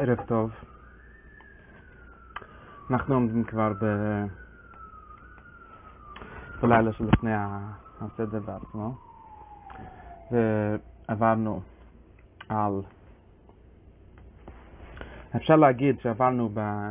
ערב 0.00 0.18
טוב. 0.26 0.50
אנחנו 2.90 3.14
עומדים 3.14 3.44
כבר 3.44 3.72
ב... 3.80 3.84
בלילה 6.62 6.92
שלפני 6.92 7.30
הסדר 8.00 8.40
בעצמו, 8.40 8.94
ועברנו 10.30 11.60
על... 12.48 12.72
אפשר 15.36 15.56
להגיד 15.56 16.00
שעברנו 16.00 16.48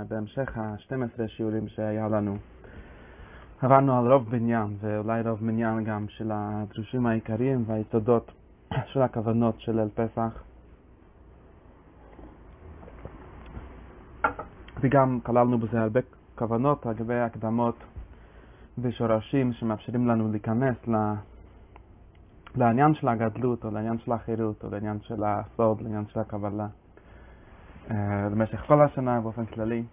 בהמשך 0.08 0.58
ה-12 0.58 1.28
שיעורים 1.28 1.68
שהיה 1.68 2.08
לנו. 2.08 2.38
עברנו 3.62 4.00
על 4.00 4.12
רוב 4.12 4.30
בניין, 4.30 4.78
ואולי 4.80 5.22
רוב 5.22 5.40
בניין 5.40 5.84
גם 5.84 6.06
של 6.10 6.32
הדרושים 6.34 7.06
העיקריים 7.06 7.64
והיסודות 7.68 8.32
של 8.86 9.02
הכוונות 9.02 9.60
של 9.60 9.80
אל 9.80 9.90
פסח. 9.96 10.47
וגם 14.82 15.20
כללנו 15.24 15.58
בזה 15.58 15.82
הרבה 15.82 16.00
כוונות 16.36 16.86
לגבי 16.86 17.20
הקדמות 17.20 17.76
ושורשים 18.78 19.54
שמאפשרים 19.54 20.08
לנו 20.08 20.32
להיכנס 20.32 20.76
לעניין 22.56 22.94
של 22.94 23.08
הגדלות 23.08 23.66
או 23.66 23.72
לעניין 23.72 24.00
של 24.00 24.12
החירות 24.12 24.64
או 24.64 24.70
לעניין 24.70 25.00
של 25.02 25.24
הסוד, 25.24 25.82
לעניין 25.82 26.06
של 26.08 26.20
הקבלה 26.20 26.68
במשך 28.32 28.62
כל 28.68 28.82
השנה 28.82 29.22
באופן 29.22 29.46
כללי. 29.46 29.84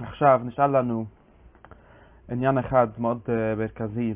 עכשיו 0.00 0.40
נשאל 0.44 0.78
לנו 0.78 1.04
עניין 2.28 2.58
אחד 2.58 2.88
מאוד 2.98 3.20
מרכזי 3.56 4.14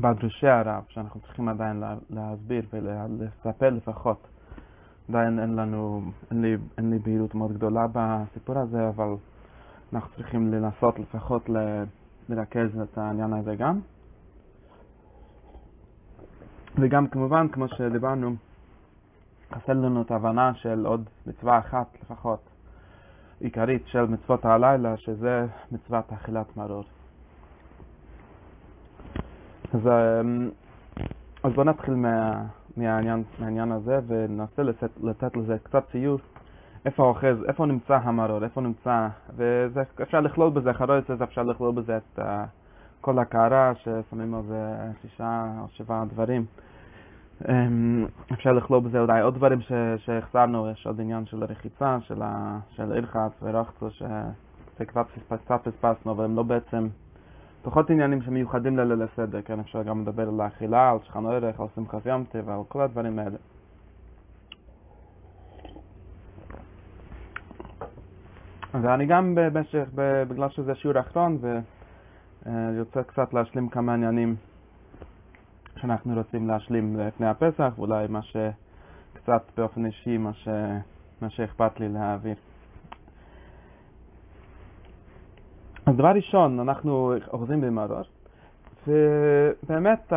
בדרושי 0.00 0.48
הרב 0.48 0.84
שאנחנו 0.88 1.20
צריכים 1.20 1.48
עדיין 1.48 1.82
להסביר 2.10 2.62
ולספר 2.72 3.70
לפחות 3.70 4.26
עדיין 5.08 5.38
אין 5.38 5.56
לנו, 5.56 6.02
אין 6.30 6.42
לי, 6.42 6.56
אין 6.78 6.90
לי 6.90 6.98
בהירות 6.98 7.34
מאוד 7.34 7.52
גדולה 7.52 7.86
בסיפור 7.92 8.58
הזה, 8.58 8.88
אבל 8.88 9.14
אנחנו 9.92 10.16
צריכים 10.16 10.52
לנסות 10.52 10.98
לפחות 10.98 11.50
לרכז 12.28 12.80
את 12.80 12.98
העניין 12.98 13.32
הזה 13.32 13.56
גם. 13.56 13.80
וגם 16.78 17.06
כמובן, 17.06 17.48
כמו 17.48 17.68
שדיברנו, 17.68 18.34
חסר 19.52 19.72
לנו 19.72 20.02
את 20.02 20.10
ההבנה 20.10 20.54
של 20.54 20.86
עוד 20.86 21.04
מצווה 21.26 21.58
אחת 21.58 21.86
לפחות, 22.02 22.40
עיקרית 23.40 23.82
של 23.86 24.04
מצוות 24.04 24.44
הלילה, 24.44 24.96
שזה 24.96 25.46
מצוות 25.72 26.12
אכילת 26.12 26.56
מרור. 26.56 26.84
אז, 29.74 29.80
אז 31.42 31.52
בואו 31.52 31.64
נתחיל 31.66 31.94
מה... 31.94 32.42
מהעניין, 32.76 33.22
מהעניין 33.38 33.72
הזה 33.72 33.98
וננסה 34.06 34.62
לתת, 34.62 34.90
לתת 35.02 35.36
לזה 35.36 35.56
קצת 35.62 35.84
ציור 35.92 36.18
איפה 36.86 37.02
אוחז, 37.02 37.44
איפה 37.48 37.66
נמצא 37.66 37.94
המרור, 37.94 38.44
איפה 38.44 38.60
נמצא, 38.60 39.08
ואפשר 39.36 40.20
לכלול 40.20 40.50
בזה, 40.50 40.70
אחרי 40.70 41.00
זה 41.18 41.24
אפשר 41.24 41.42
לכלול 41.42 41.74
בזה 41.74 41.96
את 41.96 42.18
uh, 42.18 42.22
כל 43.00 43.18
הקערה 43.18 43.72
ששמים 43.74 44.34
על 44.34 44.42
זה 44.48 44.76
שישה 45.02 45.44
או 45.60 45.68
שבעה 45.68 46.04
דברים. 46.04 46.44
Um, 47.42 47.46
אפשר 48.32 48.52
לכלול 48.52 48.80
בזה 48.80 49.00
אולי 49.00 49.20
עוד 49.20 49.34
דברים 49.34 49.58
שהחסרנו, 49.96 50.70
יש 50.70 50.86
עוד 50.86 51.00
עניין 51.00 51.26
של 51.26 51.44
רחיצה, 51.44 51.98
של, 52.00 52.22
של 52.70 52.92
אירחץ 52.92 53.32
ורחצו, 53.42 53.88
שקצת 53.90 55.06
פספסנו, 55.64 56.12
אבל 56.12 56.24
הם 56.24 56.36
לא 56.36 56.42
בעצם 56.42 56.88
פחות 57.66 57.90
עניינים 57.90 58.22
שמיוחדים 58.22 58.76
לליל 58.76 59.02
הסדר, 59.02 59.42
כן, 59.42 59.60
אפשר 59.60 59.82
גם 59.82 60.02
לדבר 60.02 60.28
על 60.28 60.40
האכילה, 60.40 60.90
על 60.90 60.98
שכן 61.04 61.26
ערך, 61.26 61.60
על 61.60 61.66
שמחת 61.74 62.06
ים 62.06 62.24
טבע, 62.24 62.54
על 62.54 62.60
כל 62.68 62.80
הדברים 62.80 63.18
האלה. 63.18 63.36
ואני 68.82 69.06
גם 69.06 69.34
במשך, 69.34 69.88
בגלל 70.28 70.48
שזה 70.48 70.74
שיעור 70.74 71.00
אחרון, 71.00 71.38
ויוצא 72.46 73.02
קצת 73.02 73.34
להשלים 73.34 73.68
כמה 73.68 73.94
עניינים 73.94 74.36
שאנחנו 75.76 76.14
רוצים 76.14 76.48
להשלים 76.48 76.96
לפני 76.96 77.26
הפסח, 77.26 77.72
ואולי 77.76 78.06
מה 78.08 78.20
שקצת 78.22 79.42
באופן 79.56 79.86
אישי, 79.86 80.18
מה, 80.18 80.32
ש... 80.32 80.48
מה 81.22 81.30
שאכפת 81.30 81.80
לי 81.80 81.88
להעביר. 81.88 82.34
אז 85.86 85.96
דבר 85.96 86.08
ראשון, 86.08 86.60
אנחנו 86.60 87.12
אוחזים 87.32 87.60
במרור, 87.60 88.02
ובאמת 88.86 90.12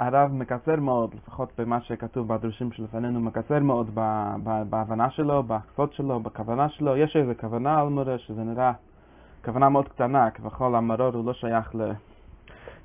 הרב 0.00 0.30
מקצר 0.32 0.76
מאוד, 0.76 1.14
לפחות 1.14 1.52
במה 1.58 1.80
שכתוב 1.80 2.28
בדרושים 2.28 2.72
שלפנינו, 2.72 3.20
מקצר 3.20 3.58
מאוד 3.58 3.90
בהבנה 4.70 5.10
שלו, 5.10 5.42
בהקפות 5.42 5.92
שלו, 5.92 6.20
בכוונה 6.20 6.68
שלו. 6.68 6.96
יש 6.96 7.16
איזו 7.16 7.32
כוונה 7.40 7.80
על 7.80 7.88
מורה 7.88 8.18
שזה 8.18 8.44
נראה 8.44 8.72
כוונה 9.44 9.68
מאוד 9.68 9.88
קטנה, 9.88 10.30
כבכל 10.30 10.74
המרור 10.74 11.14
הוא 11.14 11.26
לא 11.26 11.32
שייך 11.32 11.74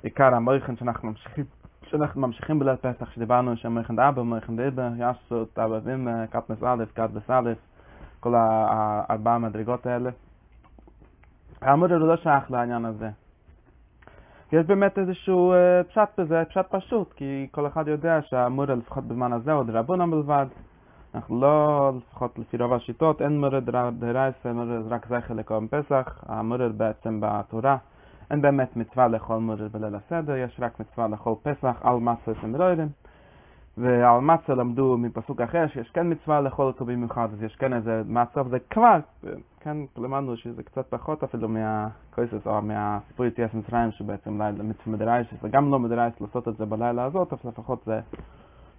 לעיקר 0.04 0.34
המויכן 0.34 0.76
שאנחנו 0.76 1.08
ממשיכים. 1.08 1.44
שאנחנו 1.82 2.20
ממשיכים 2.20 2.58
בליל 2.58 2.76
פסח, 2.76 3.10
שדיברנו 3.10 3.56
שם 3.56 3.72
מויכן 3.72 3.98
אבא, 3.98 4.22
מויכן 4.22 4.56
דיבר, 4.56 4.88
יסות, 4.98 5.58
אבא 5.58 5.78
וימה, 5.84 6.26
קטנס 6.26 6.62
א', 6.62 6.84
קטנס 6.94 7.30
א', 7.30 7.52
כל 8.20 8.34
הארבעה 8.34 9.34
המדרגות 9.34 9.86
האלה. 9.86 10.10
המורר 11.62 11.96
הוא 11.96 12.08
לא 12.08 12.16
שייך 12.16 12.50
לעניין 12.50 12.84
הזה. 12.84 13.08
יש 14.52 14.66
באמת 14.66 14.98
איזשהו 14.98 15.52
uh, 15.52 15.84
פשט 15.88 16.20
בזה, 16.20 16.42
פשט 16.48 16.66
פשוט, 16.70 17.12
כי 17.12 17.46
כל 17.50 17.66
אחד 17.66 17.88
יודע 17.88 18.22
שהמורר 18.22 18.74
לפחות 18.74 19.04
בזמן 19.04 19.32
הזה 19.32 19.52
הוא 19.52 19.64
דרבונם 19.64 20.10
בלבד. 20.10 20.46
אנחנו 21.14 21.40
לא, 21.40 21.92
לפחות 21.96 22.38
לפי 22.38 22.56
רוב 22.56 22.72
השיטות, 22.72 23.22
אין 23.22 23.40
מורר 23.40 23.60
דרייסה, 23.98 24.52
מורר 24.52 24.82
רק 24.88 25.06
זכר 25.06 25.34
לקום 25.34 25.68
פסח, 25.68 26.24
המורר 26.26 26.72
בעצם 26.76 27.20
בתורה. 27.22 27.76
אין 28.30 28.42
באמת 28.42 28.76
מצווה 28.76 29.08
לאכול 29.08 29.38
מורר 29.38 29.68
בליל 29.72 29.94
הסדר, 29.94 30.36
יש 30.36 30.60
רק 30.60 30.80
מצווה 30.80 31.08
לאכול 31.08 31.34
פסח 31.42 31.76
על 31.80 31.96
מסר 31.96 32.32
סמרוירים. 32.40 32.88
ועל 33.80 34.20
מצה 34.20 34.54
למדו 34.54 34.96
מפסוק 34.98 35.40
אחר 35.40 35.66
שיש 35.66 35.90
כן 35.90 36.12
מצווה 36.12 36.40
לאכול 36.40 36.66
אותו 36.66 36.84
במיוחד, 36.84 37.28
אז 37.32 37.42
יש 37.42 37.56
כן 37.56 37.72
איזה 37.72 38.02
מצה, 38.06 38.40
וזה 38.46 38.58
כבר, 38.70 38.98
כן, 39.60 39.76
למדנו 39.96 40.36
שזה 40.36 40.62
קצת 40.62 40.86
פחות 40.90 41.24
אפילו 41.24 41.48
מהקויסס 41.48 42.46
או 42.46 42.62
מהסיפור 42.62 43.26
יציאת 43.26 43.54
מצרים, 43.54 43.90
שבעצם 43.90 44.40
אולי 44.40 44.52
למצווה 44.52 44.92
מדרייס, 44.92 45.26
זה 45.42 45.48
גם 45.48 45.70
לא 45.70 45.78
מדרייס 45.78 46.20
לעשות 46.20 46.48
את 46.48 46.56
זה 46.56 46.66
בלילה 46.66 47.04
הזאת, 47.04 47.32
אבל 47.32 47.50
לפחות 47.50 47.82
זה 47.86 48.00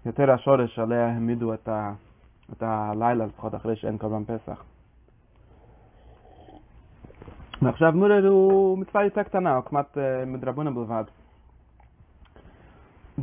יותר 0.06 0.32
השורש 0.32 0.80
עליה 0.80 1.08
העמידו 1.08 1.54
את, 1.54 1.68
ה, 1.68 1.94
את 2.54 2.64
הלילה, 2.64 3.26
לפחות 3.26 3.56
אחרי 3.56 3.76
שאין 3.76 3.98
קורבן 3.98 4.24
פסח. 4.24 4.64
ועכשיו 7.62 7.92
מורד 7.92 8.24
הוא 8.24 8.78
מצווה 8.78 9.04
יותר 9.04 9.24
קטנה, 9.24 9.56
הוא 9.56 9.64
כמעט 9.64 9.98
מדרבונה 10.28 10.72
בלבד. 10.72 11.04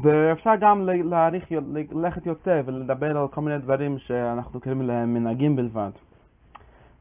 ואפשר 0.02 0.50
גם 0.60 0.88
להעריך, 0.88 1.44
ללכת 1.92 2.26
יותר 2.26 2.62
ולדבר 2.66 3.18
על 3.18 3.28
כל 3.28 3.40
מיני 3.40 3.58
דברים 3.58 3.98
שאנחנו 3.98 4.60
קוראים 4.60 4.82
להם 4.82 5.14
מנהגים 5.14 5.56
בלבד. 5.56 5.90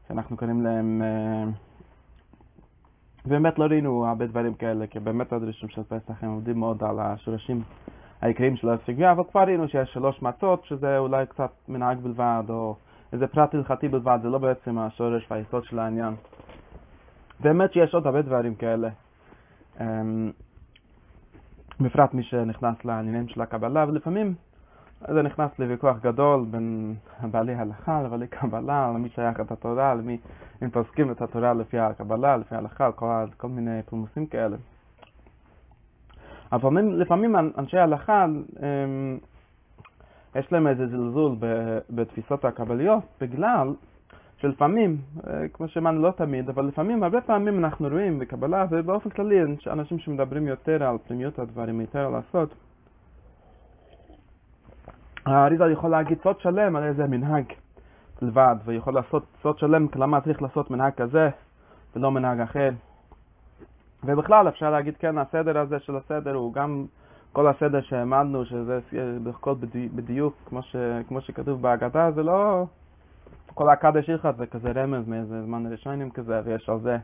שאנחנו 0.08 0.36
קוראים 0.36 0.62
להם... 0.62 1.02
באמת 3.26 3.58
לא 3.58 3.64
ראינו 3.64 4.06
הרבה 4.06 4.26
דברים 4.26 4.54
כאלה, 4.54 4.86
כי 4.86 5.00
באמת 5.00 5.32
הדרישים 5.32 5.68
של 5.68 5.82
פסח 5.82 6.24
הם 6.24 6.30
עובדים 6.30 6.58
מאוד 6.58 6.84
על 6.84 7.00
השורשים 7.00 7.62
העיקריים 8.20 8.56
של 8.56 8.68
הסוגיה, 8.68 9.12
אבל 9.12 9.22
כבר 9.30 9.40
ראינו 9.40 9.68
שיש 9.68 9.92
שלוש 9.92 10.22
מצות, 10.22 10.64
שזה 10.64 10.98
אולי 10.98 11.26
קצת 11.26 11.50
מנהג 11.68 11.98
בלבד, 11.98 12.42
או 12.48 12.76
איזה 13.12 13.26
פרט 13.26 13.54
הלכתי 13.54 13.88
בלבד, 13.88 14.18
זה 14.22 14.28
לא 14.28 14.38
בעצם 14.38 14.78
השורש 14.78 15.26
והיסוד 15.30 15.64
של 15.64 15.78
העניין. 15.78 16.14
באמת 17.40 17.72
שיש 17.72 17.94
עוד 17.94 18.06
הרבה 18.06 18.22
דברים 18.22 18.54
כאלה. 18.54 18.88
בפרט 21.80 22.14
מי 22.14 22.22
שנכנס 22.22 22.84
לעניינים 22.84 23.28
של 23.28 23.40
הקבלה, 23.40 23.84
ולפעמים 23.88 24.34
זה 25.00 25.22
נכנס 25.22 25.50
לוויכוח 25.58 25.96
גדול 26.02 26.44
בין 26.50 26.94
בעלי 27.30 27.54
הלכה 27.54 28.02
לבעלי 28.02 28.26
קבלה, 28.26 28.92
למי 28.94 29.08
שייך 29.08 29.40
את 29.40 29.50
התורה, 29.52 29.94
למי 29.94 30.18
אם 30.62 30.70
פוסקים 30.70 31.10
את 31.10 31.22
התורה 31.22 31.54
לפי 31.54 31.78
הקבלה, 31.78 32.36
לפי 32.36 32.54
ההלכה, 32.54 32.92
כל, 32.92 33.24
כל 33.36 33.48
מיני 33.48 33.82
פולמוסים 33.82 34.26
כאלה. 34.26 34.56
אבל 36.52 36.82
לפעמים 36.82 37.36
אנשי 37.58 37.78
ההלכה, 37.78 38.22
הם, 38.60 39.18
יש 40.34 40.52
להם 40.52 40.66
איזה 40.66 40.86
זלזול 40.86 41.36
בתפיסות 41.90 42.44
הקבליות, 42.44 43.04
בגלל 43.20 43.74
שלפעמים, 44.36 44.96
כמו 45.52 45.68
שאמרנו 45.68 46.02
לא 46.02 46.10
תמיד, 46.10 46.48
אבל 46.48 46.64
לפעמים, 46.64 47.02
הרבה 47.02 47.20
פעמים 47.20 47.64
אנחנו 47.64 47.88
רואים 47.88 48.18
בקבלה 48.18 48.66
ובאופן 48.70 49.10
כללי 49.10 49.40
אנשים 49.66 49.98
שמדברים 49.98 50.46
יותר 50.46 50.84
על 50.84 50.96
פנימיות 51.06 51.38
הדברים, 51.38 51.80
יותר 51.80 52.06
על 52.06 52.14
הסוד. 52.14 52.48
האריזה 55.26 55.64
יכול 55.64 55.90
להגיד 55.90 56.18
סוד 56.22 56.40
שלם 56.40 56.76
על 56.76 56.84
איזה 56.84 57.06
מנהג 57.06 57.44
בלבד, 58.22 58.56
ויכול 58.64 58.94
לעשות 58.94 59.24
סוד 59.42 59.58
שלם 59.58 59.86
למה 59.96 60.20
צריך 60.20 60.42
לעשות 60.42 60.70
מנהג 60.70 60.92
כזה 60.92 61.28
ולא 61.96 62.10
מנהג 62.10 62.40
אחר. 62.40 62.70
ובכלל 64.04 64.48
אפשר 64.48 64.70
להגיד 64.70 64.96
כן, 64.96 65.18
הסדר 65.18 65.58
הזה 65.58 65.78
של 65.80 65.96
הסדר 65.96 66.34
הוא 66.34 66.54
גם 66.54 66.84
כל 67.32 67.48
הסדר 67.48 67.80
שהעמדנו, 67.80 68.44
שזה 68.44 68.78
הכל 69.26 69.54
בדיוק 69.94 70.34
כמו, 70.46 70.62
ש, 70.62 70.76
כמו 71.08 71.20
שכתוב 71.20 71.62
בהגדה, 71.62 72.10
זה 72.10 72.22
לא... 72.22 72.66
כל 73.56 73.70
הקדש 73.70 74.06
שלך 74.06 74.28
זה 74.38 74.46
כזה 74.46 74.72
רמז 74.74 75.08
מאיזה 75.08 75.42
זמן 75.44 75.72
ראשונים 75.72 76.10
כזה, 76.10 76.40
ויש 76.44 76.68
על 76.68 76.80
זה 76.80 76.96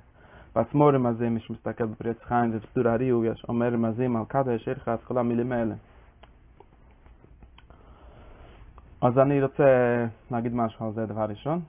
בעצמו 0.55 0.87
רמזים, 0.87 1.35
מי 1.35 1.41
שמסתכל 1.41 1.85
בפריץ 1.85 2.17
חיים 2.23 2.51
ובסדור 2.55 2.89
הריהו, 2.89 3.25
יש 3.25 3.45
אומר 3.49 3.73
רמזים 3.73 4.17
על 4.17 4.23
קדש 4.29 4.65
שלך, 4.65 4.89
אז 4.89 4.99
כל 5.05 5.19
המילים 5.19 5.53
האלה. 5.53 5.75
אז 9.01 9.19
אני 9.19 9.43
רוצה 9.43 9.65
להגיד 10.31 10.55
משהו 10.55 10.87
על 10.87 10.93
זה 10.93 11.07
דבר 11.07 11.25
ראשון. 11.25 11.61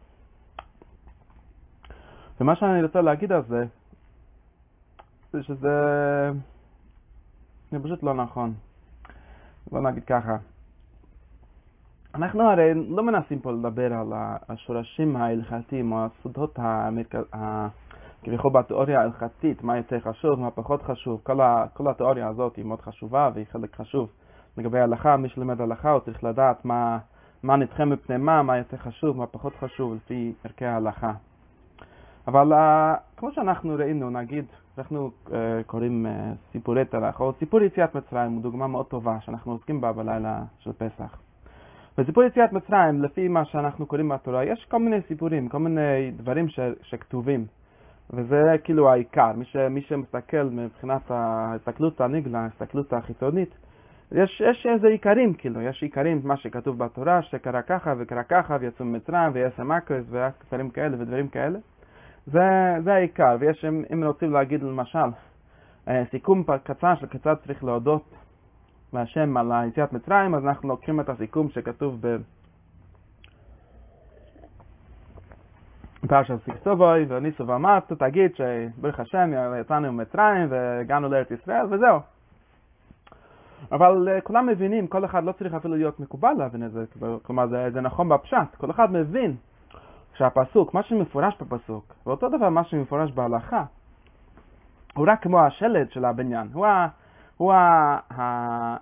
ומה 2.42 2.56
שאני 2.56 2.84
רוצה 2.84 3.02
להגיד 3.02 3.32
על 3.32 3.42
זה, 3.48 3.66
זה 5.34 5.44
שזה 5.44 5.76
זה 7.72 7.80
פשוט 7.84 8.04
לא 8.04 8.14
נכון. 8.14 8.54
בוא 9.72 9.82
נגיד 9.82 10.04
ככה. 10.04 10.38
אנחנו 12.16 12.50
הרי 12.50 12.74
לא 12.74 13.04
מנסים 13.04 13.40
פה 13.40 13.52
לדבר 13.52 13.94
על 13.94 14.14
השורשים 14.50 15.16
ההלכתיים 15.16 15.92
או 15.92 16.06
הסודות 16.06 16.60
כביכול 18.24 18.52
בתיאוריה 18.52 19.00
ההלכתית, 19.00 19.64
מה 19.64 19.78
יותר 19.78 20.00
חשוב, 20.00 20.40
מה 20.40 20.52
פחות 20.52 20.82
חשוב. 20.82 21.20
כל, 21.24 21.42
ה, 21.42 21.66
כל 21.74 21.88
התיאוריה 21.88 22.28
הזאת 22.28 22.56
היא 22.56 22.66
מאוד 22.66 22.82
חשובה 22.82 23.30
והיא 23.34 23.46
חלק 23.52 23.76
חשוב 23.76 24.10
לגבי 24.58 24.80
ההלכה. 24.80 25.18
מי 25.18 25.30
שלמד 25.30 25.62
הלכה 25.62 25.92
הוא 25.92 26.00
צריך 26.00 26.24
לדעת 26.24 26.66
מה, 26.66 26.98
מה 27.44 27.56
נדחה 27.56 27.86
מפני 27.86 28.18
מה, 28.18 28.44
מה 28.44 28.58
יותר 28.58 28.78
חשוב, 28.78 29.18
מה 29.18 29.28
פחות 29.28 29.54
חשוב 29.56 29.96
לפי 29.96 30.34
ערכי 30.44 30.66
ההלכה. 30.66 31.14
אבל 32.28 32.54
uh, 32.54 32.56
כמו 33.18 33.32
שאנחנו 33.32 33.76
ראינו, 33.76 34.10
נגיד, 34.10 34.46
אנחנו 34.78 35.12
uh, 35.28 35.32
קוראים 35.66 36.06
uh, 36.06 36.10
סיפורי 36.52 36.86
תרח, 36.86 37.20
או 37.20 37.34
סיפור 37.40 37.62
יציאת 37.62 37.96
מצרים 37.96 38.32
הוא 38.32 38.42
דוגמה 38.42 38.68
מאוד 38.68 38.86
טובה 38.86 39.18
שאנחנו 39.22 39.52
עוסקים 39.52 39.82
בה 39.82 39.92
בלילה 39.92 40.44
של 40.60 40.72
פסח. 40.74 41.23
בסיפור 42.04 42.24
יציאת 42.24 42.54
מצרים, 42.54 43.02
לפי 43.04 43.28
מה 43.28 43.46
שאנחנו 43.46 43.86
קוראים 43.86 44.10
בתורה, 44.10 44.44
יש 44.46 44.66
כל 44.70 44.80
מיני 44.80 45.02
סיפורים, 45.08 45.50
כל 45.50 45.60
מיני 45.60 46.12
דברים 46.12 46.50
ש, 46.50 46.60
שכתובים, 46.82 47.46
וזה 48.10 48.42
כאילו 48.64 48.90
העיקר. 48.90 49.32
מי, 49.36 49.46
ש, 49.46 49.56
מי 49.56 49.82
שמסתכל 49.82 50.44
מבחינת 50.44 51.12
ההסתכלות 51.12 52.02
הנגלה, 52.02 52.40
ההסתכלות 52.40 52.94
החיצונית, 52.94 53.56
יש, 54.12 54.42
יש 54.50 54.66
איזה 54.66 54.88
עיקרים, 54.88 55.34
כאילו, 55.34 55.62
יש 55.62 55.84
עיקרים, 55.84 56.22
מה 56.24 56.38
שכתוב 56.38 56.78
בתורה, 56.78 57.22
שקרה 57.22 57.62
ככה 57.62 57.94
וקרה 58.00 58.24
ככה, 58.24 58.58
ויצאו 58.60 58.86
ממצרים, 58.86 59.32
ויש 59.34 59.60
המקרס, 59.60 60.06
ודברים 60.10 60.70
כאלה 60.70 60.98
ודברים 61.00 61.28
כאלה. 61.28 61.60
זה, 62.26 62.40
זה 62.84 62.94
העיקר, 62.94 63.36
ויש, 63.40 63.66
אם, 63.66 63.84
אם 63.94 64.04
רוצים 64.04 64.32
להגיד 64.32 64.64
למשל, 64.64 65.10
אה, 65.88 66.04
סיכום 66.12 66.44
קצר 66.64 66.96
של 66.96 67.08
כיצד 67.08 67.36
צריך 67.46 67.64
להודות 67.64 68.23
להשם 68.94 69.38
על 69.38 69.52
היציאת 69.52 69.94
מצרים, 69.94 70.36
אז 70.36 70.46
אנחנו 70.46 70.70
לוקחים 70.70 71.00
את 71.00 71.10
הסיכום 71.10 71.50
שכתוב 71.50 71.98
ב... 72.02 72.18
פרשת 76.08 76.36
סיקסובוי 76.46 77.06
וניסו 77.08 77.48
ואמרת, 77.48 77.94
תגיד 77.94 78.32
שברוך 78.36 79.00
השם 79.00 79.32
יצאנו 79.62 79.92
ממצרים 79.92 80.48
והגענו 80.50 81.10
לארץ 81.10 81.32
ישראל 81.32 81.66
וזהו. 81.72 82.00
אבל 83.72 84.08
uh, 84.08 84.22
כולם 84.22 84.48
מבינים, 84.48 84.88
כל 84.88 85.06
אחד 85.06 85.24
לא 85.24 85.32
צריך 85.32 85.54
אפילו 85.54 85.76
להיות 85.76 86.00
מקובל 86.00 86.34
להבין 86.38 86.64
את 86.66 86.72
זה, 86.72 86.84
כלומר 87.24 87.48
זה, 87.48 87.70
זה 87.74 87.82
נכון 87.82 88.10
בפשט, 88.10 88.56
כל 88.58 88.72
אחד 88.72 88.92
מבין 88.92 89.36
שהפסוק, 90.14 90.74
מה 90.74 90.84
שמפורש 90.84 91.34
בפסוק, 91.42 91.94
ואותו 92.06 92.30
דבר 92.30 92.50
מה 92.50 92.64
שמפורש 92.64 93.12
בהלכה, 93.12 93.64
הוא 94.94 95.08
רק 95.10 95.24
כמו 95.24 95.40
השלד 95.40 95.92
של 95.92 96.06
הבניין, 96.06 96.48
הוא, 96.54 96.66
ה, 96.66 96.88
הוא 97.44 97.54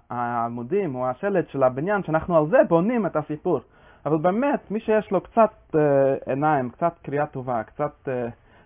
העמודים, 0.09 0.93
הוא 0.93 1.07
השלד 1.07 1.49
של 1.49 1.63
הבניין, 1.63 2.03
שאנחנו 2.03 2.37
על 2.37 2.47
זה 2.47 2.57
בונים 2.67 3.05
את 3.05 3.15
הסיפור. 3.15 3.59
אבל 4.05 4.17
באמת, 4.17 4.71
מי 4.71 4.79
שיש 4.79 5.11
לו 5.11 5.21
קצת 5.21 5.51
uh, 5.73 5.77
עיניים, 6.25 6.69
קצת 6.69 6.93
קריאה 7.03 7.25
טובה, 7.25 7.63
קצת 7.63 7.91
uh, 8.05 8.09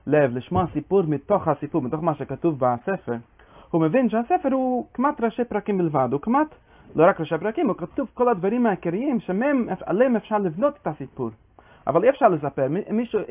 לב, 0.08 0.38
לשמוע 0.38 0.66
סיפור 0.74 1.04
מתוך 1.08 1.48
הסיפור, 1.48 1.82
מתוך 1.82 2.04
מה 2.04 2.16
שכתוב 2.16 2.60
בספר, 2.60 3.16
הוא 3.72 3.82
מבין 3.82 4.10
שהספר 4.10 4.50
הוא 4.52 4.86
כמעט 4.94 5.22
ראשי 5.22 5.44
פרקים 5.44 5.78
בלבד, 5.78 6.08
הוא 6.12 6.22
כמעט, 6.22 6.48
לא 6.96 7.10
רק 7.10 7.20
ראשי 7.20 7.38
פרקים, 7.38 7.68
הוא 7.68 7.76
כתוב 7.76 8.08
כל 8.14 8.30
הדברים 8.30 8.66
העיקריים 8.66 9.20
שעליהם 9.20 10.16
אפשר 10.16 10.38
לבנות 10.38 10.78
את 10.82 10.88
הסיפור. 10.88 11.30
אבל 11.88 12.04
אי 12.04 12.10
אפשר 12.10 12.28
לספר, 12.28 12.66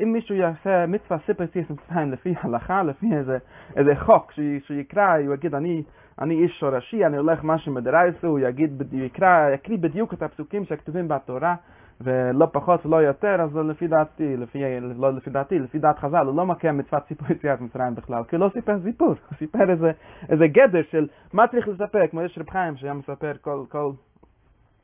אם 0.01 0.13
מישהו, 0.13 0.35
יעשה 0.35 0.85
מצווה 0.85 1.17
סיפר 1.25 1.45
סיס 1.47 1.69
מצרים 1.69 2.11
לפי 2.11 2.33
הלכה, 2.41 2.83
לפי 2.83 3.15
איזה, 3.15 3.37
איזה 3.75 3.95
חוק 3.95 4.31
שיקרא, 4.67 5.17
הוא 5.25 5.33
יגיד 5.33 5.55
אני, 5.55 5.83
אני 6.21 6.43
איש 6.43 6.59
שורשי, 6.59 7.05
אני 7.05 7.17
הולך 7.17 7.43
משהו 7.43 7.73
מדרייסו, 7.73 8.27
הוא 8.27 8.39
יגיד, 8.39 8.83
יקרא, 8.93 9.49
יקריא 9.53 9.77
בדיוק 9.77 10.13
את 10.13 10.21
הפסוקים 10.21 10.65
שכתובים 10.65 11.07
בתורה, 11.07 11.55
ולא 12.01 12.47
פחות 12.51 12.85
ולא 12.85 12.95
יותר, 12.95 13.41
אז 13.41 13.55
לפי 13.55 13.87
דעתי, 13.87 14.37
לפי, 14.37 14.63
לא 14.79 15.13
לפי 15.13 15.29
דעתי, 15.29 15.59
לפי 15.59 15.79
דעת 15.79 15.99
חז"ל, 15.99 16.25
הוא 16.25 16.35
לא 16.35 16.45
מקיים 16.45 16.77
מצוות 16.77 17.03
סיפור 17.07 17.27
יציאת 17.31 17.61
מצרים 17.61 17.95
בכלל, 17.95 18.23
כי 18.23 18.35
הוא 18.35 18.45
לא 18.45 18.49
סיפר 18.53 18.79
סיפור, 18.83 19.07
הוא 19.07 19.37
סיפר 19.37 19.69
איזה, 19.71 19.91
איזה 20.29 20.47
גדר 20.47 20.81
של 20.91 21.07
מה 21.33 21.47
צריך 21.47 21.67
לספר, 21.67 22.07
כמו 22.07 22.21
יש 22.21 22.37
רב 22.37 22.49
חיים 22.49 22.77
שהיה 22.77 22.93
מספר 22.93 23.31
כל, 23.41 23.63
כל, 23.69 23.91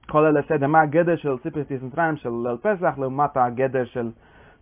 כל 0.09 0.25
אלה 0.25 0.41
סדר, 0.47 0.67
מה 0.67 0.81
הגדר 0.81 1.15
של 1.15 1.35
יציאת 1.45 1.83
מצרים 1.83 2.17
של 2.17 2.29
ליל 2.29 2.57
פסח, 2.61 2.93
לעומת 2.97 3.37
הגדר 3.37 3.85
של 3.85 4.09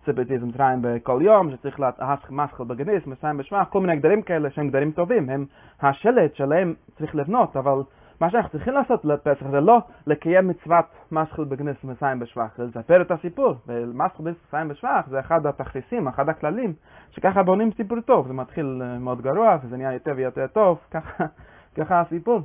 יציאת 0.08 0.42
מצרים 0.42 0.80
בכל 0.82 1.20
יום, 1.22 1.52
שצריך 1.52 1.80
להסך 1.80 2.32
מסחל 2.32 2.64
בגניס, 2.64 3.08
מסיים 3.08 3.38
בשמח, 3.38 3.68
כל 3.70 3.82
מיני 3.82 3.96
גדרים 3.96 4.22
כאלה 4.22 4.50
שהם 4.50 4.70
גדרים 4.70 4.92
טובים, 4.92 5.30
הם 5.30 5.46
השלט 5.82 6.36
שלהם 6.36 6.74
צריך 6.98 7.16
לבנות, 7.16 7.58
אבל 7.58 7.82
מה 8.22 8.30
שאנחנו 8.30 8.50
צריכים 8.50 8.74
לעשות 8.74 9.06
לפסח 9.06 9.48
זה 9.52 9.60
לא 9.60 9.80
לקיים 10.08 10.48
מצוות 10.48 10.86
מסחל 11.12 11.44
בגנס 11.44 11.76
ומסיים 11.84 12.20
בשבח, 12.20 12.58
זה 12.58 12.64
לספר 12.64 13.02
את 13.02 13.12
הסיפור. 13.12 13.56
ומסחל 13.68 14.24
בגנס 14.24 14.36
ומסיים 14.46 14.68
בשבח 14.68 15.06
זה 15.10 15.20
אחד 15.20 15.46
התכריסים, 15.46 16.08
אחד 16.08 16.30
הכללים, 16.30 16.74
שככה 17.12 17.44
בונים 17.44 17.72
סיפור 17.72 18.02
טוב. 18.02 18.28
זה 18.28 18.34
מתחיל 18.34 18.82
אה, 18.82 19.00
מאוד 19.00 19.22
גרוע 19.22 19.58
וזה 19.64 19.78
נהיה 19.78 19.94
יותר 19.94 20.14
ויותר 20.16 20.48
טוב, 20.48 20.80
ככה, 20.92 21.26
ככה 21.78 22.00
הסיפור. 22.00 22.42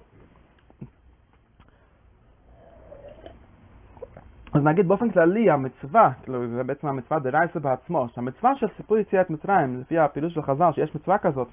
אז 4.54 4.62
נגיד 4.64 4.88
באופן 4.88 5.10
כללי 5.10 5.50
המצווה, 5.50 6.10
כאילו 6.22 6.48
זה 6.48 6.64
בעצם 6.64 6.86
המצווה 6.86 7.18
דרייסה 7.18 7.60
בעצמו, 7.60 8.08
שהמצווה 8.14 8.54
של 8.56 8.66
סיפור 8.76 8.98
יציאת 8.98 9.30
מצרים, 9.30 9.80
לפי 9.80 9.98
הפילוש 9.98 10.34
של 10.34 10.42
חז"ל, 10.42 10.72
שיש 10.72 10.94
מצווה 10.94 11.18
כזאת, 11.18 11.48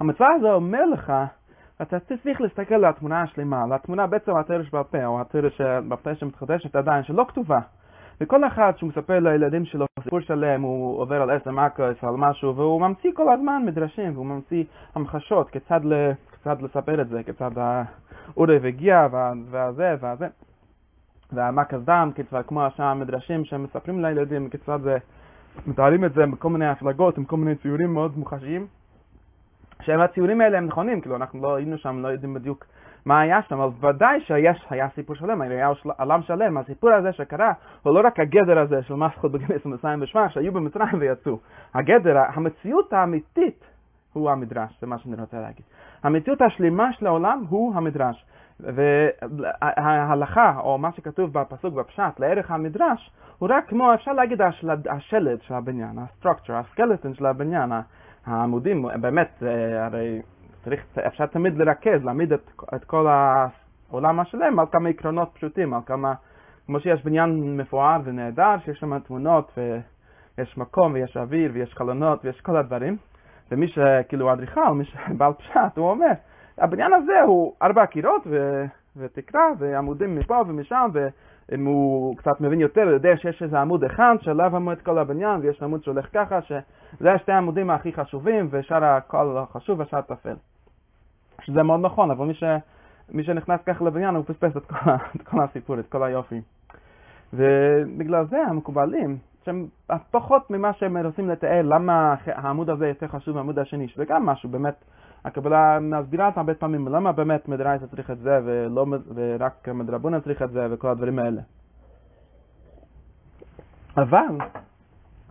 המצווה 0.00 0.28
הזו 0.34 0.52
אומר 0.54 0.86
לך 0.86 1.12
אתה 1.82 2.00
צריך 2.00 2.40
להסתכל 2.40 2.74
על 2.74 2.84
התמונה 2.84 3.22
השלמה, 3.22 3.62
על 3.62 3.72
התמונה 3.72 4.06
בעצם 4.06 4.36
התרא 4.36 4.62
שבעל 4.62 4.84
פה, 4.84 5.04
או 5.04 5.20
התרא 5.20 5.48
שבעל 5.48 5.98
פה 6.02 6.14
שמתחדשת 6.14 6.76
עדיין, 6.76 7.04
שלא 7.04 7.24
כתובה. 7.28 7.58
וכל 8.20 8.46
אחד 8.46 8.72
שהוא 8.76 8.88
מספר 8.88 9.18
לילדים 9.18 9.64
שלו 9.64 9.86
סיפור 10.02 10.20
שלם, 10.20 10.62
הוא 10.62 11.00
עובר 11.00 11.22
על 11.22 11.30
עשר 11.30 11.50
מקרס, 11.50 12.04
על 12.04 12.14
משהו, 12.16 12.56
והוא 12.56 12.80
ממציא 12.80 13.10
כל 13.14 13.32
הזמן 13.32 13.62
מדרשים, 13.66 14.12
והוא 14.14 14.26
ממציא 14.26 14.64
המחשות, 14.94 15.50
כיצד 15.50 15.80
לספר 16.62 17.00
את 17.00 17.08
זה, 17.08 17.22
כיצד 17.22 17.50
האורי 17.56 18.68
הגיע, 18.68 19.06
והזה, 19.50 19.94
והזה. 20.00 20.26
והמקס 21.32 21.78
דם, 21.84 22.10
כיצד 22.14 22.42
כמו 22.46 22.62
השאר 22.66 22.84
המדרשים 22.84 23.44
שמספרים 23.44 24.04
לילדים, 24.04 24.48
כיצד 24.50 24.78
זה, 24.82 24.96
מתארים 25.66 26.04
את 26.04 26.12
זה 26.14 26.26
בכל 26.26 26.50
מיני 26.50 26.68
הפלגות, 26.68 27.18
עם 27.18 27.24
כל 27.24 27.36
מיני 27.36 27.56
ציורים 27.56 27.94
מאוד 27.94 28.18
מוחשיים. 28.18 28.66
שהם 29.82 30.00
הציורים 30.00 30.40
האלה 30.40 30.58
הם 30.58 30.66
נכונים, 30.66 31.00
כאילו 31.00 31.16
אנחנו 31.16 31.42
לא 31.42 31.54
היינו 31.54 31.78
שם, 31.78 32.02
לא 32.02 32.08
יודעים 32.08 32.34
בדיוק 32.34 32.66
מה 33.04 33.20
היה 33.20 33.42
שם, 33.48 33.60
אבל 33.60 33.88
ודאי 33.88 34.20
שיש, 34.20 34.66
היה 34.70 34.88
סיפור 34.94 35.16
שלם, 35.16 35.40
היה 35.40 35.70
עולם 35.98 36.22
שלם, 36.22 36.56
הסיפור 36.56 36.90
הזה 36.90 37.12
שקרה 37.12 37.52
הוא 37.82 37.94
לא 37.94 38.00
רק 38.06 38.20
הגדר 38.20 38.58
הזה 38.58 38.82
של 38.82 38.94
מסכות 38.94 39.32
בגנס 39.32 39.66
ומצרים 39.66 40.02
ושמח 40.02 40.30
שהיו 40.30 40.52
במצרים 40.52 41.00
ויצאו, 41.00 41.38
הגדר, 41.74 42.18
המציאות 42.34 42.92
האמיתית 42.92 43.64
הוא 44.12 44.30
המדרש, 44.30 44.78
זה 44.80 44.86
מה 44.86 44.98
שאני 44.98 45.16
רוצה 45.20 45.40
להגיד. 45.40 45.64
המציאות 46.02 46.42
השלימה 46.42 46.92
של 46.92 47.06
העולם 47.06 47.44
הוא 47.48 47.74
המדרש. 47.74 48.24
וההלכה, 48.60 50.58
או 50.58 50.78
מה 50.78 50.92
שכתוב 50.92 51.32
בפסוק 51.32 51.74
בפשט, 51.74 52.20
לערך 52.20 52.50
המדרש, 52.50 53.10
הוא 53.38 53.48
רק 53.52 53.68
כמו, 53.68 53.94
אפשר 53.94 54.12
להגיד, 54.12 54.40
השלד 54.90 55.42
של 55.42 55.54
הבניין, 55.54 55.98
הסטרוקצ'ר, 55.98 56.54
הסקלטון 56.54 57.14
של 57.14 57.26
הבניין, 57.26 57.72
העמודים, 58.26 58.86
באמת, 59.00 59.42
הרי 59.78 60.22
צריך, 60.64 60.84
אפשר 61.06 61.26
תמיד 61.26 61.58
לרכז, 61.58 62.04
להעמיד 62.04 62.32
את, 62.32 62.50
את 62.74 62.84
כל 62.84 63.06
העולם 63.08 64.20
השלם 64.20 64.58
על 64.58 64.66
כמה 64.72 64.88
עקרונות 64.88 65.30
פשוטים, 65.34 65.74
על 65.74 65.80
כמה, 65.86 66.14
כמו 66.66 66.80
שיש 66.80 67.04
בניין 67.04 67.56
מפואר 67.56 68.00
ונהדר, 68.04 68.54
שיש 68.64 68.78
שם 68.78 68.98
תמונות 68.98 69.58
ויש 70.38 70.58
מקום 70.58 70.92
ויש 70.92 71.16
אוויר 71.16 71.50
ויש 71.54 71.74
חלונות 71.74 72.24
ויש 72.24 72.40
כל 72.40 72.56
הדברים, 72.56 72.96
ומי 73.50 73.68
שכאילו 73.68 74.32
אדריכל, 74.32 74.74
מי 74.74 74.84
שבעל 74.84 75.32
פשט, 75.32 75.76
הוא 75.76 75.90
אומר, 75.90 76.12
הבניין 76.60 76.92
הזה 76.92 77.22
הוא 77.22 77.54
ארבע 77.62 77.86
קירות 77.86 78.22
ו... 78.26 78.64
ותקרה 78.96 79.42
ועמודים 79.58 80.14
מפה 80.14 80.42
ומשם 80.48 80.90
אם 81.54 81.64
הוא 81.64 82.16
קצת 82.16 82.40
מבין 82.40 82.60
יותר, 82.60 82.82
הוא 82.82 82.90
יודע 82.90 83.16
שיש 83.16 83.42
איזה 83.42 83.60
עמוד 83.60 83.84
אחד 83.84 84.16
שעליו 84.20 84.56
עמוד 84.56 84.76
את 84.76 84.84
כל 84.84 84.98
הבניין, 84.98 85.40
ויש 85.40 85.62
עמוד 85.62 85.84
שהולך 85.84 86.06
ככה, 86.12 86.42
שזה 86.42 87.12
השתי 87.12 87.32
העמודים 87.32 87.70
הכי 87.70 87.92
חשובים, 87.92 88.48
ושאר 88.50 88.84
הכל 88.84 89.44
חשוב 89.52 89.80
ושאר 89.80 90.00
טפל. 90.00 90.34
שזה 91.40 91.62
מאוד 91.62 91.80
נכון, 91.82 92.10
אבל 92.10 92.26
מי 92.26 92.34
מי 93.10 93.24
שנכנס 93.24 93.60
ככה 93.66 93.84
לבניין 93.84 94.14
הוא 94.14 94.24
פספס 94.24 94.56
את 94.56 94.66
כל, 94.66 94.90
את 95.16 95.22
כל 95.22 95.40
הסיפור, 95.40 95.78
את 95.78 95.86
כל 95.88 96.02
היופי. 96.02 96.40
ובגלל 97.32 98.24
זה 98.26 98.42
המקובלים, 98.42 99.18
שהם 99.44 99.66
פחות 100.10 100.50
ממה 100.50 100.72
שהם 100.72 100.96
רוצים 100.96 101.28
לתאר, 101.28 101.62
למה 101.62 102.14
העמוד 102.26 102.70
הזה 102.70 102.88
יותר 102.88 103.08
חשוב 103.08 103.34
מהעמוד 103.34 103.58
השני, 103.58 103.88
שזה 103.88 104.04
גם 104.04 104.26
משהו 104.26 104.48
באמת, 104.48 104.84
הקבלה 105.24 105.78
מסבירה 105.80 106.26
אותם 106.26 106.40
הרבה 106.40 106.54
פעמים, 106.54 106.88
למה 106.88 107.12
באמת 107.12 107.48
מדרייסה 107.48 107.86
צריך 107.86 108.10
את 108.10 108.18
זה, 108.18 108.38
ולא, 108.44 108.86
ורק 109.14 109.68
מדרבונה 109.68 110.20
צריך 110.20 110.42
את 110.42 110.50
זה, 110.50 110.66
וכל 110.70 110.88
הדברים 110.88 111.18
האלה. 111.18 111.40
אבל 113.96 114.38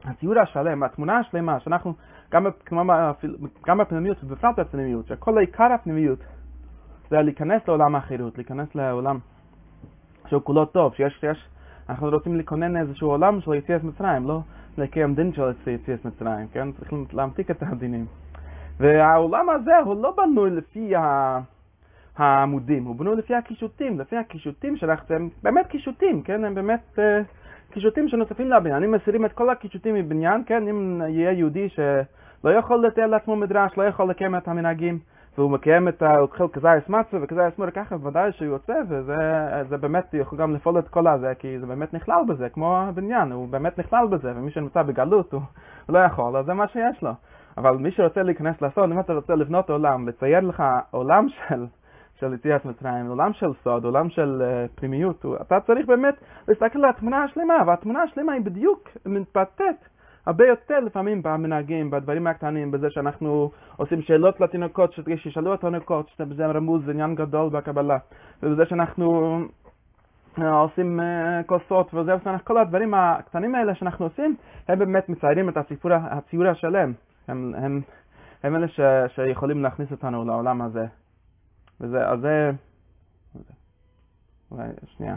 הציור 0.03 0.39
השלם, 0.39 0.83
התמונה 0.83 1.17
השלמה, 1.17 1.59
שאנחנו, 1.59 1.93
גם 3.65 3.77
בפנימיות 3.77 4.23
ובפרט 4.23 4.59
בפנימיות, 4.59 5.07
שכל 5.07 5.37
העיקר 5.37 5.63
הפנימיות 5.73 6.19
זה 7.09 7.21
להיכנס 7.21 7.67
לעולם 7.67 7.95
החירות, 7.95 8.37
להיכנס 8.37 8.75
לעולם 8.75 9.19
שהוא 10.27 10.41
כולו 10.41 10.65
טוב, 10.65 10.93
שיש, 10.93 11.17
שיש, 11.19 11.49
אנחנו 11.89 12.09
רוצים 12.09 12.35
לכונן 12.35 12.77
איזשהו 12.77 13.09
עולם 13.09 13.41
של 13.41 13.53
יציאת 13.53 13.83
מצרים, 13.83 14.27
לא 14.27 14.41
לקיים 14.77 15.15
דין 15.15 15.33
של 15.33 15.51
יציאת 15.67 16.05
מצרים, 16.05 16.47
כן? 16.47 16.71
צריכים 16.71 17.05
להמתיק 17.13 17.51
את 17.51 17.63
הדינים. 17.63 18.05
והעולם 18.79 19.49
הזה 19.49 19.77
הוא 19.77 20.01
לא 20.01 20.13
בנוי 20.17 20.49
לפי 20.49 20.93
העמודים, 22.17 22.85
הוא 22.85 22.95
בנוי 22.95 23.15
לפי 23.15 23.35
הקישוטים, 23.35 23.99
לפי 23.99 24.17
הקישוטים 24.17 24.77
שאנחנו, 24.77 25.15
הם 25.15 25.29
באמת 25.43 25.67
קישוטים, 25.67 26.21
כן? 26.21 26.43
הם 26.43 26.55
באמת... 26.55 26.99
אה, 26.99 27.21
קישוטים 27.71 28.07
שנוספים 28.07 28.49
לבניין. 28.49 28.83
אם 28.83 28.91
מסירים 28.91 29.25
את 29.25 29.33
כל 29.33 29.49
הקישוטים 29.49 29.95
מבניין, 29.95 30.43
כן, 30.45 30.67
אם 30.67 31.01
יהיה 31.07 31.31
יהודי 31.31 31.69
שלא 31.69 32.49
יכול 32.49 32.85
לתאר 32.85 33.07
לעצמו 33.07 33.35
מדרש, 33.35 33.77
לא 33.77 33.83
יכול 33.83 34.09
לקיים 34.09 34.35
את 34.35 34.47
המנהגים, 34.47 34.99
והוא 35.37 35.51
מקיים 35.51 35.87
את 35.87 36.01
ה... 36.01 36.11
הוא 36.11 36.21
אוכל 36.21 36.47
כזייס 36.53 36.89
מצה 36.89 37.17
וכזייס 37.21 37.57
מורה 37.57 37.71
ככה, 37.71 37.97
בוודאי 37.97 38.31
שהוא 38.31 38.47
יוצא, 38.47 38.73
וזה 38.87 39.77
באמת 39.77 40.13
יכול 40.13 40.37
גם 40.37 40.55
לפעול 40.55 40.79
את 40.79 40.87
כל 40.87 41.07
הזה, 41.07 41.33
כי 41.39 41.59
זה 41.59 41.65
באמת 41.65 41.93
נכלל 41.93 42.21
בזה, 42.27 42.49
כמו 42.49 42.77
הבניין, 42.77 43.31
הוא 43.31 43.47
באמת 43.47 43.79
נכלל 43.79 44.07
בזה, 44.07 44.31
ומי 44.35 44.51
שנמצא 44.51 44.81
בגלות 44.81 45.33
הוא, 45.33 45.41
הוא 45.85 45.93
לא 45.93 45.99
יכול, 45.99 46.37
אז 46.37 46.45
זה 46.45 46.53
מה 46.53 46.67
שיש 46.67 47.03
לו. 47.03 47.11
אבל 47.57 47.77
מי 47.77 47.91
שרוצה 47.91 48.23
להיכנס 48.23 48.61
לסוד, 48.61 48.91
אם 48.91 48.99
אתה 48.99 49.13
רוצה 49.13 49.35
לבנות 49.35 49.69
עולם, 49.69 50.07
לצייר 50.07 50.39
לך 50.39 50.63
עולם 50.91 51.27
של 51.37 51.65
של 52.19 52.33
יציאת 52.33 52.65
מצרים, 52.65 53.07
עולם 53.07 53.33
של 53.33 53.53
סוד, 53.63 53.85
עולם 53.85 54.09
של 54.09 54.41
uh, 54.41 54.79
פנימיות, 54.79 55.25
אתה 55.41 55.59
צריך 55.59 55.87
באמת 55.87 56.15
להסתכל 56.47 56.79
על 56.79 56.89
התמונה 56.89 57.23
השלמה, 57.23 57.53
והתמונה 57.67 58.01
השלמה 58.01 58.33
היא 58.33 58.41
בדיוק 58.41 58.89
מתבטאת 59.05 59.75
הרבה 60.25 60.47
יותר 60.47 60.79
לפעמים 60.79 61.23
במנהגים, 61.23 61.89
בדברים 61.89 62.27
הקטנים, 62.27 62.71
בזה 62.71 62.89
שאנחנו 62.89 63.51
עושים 63.77 64.01
שאלות 64.01 64.41
לתינוקות, 64.41 64.95
שישאלו 65.17 65.53
את 65.53 65.63
התינוקות, 65.63 66.09
שזה 66.09 66.45
רמוז, 66.45 66.85
זה 66.85 66.91
עניין 66.91 67.15
גדול 67.15 67.49
בקבלה, 67.49 67.97
ובזה 68.43 68.65
שאנחנו 68.65 69.39
uh, 70.37 70.43
עושים 70.43 70.99
uh, 70.99 71.03
כוסות 71.45 71.93
וזה, 71.93 72.11
כל 72.43 72.57
הדברים 72.57 72.93
הקטנים 72.93 73.55
האלה 73.55 73.75
שאנחנו 73.75 74.05
עושים, 74.05 74.35
הם 74.67 74.79
באמת 74.79 75.09
מציירים 75.09 75.49
את 75.49 75.57
הציור 75.83 76.47
השלם, 76.47 76.93
הם, 77.27 77.53
הם, 77.57 77.81
הם 78.43 78.55
אלה 78.55 78.67
ש, 78.67 78.79
שיכולים 79.15 79.63
להכניס 79.63 79.91
אותנו 79.91 80.25
לעולם 80.25 80.61
הזה. 80.61 80.85
וזה, 81.81 82.09
אז 82.09 82.19
זה... 82.19 82.51
אולי, 84.51 84.67
שנייה. 84.85 85.15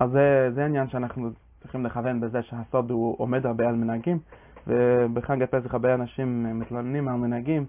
אז 0.00 0.10
זה, 0.10 0.50
זה 0.54 0.64
עניין 0.64 0.88
שאנחנו 0.88 1.30
צריכים 1.60 1.86
לכוון 1.86 2.20
בזה 2.20 2.42
שהסוד 2.42 2.90
הוא 2.90 3.14
עומד 3.18 3.46
הרבה 3.46 3.68
על 3.68 3.74
מנהגים, 3.74 4.18
ובחג 4.66 5.42
הפסח 5.42 5.74
הרבה 5.74 5.94
אנשים 5.94 6.60
מתלוננים 6.60 7.08
על 7.08 7.14
מנהגים, 7.14 7.66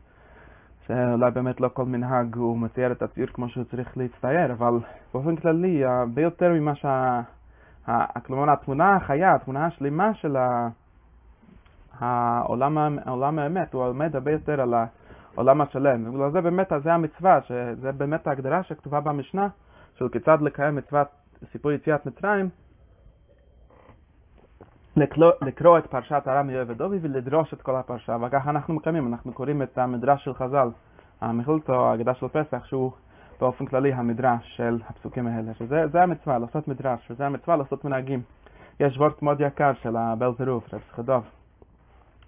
שאולי 0.87 1.31
באמת 1.31 1.61
לא 1.61 1.69
כל 1.73 1.85
מנהג 1.85 2.35
הוא 2.35 2.57
מצייר 2.57 2.91
את 2.91 3.01
הציור 3.01 3.27
כמו 3.27 3.49
שהוא 3.49 3.63
צריך 3.63 3.97
להצטייר, 3.97 4.51
אבל 4.51 4.73
באופן 5.13 5.35
כללי, 5.35 5.85
הרבה 5.85 6.21
יותר 6.21 6.53
ממה 6.53 6.75
שה... 6.75 7.21
כלומר, 8.25 8.51
התמונה 8.51 8.95
החיה, 8.95 9.35
התמונה 9.35 9.65
השלימה 9.65 10.13
של 10.13 10.37
העולם 11.99 13.39
האמת, 13.39 13.73
הוא 13.73 13.83
עומד 13.83 14.15
הרבה 14.15 14.31
יותר 14.31 14.61
על. 14.61 14.73
העולם 15.35 15.61
השלם. 15.61 16.07
ובגלל 16.07 16.31
זה 16.31 16.41
באמת, 16.41 16.71
זה 16.83 16.93
המצווה, 16.93 17.39
שזה 17.41 17.91
באמת 17.91 18.27
ההגדרה 18.27 18.63
שכתובה 18.63 18.99
במשנה, 18.99 19.47
של 19.95 20.09
כיצד 20.09 20.37
לקיים 20.41 20.75
מצוות 20.75 21.07
סיפור 21.51 21.71
יציאת 21.71 22.05
מצרים, 22.05 22.49
לקרוא, 24.95 25.31
לקרוא 25.41 25.77
את 25.77 25.87
פרשת 25.87 26.21
הרם 26.25 26.49
יואב 26.49 26.69
ודובי 26.69 26.97
ולדרוש 27.01 27.53
את 27.53 27.61
כל 27.61 27.75
הפרשה, 27.75 28.17
וככה 28.21 28.49
אנחנו 28.49 28.73
מקיימים, 28.73 29.07
אנחנו 29.07 29.33
קוראים 29.33 29.61
את 29.61 29.77
המדרש 29.77 30.23
של 30.23 30.33
חז"ל, 30.33 30.69
המחילתו, 31.21 31.89
ההגדה 31.89 32.13
של 32.13 32.27
פסח, 32.27 32.65
שהוא 32.65 32.91
באופן 33.41 33.65
כללי 33.65 33.93
המדרש 33.93 34.57
של 34.57 34.79
הפסוקים 34.89 35.27
האלה, 35.27 35.53
שזה 35.53 36.03
המצווה, 36.03 36.39
לעשות 36.39 36.67
מדרש, 36.67 37.11
וזה 37.11 37.25
המצווה 37.25 37.55
לעשות 37.55 37.85
מנהגים. 37.85 38.21
יש 38.79 38.97
וורט 38.97 39.21
מאוד 39.21 39.41
יקר 39.41 39.71
של 39.81 39.97
הבל 39.97 40.31
זירוף, 40.37 40.73
רב 40.73 40.81
סחדוב, 40.91 41.23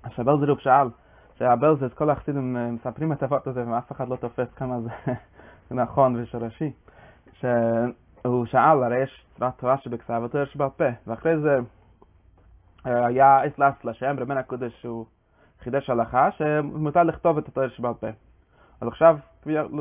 שהבל 0.09 0.39
זירוף 0.39 0.59
שאל, 0.59 0.87
שהבל 1.35 1.77
זה, 1.79 1.89
כל 1.89 2.09
החסידים 2.09 2.57
מספרים 2.75 3.13
את 3.13 3.23
הוות 3.23 3.47
הזה 3.47 3.67
ואף 3.67 3.91
אחד 3.91 4.09
לא 4.09 4.15
תופס 4.15 4.53
כמה 4.55 4.79
זה 5.69 5.75
נכון 5.75 6.15
ושורשי. 6.15 6.71
שהוא 7.33 8.45
שאל, 8.45 8.83
הרי 8.83 9.03
יש 9.03 9.25
תורה 9.57 9.77
שבכתב 9.77 10.21
ותורה 10.25 10.45
שבעל 10.45 10.69
פה, 10.69 10.89
ואחרי 11.07 11.39
זה 11.39 11.59
אה, 12.85 13.05
היה 13.05 13.47
אסלאס 13.47 13.85
לשם, 13.85 14.15
רבן 14.19 14.37
הקודש 14.37 14.81
שהוא 14.81 15.05
חידש 15.63 15.89
הלכה, 15.89 16.31
שמותר 16.31 17.03
לכתוב 17.03 17.37
את 17.37 17.47
התורה 17.47 17.69
שבעל 17.69 17.93
פה. 17.93 18.07
אז 18.81 18.87
עכשיו, 18.87 19.17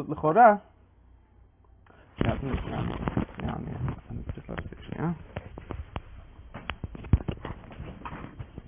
לכאורה, 0.08 0.54
שנייה, 2.16 2.32
אני 4.10 4.22
צריך 4.34 4.50
להפסיק 4.50 4.82
שנייה. 4.82 5.10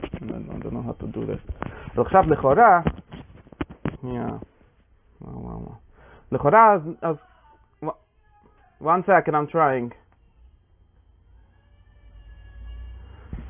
I 0.03 0.63
don't 0.63 0.73
know 0.73 0.83
how 0.83 0.93
to 0.93 1.07
do 1.07 1.27
this. 1.27 1.67
ועכשיו 1.95 2.23
לכאורה, 2.31 2.81
שנייה, 4.01 4.27
וואו 5.21 5.43
וואו 5.43 5.61
וואו, 5.61 5.75
לכאורה 6.33 6.73
אז, 6.73 6.81
אז, 7.03 7.17
one 8.83 9.03
second 9.07 9.33
I'm 9.33 9.53
trying. 9.53 9.95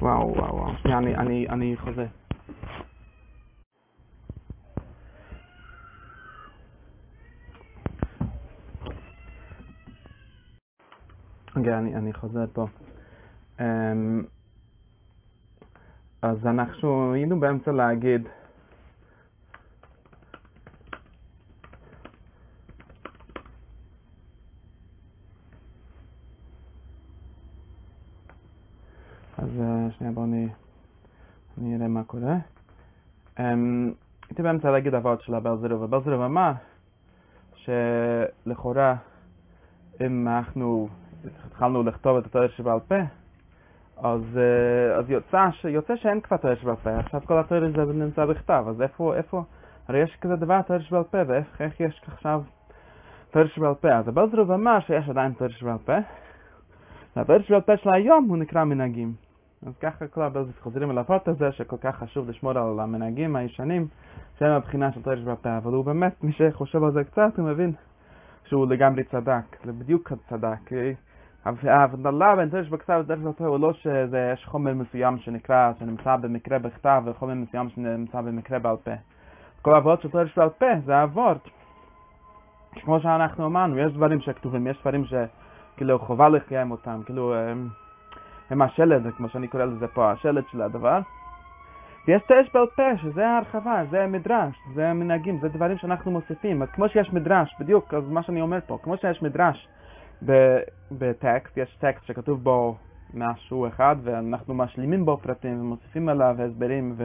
וואו 0.03 0.35
וואו 0.37 0.57
וואו, 0.57 0.73
שנייה, 0.83 0.99
אני, 0.99 1.17
אני, 1.17 1.47
אני 1.49 1.77
חוזר. 1.77 2.07
רגע, 11.57 11.79
אני, 11.79 11.97
אני 11.97 12.13
חוזר 12.13 12.45
פה. 12.53 12.67
Um, 13.59 13.63
אז 16.23 16.47
אנחנו 16.47 17.13
היינו 17.13 17.41
באמצע 17.41 17.73
להגיד 17.73 18.29
אז 29.39 29.61
אה, 29.61 29.91
שנייה 29.99 30.13
בואו 30.13 30.27
אני 31.59 31.77
אראה 31.77 31.89
מה 31.89 32.05
קורה. 32.05 32.37
אמ, 33.39 33.93
הייתי 34.29 34.43
באמצע 34.43 34.71
להגיד 34.71 34.95
אבות 34.95 35.23
של. 35.23 35.35
הבל 35.35 35.57
זירוב 35.61 36.21
אמר 36.21 36.53
שלכאורה 37.55 38.97
אם 40.01 40.29
אנחנו 40.29 40.89
התחלנו 41.47 41.83
לכתוב 41.83 42.17
את 42.17 42.27
התואר 42.27 42.49
שבעל 42.49 42.81
פה 42.89 42.95
אז, 43.97 44.39
אה, 44.39 44.99
אז 44.99 45.11
יוצא, 45.11 45.51
ש... 45.51 45.65
יוצא 45.65 45.97
שאין 45.97 46.21
כבר 46.21 46.37
תואר 46.37 46.55
שבעל 46.55 46.77
פה, 46.77 46.99
עכשיו 46.99 47.21
כל 47.27 47.39
התואר 47.39 47.65
הזה 47.65 47.93
נמצא 47.93 48.25
בכתב, 48.25 48.65
אז 48.69 48.83
איפה, 48.83 49.15
איפה, 49.17 49.43
הרי 49.89 49.99
יש 49.99 50.17
כזה 50.21 50.37
דבר 50.37 50.63
תואר 50.63 50.81
שבעל 50.81 51.05
פה, 51.05 51.19
ואיך 51.27 51.81
יש 51.81 52.03
עכשיו 52.07 52.43
תואר 53.31 53.47
שבעל 53.47 53.75
פה? 53.75 53.89
אז 53.89 54.09
הבלזרוב 54.09 54.51
אמר 54.51 54.81
שיש 54.81 55.09
עדיין 55.09 55.33
תואר 55.33 55.51
שבעל 55.51 55.79
פה, 55.85 55.97
והתואר 57.17 57.43
שבעל 57.43 57.61
פה 57.61 57.77
של 57.77 57.91
היום 57.91 58.25
הוא 58.29 58.37
נקרא 58.37 58.65
מנהגים. 58.65 59.13
אז 59.67 59.77
ככה 59.81 60.07
כל 60.07 60.23
הבלזרוב 60.23 60.55
חוזרים 60.61 60.91
על 60.91 60.99
הפרט 60.99 61.29
הזה, 61.29 61.53
שכל 61.53 61.77
כך 61.81 61.97
חשוב 61.97 62.29
לשמור 62.29 62.59
על 62.59 62.81
המנהגים 62.81 63.37
הישנים, 63.37 63.87
שהם 64.39 64.51
הבחינה 64.51 64.93
של 64.93 65.03
תואר 65.03 65.17
שבעל 65.17 65.37
פה, 65.37 65.57
אבל 65.57 65.73
הוא 65.73 65.85
באמת, 65.85 66.25
מי 66.25 66.33
שחושב 66.33 66.85
על 66.85 66.93
זה 66.93 67.05
קצת, 67.05 67.39
הוא 67.39 67.49
מבין 67.49 67.73
שהוא 68.45 68.67
לגמרי 68.67 69.05
צדק, 69.05 69.65
זה 69.65 69.73
בדיוק 69.73 70.13
צדק. 70.29 70.73
ההבדלה 71.47 72.37
בין 72.37 72.49
תרש 72.49 72.69
בכתב 72.69 73.03
ותרש 73.05 73.19
בכתב 73.19 73.45
הוא 73.45 73.61
לא 73.61 73.73
שיש 73.73 74.45
חומר 74.45 74.75
מסוים 74.75 75.19
שנקרא, 75.19 75.73
שנמצא 75.79 76.17
במקרה 76.17 76.59
בכתב 76.59 77.03
וחומר 77.07 77.35
מסוים 77.35 77.69
שנמצא 77.69 78.21
במקרה 78.21 78.59
בעל 78.59 78.77
פה. 78.77 78.91
כל 79.63 79.75
העבוד 79.75 80.01
של 80.01 80.11
תרש 80.11 80.39
בעל 80.39 80.49
פה 80.49 80.67
זה 80.85 80.97
העבוד. 80.97 81.39
כמו 82.73 83.01
שאנחנו 83.01 83.47
אמרנו, 83.47 83.79
יש 83.79 83.93
דברים 83.93 84.21
שכתובים, 84.21 84.67
יש 84.67 84.81
דברים 84.81 85.05
שכאילו 85.05 85.99
חובה 85.99 86.29
לקיים 86.29 86.71
אותם, 86.71 87.01
כאילו 87.05 87.35
הם, 87.35 87.69
הם 88.51 88.63
השלד, 88.63 89.13
כמו 89.17 89.29
שאני 89.29 89.49
קורא 89.49 89.65
לזה 89.65 89.89
פה, 89.89 90.11
השלד 90.11 90.45
של 90.53 90.63
הדבר. 90.63 91.01
ויש 92.09 92.23
תרש 92.23 92.51
בעל 92.55 92.67
פה, 92.77 92.97
שזה 93.03 93.29
ההרחבה, 93.29 93.83
זה 93.91 94.05
המדרש, 94.05 94.57
זה 94.75 94.89
המנהגים, 94.89 95.39
זה 95.41 95.49
דברים 95.49 95.79
שאנחנו 95.79 96.11
מוסיפים. 96.11 96.63
אז 96.63 96.69
כמו 96.69 96.89
שיש 96.89 97.13
מדרש, 97.13 97.55
בדיוק, 97.61 97.95
אז 97.95 98.09
מה 98.09 98.23
שאני 98.23 98.41
אומר 98.41 98.59
פה, 98.67 98.79
כמו 98.83 98.97
שיש 98.97 99.23
מדרש 99.23 99.69
בטקסט, 100.93 101.57
יש 101.57 101.77
טקסט 101.81 102.07
שכתוב 102.07 102.45
בו 102.45 102.77
משהו 103.15 103.69
אחד, 103.69 103.97
ואנחנו 104.03 104.55
משלימים 104.55 105.05
בו 105.05 105.17
פרטים 105.17 105.61
ומוסיפים 105.61 106.09
עליו 106.09 106.37
הסברים 106.43 106.97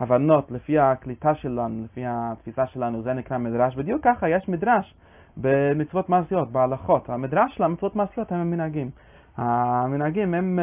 והבנות 0.00 0.50
לפי 0.50 0.78
הקליטה 0.78 1.34
שלנו, 1.34 1.84
לפי 1.84 2.02
התפיסה 2.06 2.66
שלנו, 2.66 3.02
זה 3.02 3.12
נקרא 3.12 3.38
מדרש. 3.38 3.76
בדיוק 3.76 4.04
ככה, 4.04 4.28
יש 4.28 4.48
מדרש 4.48 4.94
במצוות 5.36 6.08
מעשיות, 6.08 6.52
בהלכות. 6.52 7.10
המדרש 7.10 7.54
של 7.54 7.62
המצוות 7.62 7.96
מעשיות 7.96 8.32
הם 8.32 8.40
המנהגים. 8.40 8.90
המנהגים 9.36 10.34
הם... 10.34 10.58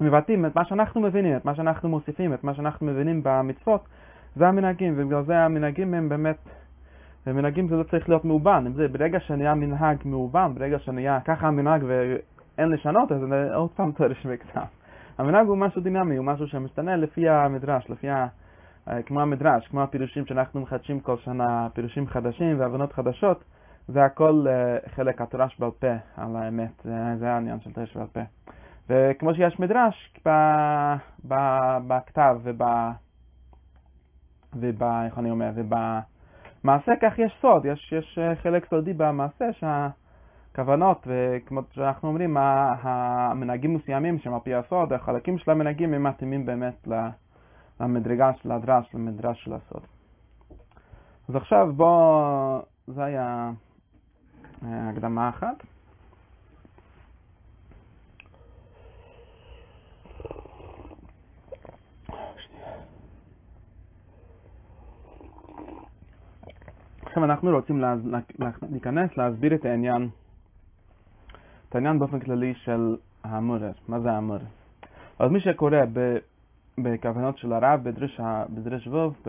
מבטאים 0.00 0.46
את 0.46 0.56
מה 0.56 0.64
שאנחנו 0.64 1.00
מבינים, 1.00 1.36
את 1.36 1.44
מה 1.44 1.54
שאנחנו 1.54 1.88
מוסיפים, 1.88 2.34
את 2.34 2.44
מה 2.44 2.54
שאנחנו 2.54 2.86
מבינים 2.86 3.20
במצוות, 3.24 3.88
זה 4.36 4.48
המנהגים, 4.48 4.94
ובגלל 4.96 5.22
זה 5.22 5.38
המנהגים 5.38 5.94
הם 5.94 6.08
באמת, 6.08 6.36
מנהגים 7.32 7.68
זה 7.68 7.76
לא 7.76 7.82
צריך 7.82 8.08
להיות 8.08 8.24
מאובן, 8.24 8.72
זה 8.74 8.88
ברגע 8.88 9.20
שנהיה 9.20 9.54
מנהג 9.54 9.96
מאובן, 10.04 10.54
ברגע 10.54 10.78
שנהיה 10.78 11.20
ככה 11.24 11.46
המנהג 11.46 11.84
ואין 11.86 12.68
לשנות, 12.68 13.12
אז 13.12 13.20
עוד 13.54 13.70
פעם 13.70 13.92
תורש 13.92 14.26
וכתב. 14.30 14.60
המנהג 15.18 15.46
הוא 15.46 15.56
משהו 15.56 15.82
דינמי, 15.82 16.16
הוא 16.16 16.26
משהו 16.26 16.46
שמשתנה 16.46 16.96
לפי 16.96 17.28
המדרש, 17.28 17.90
לפי 17.90 18.10
ה... 18.10 18.26
כמו 19.06 19.20
המדרש, 19.20 19.68
כמו 19.68 19.82
הפירושים 19.82 20.26
שאנחנו 20.26 20.60
מחדשים 20.60 21.00
כל 21.00 21.16
שנה, 21.16 21.68
פירושים 21.74 22.06
חדשים 22.06 22.60
והבנות 22.60 22.92
חדשות, 22.92 23.44
זה 23.88 24.04
הכל 24.04 24.44
חלק 24.94 25.20
התורש 25.20 25.58
בעל 25.58 25.70
פה 25.70 25.92
על 26.16 26.36
האמת, 26.36 26.86
זה 27.18 27.32
העניין 27.32 27.60
של 27.60 27.72
תורש 27.72 27.96
בעל 27.96 28.06
פה. 28.06 28.20
וכמו 28.90 29.34
שיש 29.34 29.60
מדרש 29.60 30.12
ב, 30.26 30.30
בכתב 31.86 32.36
וב... 32.42 32.62
וב... 34.60 34.82
איך 34.82 35.18
אני 35.18 35.30
אומר? 35.30 35.50
ובמעשה 36.66 36.92
כך 37.02 37.18
יש 37.18 37.38
סוד, 37.40 37.64
יש, 37.64 37.92
יש 37.98 38.18
חלק 38.42 38.66
סודי 38.70 38.92
במעשה 38.92 39.44
שהכוונות, 39.52 41.06
וכמו 41.06 41.60
שאנחנו 41.72 42.08
אומרים, 42.08 42.36
המנהגים 42.36 43.74
מסוימים 43.74 44.18
שהם 44.18 44.34
על 44.34 44.40
פי 44.40 44.54
הסוד, 44.54 44.92
החלקים 44.92 45.38
של 45.38 45.50
המנהגים 45.50 45.94
הם 45.94 46.02
מתאימים 46.02 46.46
באמת 46.46 46.88
למדרגה 47.80 48.30
של 48.42 48.52
הדרש, 48.52 48.94
למדרש 48.94 49.44
של 49.44 49.52
הסוד. 49.52 49.82
אז 51.28 51.36
עכשיו 51.36 51.72
בוא, 51.76 52.60
זה 52.86 53.04
היה 53.04 53.50
הקדמה 54.62 55.28
אחת. 55.28 55.62
עכשיו 67.16 67.24
אנחנו 67.24 67.50
רוצים 67.50 67.80
לה, 67.80 67.94
להיכנס, 68.70 69.16
להסביר 69.16 69.54
את 69.54 69.64
העניין, 69.64 70.08
את 71.68 71.74
העניין 71.74 71.98
באופן 71.98 72.20
כללי 72.20 72.54
של 72.54 72.96
המורר. 73.24 73.72
מה 73.88 74.00
זה 74.00 74.12
המורר? 74.12 74.44
אז 75.18 75.30
מי 75.30 75.40
שקורא 75.40 75.78
בכוונות 76.78 77.38
של 77.38 77.52
הרב, 77.52 77.80
בדרש, 77.82 78.20
בדרש 78.48 78.86
ווב, 78.86 79.22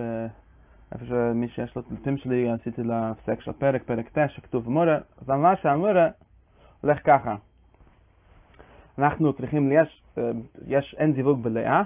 איפה 0.91 1.06
שמי 1.06 1.48
שיש 1.48 1.75
לו 1.75 1.82
תלתים 1.82 2.17
שלי, 2.17 2.51
עשיתי 2.51 2.84
להפסק 2.84 3.41
של 3.41 3.51
פרק, 3.51 3.84
פרק 3.84 4.10
9, 4.10 4.27
שכתוב 4.27 4.70
מורר, 4.70 5.01
אז 5.22 5.29
אמר 5.29 5.56
שהמורר 5.62 6.08
הולך 6.82 7.00
ככה. 7.03 7.36
אנחנו 8.98 9.34
צריכים, 9.34 9.72
יש, 9.72 10.03
יש 10.67 10.96
אין 11.00 11.13
זיווג 11.13 11.44
בלאה, 11.44 11.84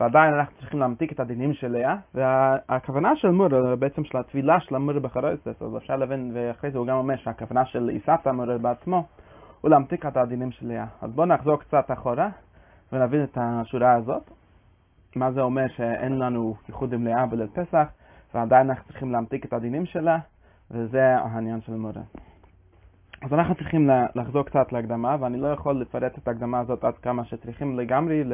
ועדיין 0.00 0.34
אנחנו 0.34 0.56
צריכים 0.58 0.80
להמתיק 0.80 1.12
את 1.12 1.20
הדינים 1.20 1.54
של 1.54 1.72
לאה, 1.72 1.96
והכוונה 2.14 3.16
של 3.16 3.30
מורה, 3.30 3.76
בעצם 3.76 4.04
של 4.04 4.18
הטבילה 4.18 4.60
של 4.60 4.74
המורה 4.74 5.00
בחרויסס, 5.00 5.62
אז 5.62 5.76
אפשר 5.76 5.96
להבין, 5.96 6.30
ואחרי 6.34 6.70
זה 6.70 6.78
הוא 6.78 6.86
גם 6.86 6.96
אומר 6.96 7.16
שהכוונה 7.16 7.64
של 7.64 7.88
עיסת 7.88 8.26
המורה 8.26 8.58
בעצמו, 8.58 9.06
הוא 9.60 9.70
להמתיק 9.70 10.06
את 10.06 10.16
הדינים 10.16 10.50
של 10.50 10.68
לאה. 10.68 10.86
אז 11.02 11.12
בואו 11.12 11.26
נחזור 11.26 11.56
קצת 11.56 11.90
אחורה, 11.90 12.28
ונבין 12.92 13.24
את 13.24 13.38
השורה 13.40 13.92
הזאת, 13.92 14.30
מה 15.16 15.32
זה 15.32 15.40
אומר 15.40 15.68
שאין 15.68 16.18
לנו 16.18 16.54
ייחוד 16.68 16.92
עם 16.92 17.04
לאה 17.04 17.26
בליל 17.26 17.46
פסח, 17.46 17.86
ועדיין 18.34 18.70
אנחנו 18.70 18.84
צריכים 18.88 19.12
להמתיק 19.12 19.44
את 19.44 19.52
הדינים 19.52 19.86
שלה, 19.86 20.18
וזה 20.70 21.16
העניין 21.16 21.60
של 21.60 21.74
מורה. 21.74 22.02
אז 23.22 23.32
אנחנו 23.32 23.54
צריכים 23.54 23.90
לחזור 24.14 24.42
קצת 24.42 24.72
להקדמה, 24.72 25.16
ואני 25.20 25.36
לא 25.38 25.48
יכול 25.48 25.80
לפרט 25.80 26.18
את 26.18 26.28
ההקדמה 26.28 26.58
הזאת 26.58 26.84
עד 26.84 26.94
כמה 26.94 27.24
שצריכים 27.24 27.78
לגמרי, 27.78 28.24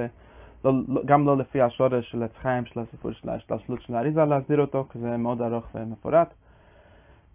גם 1.05 1.27
לא 1.27 1.37
לפי 1.37 1.61
השורש 1.61 2.11
של 2.11 2.23
עץ 2.23 2.31
חיים 2.43 2.65
של 2.67 2.81
הסיפור 2.81 3.13
של 3.13 3.29
ההשתלשלות 3.29 3.83
של 3.83 3.95
האריזה 3.95 4.25
להסביר 4.25 4.61
אותו, 4.61 4.87
כי 4.93 4.99
זה 4.99 5.17
מאוד 5.17 5.43
ארוך 5.43 5.65
ומפורט, 5.75 6.35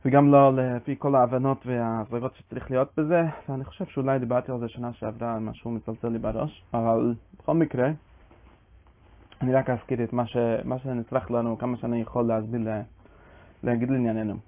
וגם 0.06 0.32
לא 0.32 0.56
לפי 0.56 0.96
כל 1.00 1.16
ההבנות 1.16 1.66
וההסברות 1.66 2.36
שצריך 2.36 2.72
להיות 2.72 2.90
בזה, 2.98 3.22
ואני 3.50 3.64
חושב 3.64 3.86
שאולי 3.86 4.20
דיברתי 4.20 4.52
על 4.52 4.60
זה 4.60 4.68
שנה 4.68 4.94
שעברה, 4.94 5.40
משהו 5.40 5.72
מצלצל 5.72 6.08
לי 6.08 6.20
בראש, 6.20 6.64
אבל 6.74 7.14
בכל 7.40 7.54
מקרה, 7.54 7.90
אני 9.42 9.54
רק 9.54 9.70
אזכיר 9.70 10.04
את 10.04 10.14
מה, 10.14 10.28
ש, 10.28 10.38
מה 10.64 10.80
שנצטרך 10.80 11.32
לנו, 11.32 11.58
כמה 11.58 11.78
שאני 11.78 12.02
יכול 12.02 12.26
להסביר, 12.26 12.62
להגיד 13.64 13.90
לענייננו. 13.90 14.47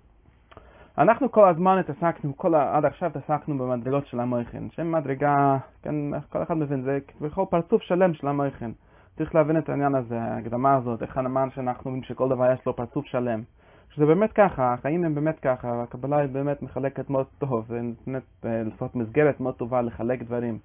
אנחנו 1.00 1.32
כל 1.32 1.50
הזמן 1.50 1.78
התעסקנו, 1.78 2.38
כל. 2.38 2.56
עד 2.56 2.86
עכשיו 2.86 3.10
התעסקנו 3.10 3.58
במדרגות 3.58 4.08
של 4.08 4.20
המויכן, 4.20 4.64
שהן 4.72 4.92
מדרגה, 4.92 5.58
כן, 5.82 5.96
כל 6.30 6.44
אחד 6.44 6.58
מבין, 6.58 6.82
זה 6.82 7.00
בכל 7.22 7.46
פרצוף 7.50 7.82
שלם 7.82 8.14
של 8.14 8.28
המויכן. 8.28 8.72
צריך 9.18 9.36
להבין 9.36 9.58
את 9.58 9.70
העניין 9.70 9.96
הזה, 9.96 10.22
ההקדמה 10.22 10.76
הזאת, 10.76 11.02
איך 11.02 11.18
הנאמן 11.18 11.50
שאנחנו 11.56 11.86
אומרים 11.86 12.04
שכל 12.04 12.30
דבר 12.30 12.52
יש 12.54 12.66
לו 12.66 12.76
פרצוף 12.76 13.06
שלם. 13.06 13.42
שזה 13.90 14.06
באמת 14.06 14.34
ככה, 14.34 14.74
החיים 14.74 15.04
הם 15.04 15.16
באמת 15.16 15.40
ככה, 15.40 15.84
הקבלה 15.84 16.18
היא 16.18 16.30
באמת 16.30 16.62
מחלקת 16.62 17.10
מאוד 17.10 17.26
טוב, 17.38 17.66
ונותנת 17.70 18.24
אה, 18.46 18.64
לעשות 18.64 18.96
מסגרת 18.96 19.40
מאוד 19.40 19.56
טובה 19.56 19.82
לחלק 19.82 20.24
דברים. 20.24 20.60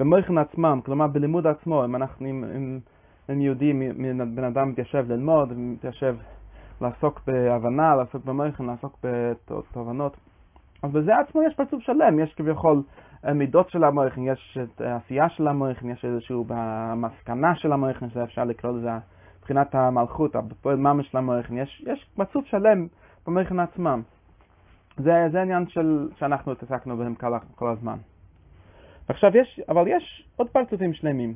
במויכן 0.00 0.38
עצמם, 0.38 0.80
כלומר 0.84 1.06
בלימוד 1.06 1.46
עצמו, 1.46 1.84
אם 1.84 1.96
אנחנו, 1.96 2.26
אם, 2.26 2.44
אם, 2.56 2.78
אם 3.30 3.40
יהודי, 3.40 3.72
בן 4.34 4.44
אדם 4.44 4.68
מתיישב 4.68 5.04
ללמוד, 5.08 5.52
מתיישב 5.56 6.16
לעסוק 6.80 7.20
בהבנה, 7.26 7.96
לעסוק 7.96 8.24
במויכן, 8.24 8.64
לעסוק 8.64 8.98
בתובנות. 9.04 10.16
אז 10.82 10.92
בזה 10.92 11.18
עצמו 11.18 11.42
יש 11.42 11.54
פרצוף 11.54 11.82
שלם, 11.82 12.18
יש 12.18 12.34
כביכול 12.34 12.82
אה, 13.26 13.32
מידות 13.32 13.70
של 13.70 13.84
המויכן, 13.84 14.22
יש 14.22 14.58
את 14.62 14.80
העשייה 14.80 15.28
של 15.28 15.48
המויכן, 15.48 15.90
יש 15.90 16.04
איזשהו 16.04 16.44
במסקנה 16.48 17.54
של 17.56 17.72
המויכן, 17.72 18.10
שאפשר 18.10 18.44
לקרוא 18.44 18.72
לזה 18.72 18.90
מבחינת 19.38 19.74
המלכות, 19.74 20.36
הפועל 20.36 20.76
ממש 20.76 21.06
של 21.06 21.18
המויכן, 21.18 21.58
יש, 21.58 21.84
יש 21.86 22.06
פרצוף 22.16 22.46
שלם 22.46 22.86
במויכן 23.26 23.60
עצמם. 23.60 24.02
זה, 24.96 25.28
זה 25.32 25.42
עניין 25.42 25.68
של, 25.68 26.08
שאנחנו 26.18 26.52
התעסקנו 26.52 26.96
בהם 26.96 27.14
כל, 27.14 27.38
כל 27.54 27.68
הזמן. 27.68 27.96
עכשיו 29.08 29.36
יש, 29.36 29.60
אבל 29.68 29.84
יש 29.88 30.28
עוד 30.36 30.48
פרצופים 30.48 30.94
שלמים. 30.94 31.34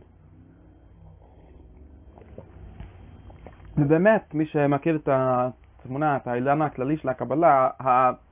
ובאמת, 3.78 4.34
מי 4.34 4.46
שמכיר 4.46 4.96
את 4.96 5.08
התמונה, 5.12 6.16
את 6.16 6.26
האילן 6.26 6.62
הכללי 6.62 6.96
של 6.96 7.08
הקבלה, 7.08 7.68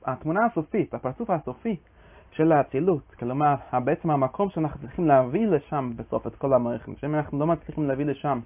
התמונה 0.05 0.45
הסופית, 0.45 0.93
הפרצוף 0.93 1.29
הסופי 1.29 1.75
של 2.31 2.51
האצילות, 2.51 3.13
כלומר, 3.19 3.55
בעצם 3.83 4.11
המקום 4.11 4.49
שאנחנו 4.49 4.79
צריכים 4.79 5.07
להביא 5.07 5.47
לשם 5.47 5.91
בסוף 5.95 6.27
את 6.27 6.35
כל 6.35 6.53
המערכת, 6.53 6.97
שאם 6.97 7.15
אנחנו 7.15 7.39
לא 7.39 7.47
מצליחים 7.47 7.87
להביא 7.87 8.05
לשם, 8.05 8.39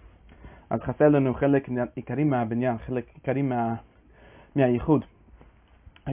אז 0.70 0.82
חסר 0.82 1.10
לנו 1.10 1.34
חלק 1.34 1.70
עיקרי 1.96 2.24
מהבניין, 2.24 2.78
חלק 2.78 3.06
עיקרי 3.14 3.42
מה, 3.42 3.76
מהייחוד. 4.56 5.06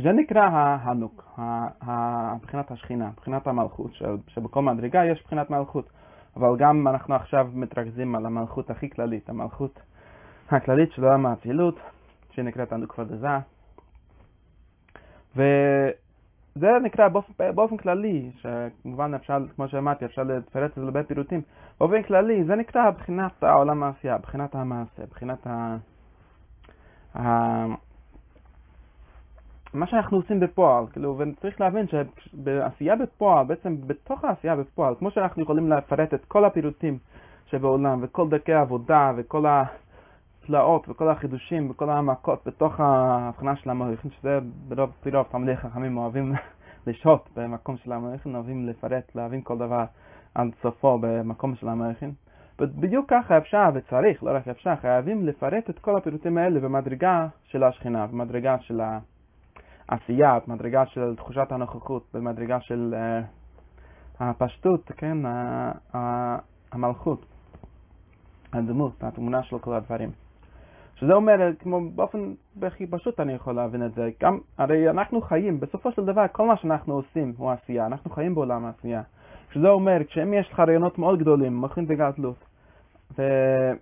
זה 0.03 0.13
נקרא 0.13 0.43
ההנוק, 0.43 1.39
מבחינת 2.37 2.71
השכינה, 2.71 3.09
מבחינת 3.09 3.47
המלכות, 3.47 3.91
שבכל 4.29 4.63
מדרגה 4.63 5.05
יש 5.05 5.21
מבחינת 5.21 5.51
מלכות, 5.51 5.91
אבל 6.37 6.57
גם 6.59 6.89
אנחנו 6.89 7.15
עכשיו 7.15 7.49
מתרכזים 7.55 8.15
על 8.15 8.27
המלכות 8.27 8.71
הכי 8.71 8.91
כללית, 8.91 9.29
המלכות 9.29 9.81
הכללית 10.53 10.93
של 10.93 11.05
עולם 11.05 11.27
האצילות, 11.27 11.81
שנקראת 12.31 12.73
הנוקפה 12.73 13.05
דזה. 13.05 13.39
וזה 15.37 16.79
נקרא 16.83 17.09
באופן, 17.09 17.33
באופן 17.55 17.77
כללי, 17.77 18.31
שכמובן 18.37 19.15
אפשר, 19.15 19.39
כמו 19.57 19.69
שאמרתי, 19.69 20.05
אפשר 20.05 20.23
לפרט 20.23 20.71
את 20.71 20.75
זה 20.75 20.83
להרבה 20.83 21.03
פירוטים. 21.03 21.43
באופן 21.81 22.03
כללי, 22.03 22.45
זה 22.45 22.55
נקרא 22.55 22.91
בחינת 22.91 23.43
העולם 23.43 23.83
העשייה, 23.83 24.19
בחינת 24.19 24.55
המעשה, 24.55 25.07
בחינת 25.11 25.47
ה... 25.47 25.77
ה... 27.19 27.67
מה 29.75 29.87
שאנחנו 29.87 30.17
עושים 30.17 30.41
בפועל, 30.41 30.85
כאילו, 30.93 31.19
וצריך 31.19 31.61
להבין 31.61 31.87
שבעשייה 31.89 32.97
בפועל, 32.97 33.47
בעצם 33.47 33.77
בתוך 33.87 34.25
העשייה 34.25 34.57
בפועל, 34.57 34.95
כמו 34.99 35.11
שאנחנו 35.11 35.43
יכולים 35.43 35.69
לפרט 35.73 36.15
את 36.15 36.25
כל 36.25 36.45
הפירוטים 36.45 36.99
שבעולם, 37.47 37.99
וכל 38.03 38.29
דרכי 38.29 38.53
העבודה, 38.53 39.13
וכל 39.17 39.47
ה... 39.47 39.65
הפלאות 40.43 40.89
וכל 40.89 41.09
החידושים 41.09 41.71
וכל 41.71 41.91
העמקות 41.91 42.43
בתוך 42.47 42.81
ההבחנה 42.81 43.57
של 43.57 43.71
המעריכים, 43.71 44.11
שזה 44.11 44.39
ברוב 44.69 44.91
פי 45.03 45.11
תלמידי 45.31 45.57
חכמים 45.57 45.97
אוהבים 45.97 46.33
לשהות 46.87 47.29
במקום 47.37 47.77
של 47.77 47.93
המעריכים, 47.93 48.35
אוהבים 48.35 48.69
לפרט, 48.69 49.15
להבין 49.15 49.41
כל 49.43 49.59
דבר 49.59 49.85
עד 50.35 50.49
סופו 50.63 50.99
במקום 50.99 51.55
של 51.55 51.69
המעריכים. 51.69 52.13
בדיוק 52.59 53.11
ככה 53.11 53.39
אפשר 53.39 53.69
וצריך, 53.75 54.25
לא 54.25 54.31
רק 54.35 54.49
אפשר, 54.49 54.77
חייבים 54.77 55.27
לפרט 55.27 55.71
את 55.71 55.79
כל 55.79 55.97
הפירוטים 55.97 56.39
האלה 56.39 56.61
במדרגה 56.61 57.27
של 57.45 57.65
השכינה, 57.65 58.07
במדרגה 58.07 58.57
של 58.61 58.81
העשייה, 59.89 60.39
במדרגה 60.47 60.87
של 60.87 61.17
תחושת 61.17 61.53
הנוכחות, 61.53 62.07
במדרגה 62.15 62.61
של 62.61 62.95
uh, 62.95 64.23
הפשטות, 64.25 64.91
כן, 64.97 65.19
המלכות, 66.73 67.27
הדמות, 68.53 69.05
התמונה 69.05 69.43
של 69.43 69.59
כל 69.59 69.75
הדברים. 69.75 70.22
שזה 71.03 71.13
אומר, 71.13 71.51
כמו 71.59 71.81
באופן 71.91 72.33
הכי 72.63 72.87
פשוט 72.87 73.21
אני 73.21 73.33
יכול 73.33 73.55
להבין 73.55 73.87
את 73.87 73.95
זה, 73.95 74.11
גם, 74.21 74.39
הרי 74.59 74.91
אנחנו 74.91 75.21
חיים, 75.21 75.61
בסופו 75.61 75.93
של 75.93 76.05
דבר 76.05 76.25
כל 76.33 76.47
מה 76.47 76.57
שאנחנו 76.57 76.95
עושים 76.95 77.35
הוא 77.37 77.51
עשייה, 77.51 77.87
אנחנו 77.87 78.11
חיים 78.11 78.35
בעולם 78.35 78.65
העשייה. 78.65 79.03
שזה 79.53 79.69
אומר, 79.69 80.05
כשאם 80.09 80.35
יש 80.35 80.53
לך 80.53 80.61
רעיונות 80.61 80.99
מאוד 80.99 81.19
גדולים, 81.19 81.55
מוכרים 81.57 81.87
בגדלות, 81.87 82.45
ואין 83.19 83.77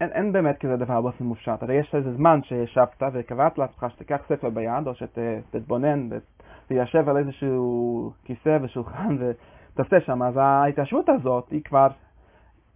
אין 0.00 0.32
באמת 0.32 0.58
כזה 0.58 0.76
דבר 0.76 1.00
באופן 1.00 1.24
מופשט, 1.24 1.62
הרי 1.62 1.74
יש 1.74 1.94
איזה 1.94 2.14
זמן 2.14 2.40
שישבת 2.42 3.02
וקבעת 3.12 3.58
לעצמך 3.58 3.86
שתיקח 3.88 4.20
ספר 4.28 4.50
ביד, 4.50 4.86
או 4.86 4.92
שתתבונן 4.94 6.08
ותיישב 6.10 7.08
על 7.08 7.16
איזשהו 7.16 8.12
כיסא 8.24 8.58
ושולחן 8.62 9.16
ותעשה 9.20 10.00
שם, 10.00 10.22
אז 10.22 10.36
ההתיישבות 10.36 11.08
הזאת 11.08 11.48
היא 11.50 11.62
כבר 11.64 11.88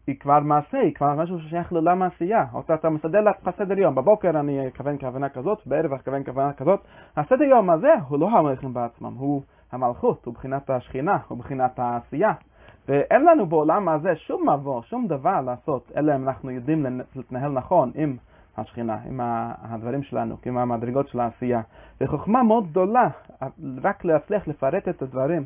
היא 0.06 0.16
כבר 0.20 0.40
מעשה, 0.40 0.78
היא 0.78 0.94
כבר 0.94 1.14
משהו 1.14 1.40
ששייך 1.40 1.72
לעולם 1.72 2.02
העשייה. 2.02 2.44
או 2.52 2.60
אתה 2.74 2.90
מסדר 2.90 3.20
לעצמך 3.20 3.50
סדר 3.58 3.78
יום, 3.78 3.94
בבוקר 3.94 4.30
אני 4.30 4.68
אכוון 4.68 4.98
כוונה 4.98 5.28
כזאת, 5.28 5.66
בערב 5.66 5.92
אכוון 5.92 6.24
כוונה 6.24 6.52
כזאת. 6.52 6.80
הסדר 7.16 7.44
יום 7.44 7.70
הזה 7.70 7.94
הוא 8.08 8.18
לא 8.18 8.30
המלכים 8.30 8.74
בעצמם, 8.74 9.14
הוא 9.18 9.42
המלכות, 9.72 10.26
הוא 10.26 10.34
בחינת 10.34 10.70
השכינה, 10.70 11.18
הוא 11.28 11.38
בחינת 11.38 11.78
העשייה. 11.78 12.32
ואין 12.88 13.24
לנו 13.24 13.46
בעולם 13.46 13.88
הזה 13.88 14.16
שום 14.16 14.48
מבוא, 14.48 14.82
שום 14.82 15.06
דבר 15.06 15.40
לעשות, 15.40 15.92
אלא 15.96 16.16
אם 16.16 16.28
אנחנו 16.28 16.50
יודעים 16.50 16.86
להתנהל 17.16 17.52
נכון 17.52 17.92
עם 17.94 18.16
השכינה, 18.56 18.98
עם 19.08 19.20
הדברים 19.62 20.02
שלנו, 20.02 20.36
עם 20.46 20.58
המדרגות 20.58 21.08
של 21.08 21.20
העשייה. 21.20 21.60
וחוכמה 22.00 22.42
מאוד 22.42 22.70
גדולה, 22.70 23.08
רק 23.82 24.04
להצליח 24.04 24.48
לפרט 24.48 24.88
את 24.88 25.02
הדברים. 25.02 25.44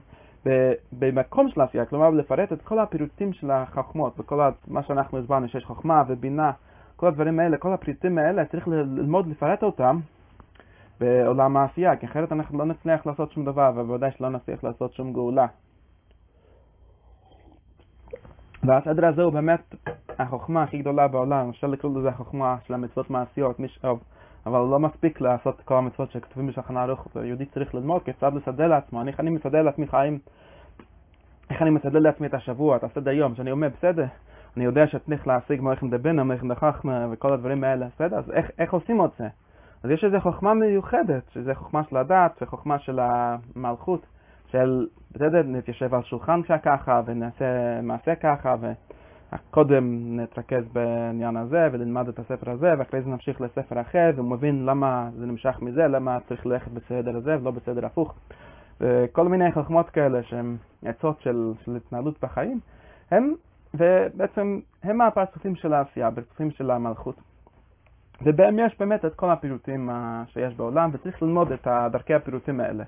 במקום 0.92 1.48
של 1.48 1.60
העשייה, 1.60 1.84
כלומר 1.84 2.10
לפרט 2.10 2.52
את 2.52 2.62
כל 2.62 2.78
הפירוטים 2.78 3.32
של 3.32 3.50
החוכמות, 3.50 4.20
וכל 4.20 4.40
מה 4.68 4.82
שאנחנו 4.82 5.18
הסברנו, 5.18 5.48
שיש 5.48 5.64
חוכמה 5.64 6.02
ובינה, 6.08 6.50
כל 6.96 7.06
הדברים 7.06 7.40
האלה, 7.40 7.56
כל 7.56 7.72
הפריטים 7.72 8.18
האלה, 8.18 8.44
צריך 8.44 8.68
ללמוד 8.68 9.26
לפרט 9.26 9.62
אותם 9.62 10.00
בעולם 11.00 11.56
העשייה, 11.56 11.96
כי 11.96 12.06
אחרת 12.06 12.32
אנחנו 12.32 12.58
לא 12.58 12.64
נצליח 12.64 13.06
לעשות 13.06 13.32
שום 13.32 13.44
דבר, 13.44 13.72
ובוודאי 13.76 14.10
שלא 14.10 14.30
נצליח 14.30 14.64
לעשות 14.64 14.92
שום 14.92 15.12
גאולה. 15.12 15.46
והסדר 18.62 19.06
הזה 19.06 19.22
הוא 19.22 19.32
באמת 19.32 19.74
החוכמה 20.18 20.62
הכי 20.62 20.78
גדולה 20.78 21.08
בעולם, 21.08 21.48
אפשר 21.48 21.66
לקרוא 21.66 21.98
לזה 21.98 22.08
החוכמה 22.08 22.56
של 22.66 22.74
המצוות 22.74 23.10
מעשיות, 23.10 23.60
מי 23.60 23.68
שאוב. 23.68 24.00
אבל 24.46 24.58
לא 24.58 24.78
מספיק 24.78 25.20
לעשות 25.20 25.60
כל 25.64 25.74
המצוות 25.74 26.10
שכתובים 26.10 26.46
בשולחן 26.46 26.76
ערוך, 26.76 27.08
יהודי 27.24 27.46
צריך 27.46 27.74
ללמוד 27.74 28.02
כיצד 28.02 28.34
לסדר 28.34 28.66
לעצמו. 28.68 29.00
אני, 29.00 29.12
אני 29.18 29.30
מסדר 29.30 29.62
לעצמי 29.62 29.86
חיים, 29.86 30.18
איך 31.50 31.62
אני 31.62 31.70
מסדר 31.70 31.98
לעצמי 31.98 32.26
את 32.26 32.34
השבוע, 32.34 32.76
את 32.76 32.84
הסדר 32.84 33.10
יום, 33.10 33.34
שאני 33.34 33.50
אומר, 33.50 33.68
בסדר, 33.78 34.06
אני 34.56 34.64
יודע 34.64 34.86
שצריך 34.86 35.26
להשיג 35.26 35.60
מלאכם 35.60 35.90
דבינה, 35.90 36.24
מלאכם 36.24 36.48
דחכמה 36.48 37.06
וכל 37.10 37.32
הדברים 37.32 37.64
האלה, 37.64 37.86
בסדר, 37.94 38.18
אז 38.18 38.30
איך, 38.30 38.50
איך 38.58 38.72
עושים 38.72 39.04
את 39.04 39.10
זה? 39.18 39.28
אז 39.82 39.90
יש 39.90 40.04
איזו 40.04 40.20
חוכמה 40.20 40.54
מיוחדת, 40.54 41.22
שזה 41.32 41.54
חוכמה 41.54 41.82
של 41.90 41.96
הדת 41.96 42.42
וחוכמה 42.42 42.78
של 42.78 42.98
המלכות, 43.02 44.06
של 44.46 44.86
בסדר, 45.12 45.42
נתיישב 45.42 45.94
על 45.94 46.02
שולחן 46.02 46.40
ככה 46.62 47.00
ונעשה 47.06 47.80
מעשה 47.82 48.14
ככה, 48.14 48.54
ו... 48.60 48.72
קודם 49.50 50.16
נתרכז 50.20 50.64
בעניין 50.72 51.36
הזה 51.36 51.68
ונלמד 51.72 52.08
את 52.08 52.18
הספר 52.18 52.50
הזה 52.50 52.74
ואחרי 52.78 53.02
זה 53.02 53.10
נמשיך 53.10 53.40
לספר 53.40 53.80
אחר 53.80 54.10
ומבין 54.16 54.66
למה 54.66 55.08
זה 55.16 55.26
נמשך 55.26 55.58
מזה, 55.62 55.86
למה 55.86 56.18
צריך 56.28 56.46
ללכת 56.46 56.70
בסדר 56.70 57.16
הזה 57.16 57.36
ולא 57.40 57.50
בסדר 57.50 57.86
הפוך. 57.86 58.14
וכל 58.80 59.28
מיני 59.28 59.52
חכמות 59.52 59.90
כאלה 59.90 60.22
שהן 60.22 60.56
עצות 60.84 61.20
של, 61.20 61.52
של 61.64 61.76
התנהלות 61.76 62.14
בחיים 62.22 62.60
הם, 63.10 63.34
ובעצם 63.74 64.60
הם 64.82 65.00
הפרצופים 65.00 65.56
של 65.56 65.72
העשייה, 65.72 66.08
הפרצופים 66.08 66.50
של 66.50 66.70
המלכות. 66.70 67.16
ובהם 68.22 68.58
יש 68.58 68.78
באמת 68.78 69.04
את 69.04 69.14
כל 69.14 69.30
הפירוטים 69.30 69.90
שיש 70.26 70.54
בעולם 70.54 70.90
וצריך 70.92 71.22
ללמוד 71.22 71.52
את 71.52 71.66
דרכי 71.92 72.14
הפירוטים 72.14 72.60
האלה 72.60 72.84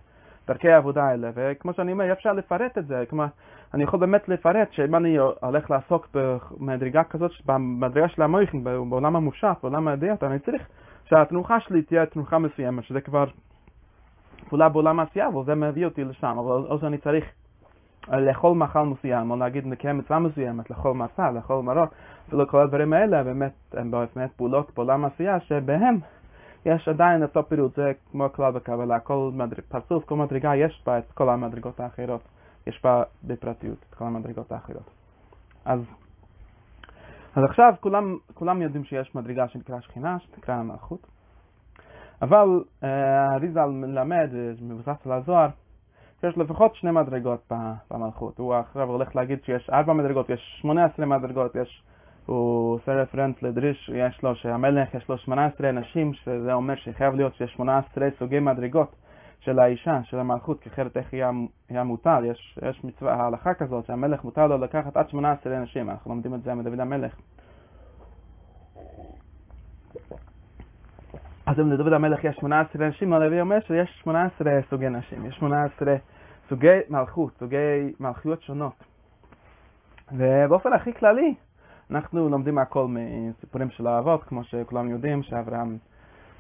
דרכי 0.49 0.71
העבודה 0.71 1.05
האלה, 1.05 1.31
וכמו 1.35 1.73
שאני 1.73 1.93
אומר, 1.93 2.13
אפשר 2.13 2.33
לפרט 2.33 2.79
את 2.79 2.87
זה, 2.87 3.05
כלומר, 3.11 3.27
אני 3.75 3.83
יכול 3.83 4.01
באמת 4.01 4.29
לפרט 4.29 4.73
שאם 4.73 4.95
אני 4.95 5.17
הולך 5.41 5.71
לעסוק 5.71 6.09
במדרגה 6.15 7.05
כזאת, 7.05 7.31
במדרגה 7.47 8.09
של 8.09 8.23
המויכין, 8.23 8.65
בעולם 8.65 9.17
המופשט, 9.17 9.57
בעולם 9.63 9.89
הידיעות, 9.89 10.25
אני 10.25 10.39
צריך 10.39 10.63
שהתנוחה 11.05 11.61
שלי 11.61 11.83
תהיה 11.83 12.07
תנוחה 12.07 12.39
מסוימת, 12.39 12.85
שזה 12.85 13.01
כבר 13.01 13.25
פעולה 14.49 14.69
בעולם 14.69 15.01
העשייה, 15.01 15.29
וזה 15.29 15.55
מביא 15.55 15.85
אותי 15.85 16.05
לשם, 16.05 16.37
אבל 16.39 16.67
או 16.71 16.79
שאני 16.79 16.99
צריך 16.99 17.25
לאכול 18.09 18.57
מאכל 18.57 18.83
מסוים, 18.83 19.31
או 19.31 19.37
להגיד 19.37 19.67
לקיים 19.67 19.99
מצווה 19.99 20.19
מסוימת, 20.19 20.71
לאכול 20.71 20.93
מצה, 20.93 21.31
לאכול 21.31 21.63
מרוק, 21.63 21.95
ולכל 22.29 22.63
הדברים 22.63 22.93
האלה, 22.93 23.25
באמת, 23.25 23.53
הם 23.73 23.91
באמת 23.91 24.31
פעולות 24.37 24.71
בעולם 24.75 25.05
העשייה, 25.05 25.41
שבהם 25.41 25.99
יש 26.65 26.89
עדיין 26.89 27.23
אותו 27.23 27.49
פירוט, 27.49 27.75
זה 27.77 27.93
כמו 28.11 28.33
כלל 28.33 28.53
בקבלה, 28.53 29.01
כל 29.01 29.31
מדרג, 29.35 29.61
פרצוף, 29.69 30.05
כל 30.05 30.17
מדרגה 30.17 30.57
יש 30.57 30.83
בה 30.87 30.99
את 30.99 31.13
כל 31.13 31.29
המדרגות 31.29 31.81
האחרות, 31.81 32.21
יש 32.67 32.81
בה 32.85 33.03
בפרטיות 33.25 33.79
את 33.89 33.95
כל 33.95 34.05
המדרגות 34.05 34.53
האחרות. 34.53 34.91
אז, 35.65 35.81
אז 37.37 37.45
עכשיו 37.45 37.75
כולם, 37.81 38.17
כולם 38.35 38.63
יודעים 38.63 38.85
שיש 38.85 39.15
מדרגה 39.15 39.49
שנקרא 39.49 39.81
שכינה, 39.81 40.19
שנקרא 40.19 40.55
המלכות, 40.55 41.07
אבל 42.23 42.65
אריזל 43.35 43.61
אה, 43.61 43.67
מלמד, 43.67 44.31
מבוסס 44.61 45.07
על 45.07 45.13
הזוהר, 45.13 45.49
שיש 46.21 46.39
לפחות 46.39 46.75
שני 46.75 46.91
מדרגות 46.91 47.53
במלכות. 47.91 48.39
הוא 48.39 48.55
עכשיו 48.55 48.89
הולך 48.89 49.17
להגיד 49.17 49.39
שיש 49.45 49.71
ארבע 49.71 49.93
מדרגות, 49.93 50.31
יש 50.31 50.59
שמונה 50.61 50.85
עשרה 50.85 51.07
מדרגות, 51.07 51.57
יש 51.57 51.83
הוא 52.29 52.75
עושה 52.75 52.93
רפרנס 52.93 53.43
לדריש, 53.43 53.91
יש 53.95 54.23
לו, 54.23 54.35
שהמלך 54.35 54.95
יש 54.95 55.09
לו 55.09 55.19
18 55.19 55.73
נשים, 55.73 56.15
שזה 56.15 56.53
אומר 56.53 56.75
שחייב 56.77 57.15
להיות 57.15 57.35
שיש 57.35 57.53
18 57.53 58.09
סוגי 58.19 58.39
מדרגות 58.39 58.97
של 59.41 59.59
האישה, 59.59 60.01
של 60.05 60.19
המלכות, 60.19 60.61
כי 60.61 60.69
אחרת 60.69 60.97
איך 60.97 61.13
יהיה 61.13 61.85
מותר, 61.85 62.25
יש, 62.25 62.59
יש 62.69 62.85
מצווה, 62.85 63.15
ההלכה 63.15 63.55
כזאת, 63.55 63.87
שהמלך 63.87 64.25
מותר 64.25 64.47
לו 64.47 64.59
לקחת 64.59 64.97
עד 64.97 65.09
18 65.09 65.59
נשים, 65.59 65.91
אנחנו 65.91 66.11
לומדים 66.11 66.35
את 66.35 66.43
זה 66.43 66.55
מדוד 66.55 66.81
המלך. 66.81 67.15
אז 71.47 71.61
אם 71.61 71.73
לדוד 71.73 71.93
המלך 71.93 72.25
יש 72.25 72.37
18 72.37 72.89
נשים, 72.89 73.13
הלוי 73.13 73.41
אומר 73.41 73.61
שיש 73.61 74.01
18 74.03 74.53
סוגי 74.71 74.89
נשים, 74.89 75.27
יש 75.27 75.37
18 75.37 75.95
סוגי 76.49 76.79
מלכות, 76.89 77.33
סוגי 77.39 77.93
מלכויות 78.01 78.43
שונות. 78.43 78.85
ובאופן 80.13 80.73
הכי 80.73 80.93
כללי, 80.93 81.35
אנחנו 81.91 82.29
לומדים 82.29 82.59
הכל 82.59 82.87
מסיפורים 82.89 83.71
של 83.71 83.87
האבות, 83.87 84.25
כמו 84.25 84.45
שכולם 84.45 84.91
יודעים, 84.91 85.23
שאברהם 85.23 85.79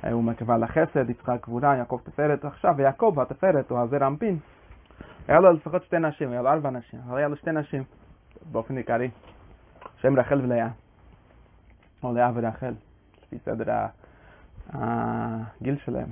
אה, 0.04 0.12
הוא 0.12 0.24
מקווה 0.24 0.58
לחסד, 0.58 1.10
יצחק 1.10 1.42
גבורה, 1.42 1.76
יעקב 1.76 2.00
תפארת, 2.04 2.44
עכשיו 2.44 2.74
ויעקב 2.76 3.12
והתפארת 3.16 3.70
הוא 3.70 3.78
הזר 3.78 4.06
אנפין. 4.06 4.38
היה 5.28 5.40
לו 5.40 5.52
לפחות 5.52 5.84
שתי 5.84 5.98
נשים, 5.98 6.30
היה 6.30 6.42
לו 6.42 6.48
ארבע 6.48 6.70
נשים, 6.70 7.00
אבל 7.08 7.18
היה 7.18 7.28
לו 7.28 7.36
שתי 7.36 7.52
נשים 7.52 7.82
באופן 8.52 8.76
עיקרי, 8.76 9.10
שם 9.96 10.18
רחל 10.18 10.40
ולאה, 10.42 10.68
או 12.02 12.12
לאה 12.12 12.30
ורחל, 12.34 12.74
לפי 13.22 13.38
סדר 13.38 13.74
הגיל 14.70 15.76
שלהם. 15.84 16.08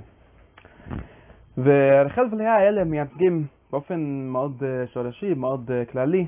ורחל 1.57 2.27
ולאה 2.31 2.55
האלה 2.55 2.83
מייצגים 2.83 3.47
באופן 3.71 4.27
מאוד 4.29 4.63
אה, 4.63 4.87
שורשי, 4.87 5.33
מאוד 5.33 5.71
אה, 5.71 5.85
כללי, 5.85 6.27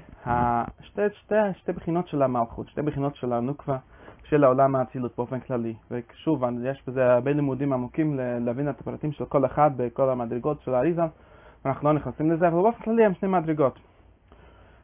שתי, 0.81 1.01
שתי, 1.13 1.35
שתי 1.57 1.71
בחינות 1.71 2.07
של 2.07 2.21
המלכות, 2.21 2.67
שתי 2.69 2.81
בחינות 2.81 3.15
של 3.15 3.33
הנוקבה 3.33 3.77
של 4.23 4.43
העולם 4.43 4.75
האצילות 4.75 5.11
באופן 5.17 5.39
כללי. 5.39 5.73
ושוב, 5.91 6.43
יש 6.63 6.83
בזה 6.87 7.13
הרבה 7.13 7.31
לימודים 7.31 7.73
עמוקים 7.73 8.19
להבין 8.41 8.69
את 8.69 8.79
הפרטים 8.79 9.11
של 9.11 9.25
כל 9.25 9.45
אחד 9.45 9.71
בכל 9.77 10.09
המדרגות 10.09 10.61
של 10.61 10.73
האריזה, 10.73 11.01
אנחנו 11.65 11.87
לא 11.87 11.93
נכנסים 11.93 12.31
לזה, 12.31 12.47
אבל 12.47 12.61
באופן 12.61 12.83
כללי 12.83 13.05
הם 13.05 13.13
שני 13.13 13.29
מדרגות. 13.29 13.79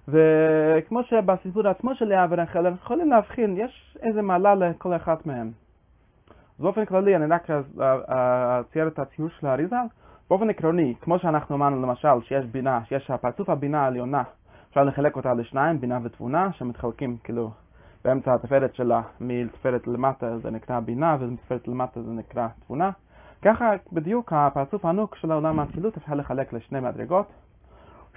וכמו 0.07 1.03
שבסיפור 1.03 1.67
עצמו 1.67 1.95
של 1.95 2.05
לאה 2.05 2.25
ורחל, 2.29 2.67
אנחנו 2.67 2.83
יכולים 2.83 3.09
להבחין, 3.09 3.57
יש 3.57 3.97
איזה 4.01 4.21
מעלה 4.21 4.55
לכל 4.55 4.95
אחת 4.95 5.25
מהם. 5.25 5.51
באופן 6.59 6.85
כללי, 6.85 7.15
אני 7.15 7.25
רק 7.25 7.47
אצייר 8.59 8.87
את 8.87 8.99
הציור 8.99 9.29
של 9.29 9.47
האריזה, 9.47 9.75
באופן 10.29 10.49
עקרוני, 10.49 10.93
כמו 11.01 11.19
שאנחנו 11.19 11.55
אמרנו 11.55 11.81
למשל, 11.81 12.21
שיש 12.21 12.45
בינה, 12.45 12.85
שיש 12.85 13.11
הפרצוף 13.11 13.49
הבינה 13.49 13.83
העליונה, 13.83 14.23
אפשר 14.69 14.83
לחלק 14.83 15.15
אותה 15.15 15.33
לשניים, 15.33 15.79
בינה 15.79 15.99
ותבונה, 16.03 16.51
שמתחלקים 16.51 17.17
כאילו 17.23 17.51
באמצע 18.03 18.33
התפארת 18.33 18.75
שלה, 18.75 19.01
מתפארת 19.19 19.87
למטה 19.87 20.39
זה 20.39 20.51
נקרא 20.51 20.79
בינה, 20.79 21.17
ומתפארת 21.19 21.67
למטה 21.67 22.01
זה 22.01 22.11
נקרא 22.11 22.47
תבונה. 22.65 22.91
ככה 23.41 23.71
בדיוק 23.93 24.33
הפרצוף 24.33 24.85
הענוק 24.85 25.15
של 25.15 25.31
העולם 25.31 25.59
האצילות 25.59 25.97
אפשר 25.97 26.13
לחלק 26.13 26.53
לשני 26.53 26.79
מדרגות, 26.79 27.27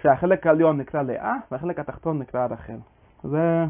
שהחלק 0.03 0.47
העליון 0.47 0.77
נקרא 0.77 1.03
לאה, 1.03 1.35
והחלק 1.51 1.79
התחתון 1.79 2.19
נקרא 2.19 2.47
רחל. 2.47 2.79
זה 3.23 3.65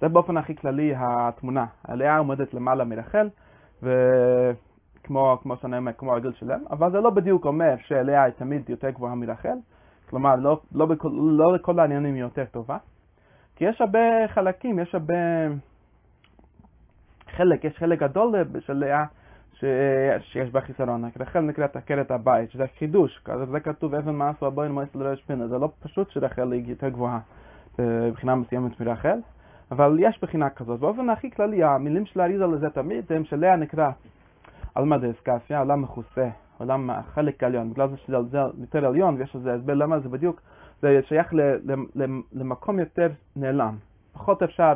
זה 0.00 0.08
באופן 0.08 0.36
הכי 0.36 0.56
כללי 0.56 0.94
התמונה. 0.96 1.66
הלאה 1.84 2.18
עומדת 2.18 2.54
למעלה 2.54 2.84
מרחל, 2.84 3.28
וכמו 3.82 4.71
כמו 5.04 5.56
שאני 5.60 5.78
אומר, 5.78 5.92
כמו 5.92 6.12
הרגיל 6.12 6.32
שלהם, 6.32 6.60
אבל 6.70 6.90
זה 6.90 7.00
לא 7.00 7.10
בדיוק 7.10 7.44
אומר 7.44 7.74
שלאה 7.86 8.22
היא 8.22 8.32
תמיד 8.32 8.70
יותר 8.70 8.90
גבוהה 8.90 9.14
מרחל, 9.14 9.56
כלומר, 10.10 10.36
לא, 10.36 10.60
לא, 10.72 10.86
בכל, 10.86 11.10
לא 11.12 11.54
לכל 11.54 11.80
העניינים 11.80 12.14
היא 12.14 12.22
יותר 12.22 12.44
טובה, 12.44 12.76
כי 13.56 13.64
יש 13.64 13.80
הרבה 13.80 14.28
חלקים, 14.28 14.78
יש 14.78 14.94
הרבה 14.94 15.14
חלק, 17.36 17.64
יש 17.64 17.76
חלק 17.76 17.98
גדול 17.98 18.34
של 18.60 18.72
לאה 18.72 19.04
שיש 20.20 20.50
בה 20.52 20.60
חיסרון. 20.60 21.04
רחל 21.20 21.40
נקראת 21.40 21.76
עקרת 21.76 22.10
הבית, 22.10 22.50
שזה 22.50 22.64
חידוש, 22.78 23.24
זה 23.50 23.60
כתוב 23.60 23.94
אבן 23.94 24.14
מעשו 24.14 24.46
הבוין 24.46 24.72
מועצת 24.72 24.94
לראש 24.96 25.22
פינה, 25.22 25.48
זה 25.48 25.58
לא 25.58 25.70
פשוט 25.82 26.10
שרחל 26.10 26.52
היא 26.52 26.64
יותר 26.66 26.88
גבוהה 26.88 27.18
מבחינה 27.78 28.34
מסוימת 28.34 28.80
מרחל, 28.80 29.18
אבל 29.70 29.96
יש 30.00 30.18
בחינה 30.22 30.50
כזאת. 30.50 30.80
באופן 30.80 31.10
הכי 31.10 31.30
כללי, 31.30 31.64
המילים 31.64 32.06
של 32.06 32.20
האריזה 32.20 32.46
לזה 32.46 32.70
תמיד 32.70 33.12
הם 33.12 33.24
שלאה 33.24 33.56
נקרא 33.56 33.90
עלמא 34.74 34.96
דאסקסיה, 34.96 35.58
עולם 35.58 35.82
מכוסה, 35.82 36.28
עולם 36.58 36.90
חלק 37.14 37.42
עליון, 37.42 37.70
בגלל 37.70 37.88
זה 37.88 37.96
שזה 37.96 38.16
יותר 38.60 38.86
עליון 38.86 39.14
ויש 39.18 39.36
לזה 39.36 39.54
הסבר 39.54 39.74
למה 39.74 40.00
זה 40.00 40.08
בדיוק, 40.08 40.40
זה 40.82 41.00
שייך 41.08 41.34
למקום 42.32 42.78
יותר 42.78 43.08
נעלם. 43.36 43.76
פחות 44.12 44.42
אפשר 44.42 44.72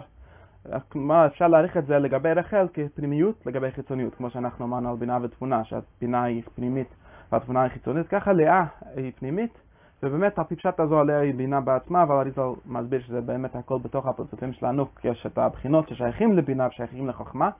מה 0.94 1.26
אפשר 1.26 1.48
להעריך 1.48 1.76
את 1.76 1.87
זה 1.87 1.98
לגבי 1.98 2.32
רחל 2.32 2.68
כפנימיות 2.74 3.46
לגבי 3.46 3.70
חיצוניות, 3.70 4.14
כמו 4.14 4.30
שאנחנו 4.30 4.64
אמרנו 4.64 4.90
על 4.90 4.96
בינה 4.96 5.18
ותבונה, 5.22 5.64
שהבינה 5.64 6.22
היא 6.22 6.42
פנימית 6.54 6.88
והתבונה 7.32 7.62
היא 7.62 7.70
חיצונית, 7.70 8.09
ככה 8.09 8.32
לאה 8.32 8.64
היא 8.96 9.12
פנימית, 9.18 9.59
ובאמת 10.02 10.38
הפשט 10.38 10.80
הזו 10.80 11.00
עליה 11.00 11.18
היא 11.18 11.35
בינה 11.35 11.61
בעצמה, 11.61 12.02
אבל 12.02 12.14
אריזל 12.14 12.48
מסביר 12.66 13.00
שזה 13.00 13.20
באמת 13.20 13.56
הכל 13.56 13.78
בתוך 13.82 14.06
הפרצופים 14.06 14.52
שלנו, 14.52 14.87
כי 14.94 15.09
יש 15.09 15.26
את 15.26 15.38
הבחינות 15.38 15.88
ששייכים 15.88 16.32
לבינה 16.32 16.66
ושייכים 16.66 17.09
לחוכמה, 17.09 17.50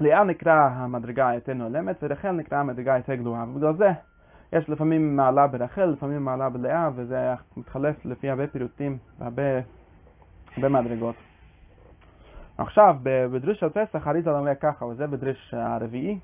ולאה 0.00 0.24
נקרא 0.24 0.68
המדרגה 0.72 1.28
היותר 1.28 1.54
נעלמת, 1.54 1.96
ורחל 2.02 2.30
נקרא 2.30 2.58
המדרגה 2.58 2.94
היותר 2.94 3.14
גדולה, 3.14 3.44
ובגלל 3.48 3.76
זה 3.76 3.90
יש 4.52 4.70
לפעמים 4.70 5.16
מעלה 5.16 5.46
ברחל, 5.46 5.84
לפעמים 5.84 6.24
מעלה 6.24 6.48
בלאה, 6.48 6.90
וזה 6.94 7.34
מתחלף 7.56 8.04
לפי 8.04 8.30
הרבה 8.30 8.46
פירוטים 8.46 8.98
והרבה 9.18 9.42
במדרגות. 10.58 11.14
עכשיו, 12.58 12.96
בדריש 13.02 13.60
של 13.60 13.68
פסח 13.68 14.08
אריזה 14.08 14.30
אומר 14.30 14.54
ככה, 14.54 14.84
וזה 14.84 15.06
בדריש 15.06 15.54
הרביעי, 15.54 16.18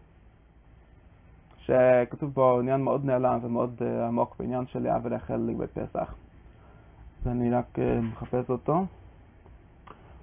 שכתוב 1.59 2.35
בו 2.35 2.59
עניין 2.59 2.81
מאוד 2.81 3.05
נעלם 3.05 3.39
ומאוד 3.43 3.83
עמוק 4.09 4.37
בעניין 4.39 4.67
של 4.67 4.83
לאה 4.83 4.99
ורחל 5.03 5.37
לגבי 5.37 5.67
פסח. 5.67 6.15
ואני 7.23 7.51
רק 7.51 7.79
מחפש 8.03 8.51
אותו. 8.51 8.85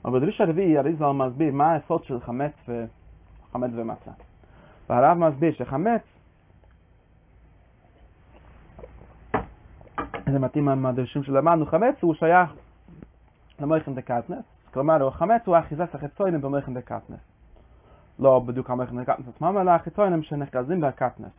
אבל 0.05 0.19
בדריש 0.19 0.41
הרביעי 0.41 0.77
אריזה 0.77 1.05
מסביר 1.05 1.53
מה 1.53 1.71
היסוד 1.71 2.03
של 2.03 2.19
חמץ, 2.19 2.53
ו... 2.67 2.85
חמץ 3.51 3.71
ומצה. 3.75 4.11
והרב 4.89 5.17
מסביר 5.17 5.53
שחמץ 5.53 6.01
זה 10.31 10.39
מתאים 10.39 10.65
מהדרישים 10.65 11.23
שלמדנו, 11.23 11.65
חמץ 11.65 11.95
הוא 12.01 12.13
שייך 12.13 12.53
למויכן 13.59 13.95
דקטנס, 13.95 14.45
כלומר 14.73 15.07
החמץ 15.07 15.41
הוא 15.45 15.59
אחיזת 15.59 15.95
החיצונים 15.95 16.41
במויכן 16.41 16.73
דקטנס. 16.73 17.19
לא 18.19 18.39
בדיוק 18.39 18.69
המויכן 18.69 19.03
דקטנס 19.03 19.27
עצמם, 19.35 19.57
אלא 19.61 19.71
החיצונים 19.71 20.23
שנחזים 20.23 20.81
בקטנס. 20.81 21.31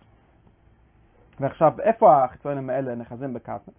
ועכשיו, 1.41 1.81
איפה 1.81 2.25
החיצונים 2.25 2.71
האלה 2.71 2.95
נחזים 2.95 3.35
בקטנס? 3.35 3.75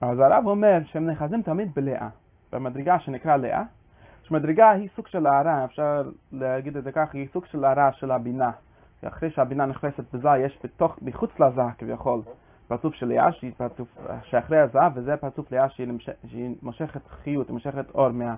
אז 0.00 0.18
הרב 0.18 0.46
אומר 0.46 0.78
שהם 0.84 1.10
נחזים 1.10 1.42
תמיד 1.42 1.74
בלאה, 1.74 2.08
במדרגה 2.52 3.00
שנקרא 3.00 3.36
לאה, 3.36 3.62
שמדרגה 4.30 4.70
היא 4.70 4.88
סוג 4.96 5.06
של 5.06 5.26
הערה, 5.26 5.64
אפשר 5.64 6.02
להגיד 6.32 6.76
את 6.76 6.84
זה 6.84 6.92
ככה, 6.92 7.18
היא 7.18 7.28
סוג 7.32 7.46
של 7.46 7.64
הערה 7.64 7.92
של 7.92 8.10
הבינה. 8.10 8.50
אחרי 9.04 9.30
שהבינה 9.30 9.66
נכנסת 9.66 10.14
בזה, 10.14 10.28
יש 10.44 10.58
בתוך, 10.64 10.98
מחוץ 11.02 11.30
לזה 11.40 11.62
כביכול, 11.78 12.20
פרצוף 12.68 12.94
של 12.94 13.12
שהיא 13.32 13.52
פרצוף 13.56 13.88
שאחרי 14.22 14.58
הזהב, 14.58 14.92
וזה 14.94 15.16
פרצוף 15.16 15.52
לאה 15.52 15.68
שהיא, 15.68 15.88
שהיא 16.26 16.54
מושכת 16.62 17.08
חיות, 17.08 17.48
היא 17.48 17.54
מושכת 17.54 17.90
אור 17.94 18.08
מה, 18.08 18.34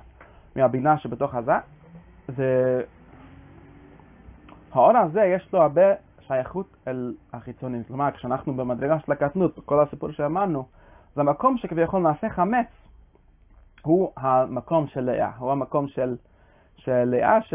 מהבינה 0.57 0.99
שבתוך 0.99 1.35
הזה. 1.35 1.53
והאור 2.29 2.87
הזה 4.97 5.25
יש 5.25 5.53
לו 5.53 5.63
הרבה 5.63 5.83
שייכות 6.21 6.77
אל 6.89 7.15
החיצונים. 7.33 7.85
כלומר, 7.85 8.11
כשאנחנו 8.11 8.55
במדרגה 8.55 8.99
של 8.99 9.13
הקטנות, 9.13 9.59
כל 9.65 9.83
הסיפור 9.83 10.13
שאמרנו, 10.13 10.67
זה 11.15 11.21
המקום 11.21 11.59
שכביכול 11.59 12.03
נעשה 12.03 12.29
חמץ, 12.29 12.67
הוא 13.83 14.13
המקום 14.17 14.87
של 14.87 15.01
לאה, 15.01 15.31
הוא 15.39 15.53
המקום 15.53 15.89
של, 15.89 16.17
של 16.77 17.05
לאה, 17.05 17.43
ש... 17.43 17.55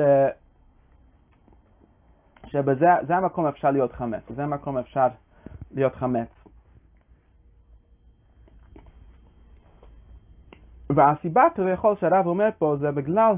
שבזה 2.45 3.15
המקום 3.15 3.47
אפשר 3.47 3.71
להיות 3.71 3.93
חמץ, 3.93 4.23
זה 4.35 4.43
המקום 4.43 4.77
אפשר 4.77 5.07
להיות 5.71 5.95
חמץ. 5.95 6.27
והסיבה 10.89 11.43
כביכול 11.55 11.95
שהרב 11.99 12.27
אומר 12.27 12.49
פה 12.57 12.75
זה 12.79 12.91
בגלל 12.91 13.33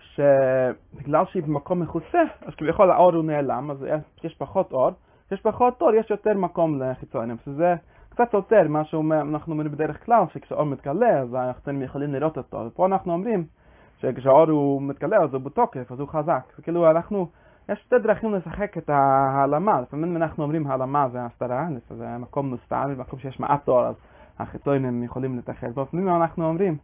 שבגלל 0.00 1.24
שהיא 1.26 1.42
במקום 1.42 1.80
מכוסה, 1.82 2.22
אז 2.46 2.54
כביכול 2.54 2.90
האור 2.90 3.14
הוא 3.14 3.24
נעלם, 3.24 3.70
אז 3.70 3.86
יש 4.24 4.34
פחות 4.34 4.72
אור, 4.72 4.90
יש 5.32 5.40
פחות 5.40 5.82
אור, 5.82 5.94
יש 5.94 6.10
יותר 6.10 6.34
מקום 6.34 6.82
לחיצונים, 6.82 7.36
שזה 7.44 7.74
קצת 8.14 8.30
סותר 8.32 8.68
מה 8.68 8.84
שאנחנו 8.84 9.52
אומרים 9.52 9.72
בדרך 9.72 10.06
כלל, 10.06 10.24
שכשהאור 10.32 10.66
מתגלה 10.66 11.18
אז 11.20 11.36
החיצונים 11.38 11.82
יכולים 11.82 12.12
לראות 12.12 12.38
אותו, 12.38 12.64
ופה 12.66 12.86
אנחנו 12.86 13.12
אומרים 13.12 13.44
שכשהאור 13.98 14.50
הוא 14.50 14.82
מתגלה 14.82 15.16
אז 15.16 15.34
הוא 15.34 15.42
בתוקף, 15.42 15.92
אז 15.92 16.00
הוא 16.00 16.08
חזק, 16.08 16.52
כאילו 16.62 16.90
אנחנו, 16.90 17.28
יש 17.68 17.78
שתי 17.78 17.98
דרכים 17.98 18.34
לשחק 18.34 18.78
את 18.78 18.90
ההעלמה, 18.90 19.80
לפעמים 19.80 20.16
אנחנו 20.16 20.42
אומרים 20.42 20.66
העלמה 20.66 21.08
זה 21.12 21.24
הסתרה, 21.24 21.66
זה 21.88 22.18
מקום 22.18 22.50
מוסתר, 22.50 22.86
מקום 22.86 23.18
שיש 23.18 23.40
מעט 23.40 23.68
אור, 23.68 23.86
אז 23.86 23.94
החיצונים 24.38 25.02
יכולים 25.02 25.38
לתחל. 25.38 25.70
באופנים 25.70 26.08
אנחנו 26.08 26.48
אומרים 26.48 26.76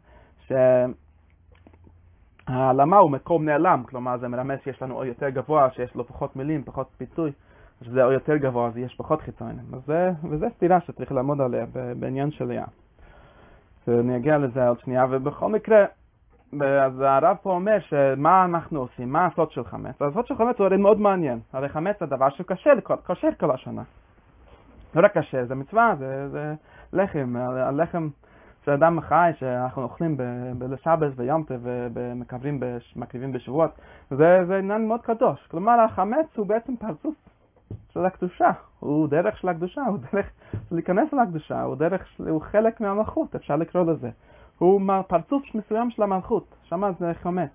שהעלמה 2.46 2.96
הוא 2.96 3.10
מקום 3.10 3.44
נעלם, 3.44 3.82
כלומר 3.88 4.18
זה 4.18 4.28
מרמז 4.28 4.58
שיש 4.64 4.82
לנו 4.82 4.94
או 4.94 5.04
יותר 5.04 5.28
גבוה, 5.28 5.70
שיש 5.70 5.94
לו 5.94 6.06
פחות 6.06 6.36
מילים, 6.36 6.64
פחות 6.64 6.88
פיצוי, 6.98 7.32
שזה 7.82 8.04
או 8.04 8.12
יותר 8.12 8.36
גבוה 8.36 8.66
אז 8.66 8.76
יש 8.76 8.94
פחות 8.94 9.20
חיצונים. 9.20 9.64
וזה, 9.70 10.10
וזה 10.30 10.46
סתירה 10.56 10.80
שצריך 10.80 11.12
לעמוד 11.12 11.40
עליה 11.40 11.66
בעניין 11.98 12.30
של 12.30 12.50
ים. 12.50 12.64
ואני 13.88 14.16
אגיע 14.16 14.38
לזה 14.38 14.68
עוד 14.68 14.80
שנייה, 14.80 15.06
ובכל 15.10 15.48
מקרה, 15.48 15.84
אז 16.62 17.00
הרב 17.00 17.36
פה 17.42 17.50
אומר 17.50 17.78
שמה 17.80 18.44
אנחנו 18.44 18.80
עושים, 18.80 19.12
מה 19.12 19.26
הסוד 19.26 19.50
של 19.50 19.64
חמץ? 19.64 20.02
הסוד 20.02 20.26
של 20.26 20.36
חמץ 20.36 20.58
הוא 20.58 20.66
הרי 20.66 20.76
מאוד 20.76 21.00
מעניין, 21.00 21.40
הרי 21.52 21.68
חמץ 21.68 21.96
זה 22.00 22.06
דבר 22.06 22.30
שקשה 22.30 22.70
כל 23.38 23.50
השנה. 23.50 23.82
לא 24.94 25.04
רק 25.04 25.18
קשה, 25.18 25.44
זה 25.44 25.54
מצווה, 25.54 25.94
זה, 25.98 26.28
זה 26.28 26.54
לחם, 26.92 27.36
הלחם 27.36 28.08
של 28.64 28.70
אדם 28.70 29.00
חי 29.00 29.30
שאנחנו 29.38 29.82
אוכלים 29.82 30.16
בשבס 30.58 31.12
ויום 31.16 31.44
ומקריבים 31.94 33.32
בשבועות, 33.32 33.70
זה, 34.10 34.44
זה 34.46 34.56
עניין 34.56 34.88
מאוד 34.88 35.02
קדוש. 35.02 35.46
כלומר, 35.50 35.80
החמץ 35.80 36.36
הוא 36.36 36.46
בעצם 36.46 36.76
פרצוף 36.76 37.14
של 37.98 38.06
הקדושה, 38.06 38.50
הוא 38.80 39.08
דרך 39.08 39.38
של 39.38 39.48
הקדושה, 39.48 39.82
הוא 39.82 39.98
דרך 39.98 40.30
להיכנס 40.70 41.12
לקדושה, 41.12 41.62
הוא 41.62 41.76
דרך, 41.76 42.02
הוא 42.18 42.40
חלק 42.40 42.80
מהמלכות, 42.80 43.34
אפשר 43.34 43.56
לקרוא 43.56 43.84
לזה. 43.92 44.11
הוא 44.58 44.80
פרצוף 45.08 45.54
מסוים 45.54 45.90
של 45.90 46.02
המלכות, 46.02 46.54
שמה 46.62 46.90
זה 46.92 47.12
חמץ. 47.14 47.50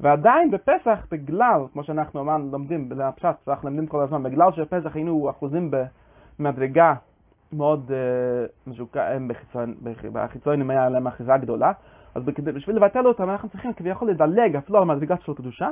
ועדיין 0.00 0.50
בפסח, 0.50 1.06
בגלל, 1.10 1.60
כמו 1.72 1.84
שאנחנו 1.84 2.20
אמרנו, 2.20 2.50
לומדים, 2.52 2.88
זה 2.96 3.08
הפשט, 3.08 3.48
אנחנו 3.48 3.68
לומדים 3.68 3.86
כל 3.86 4.02
הזמן, 4.02 4.22
בגלל 4.22 4.52
שבפסח 4.52 4.94
היינו 4.94 5.30
אחוזים 5.30 5.70
במדרגה 6.38 6.94
מאוד 7.52 7.90
משוקע, 8.66 9.18
בחיצונים 10.12 10.70
היה 10.70 10.88
להם 10.88 11.06
אחיזה 11.06 11.32
גדולה, 11.40 11.72
אז 12.14 12.22
בשביל 12.24 12.76
לבטל 12.76 13.06
אותם 13.06 13.30
אנחנו 13.30 13.48
צריכים 13.48 13.72
כביכול 13.72 14.10
לדלג 14.10 14.56
אפילו 14.56 14.78
על 14.78 14.82
המדרגה 14.82 15.16
של 15.24 15.34
קדושה, 15.34 15.68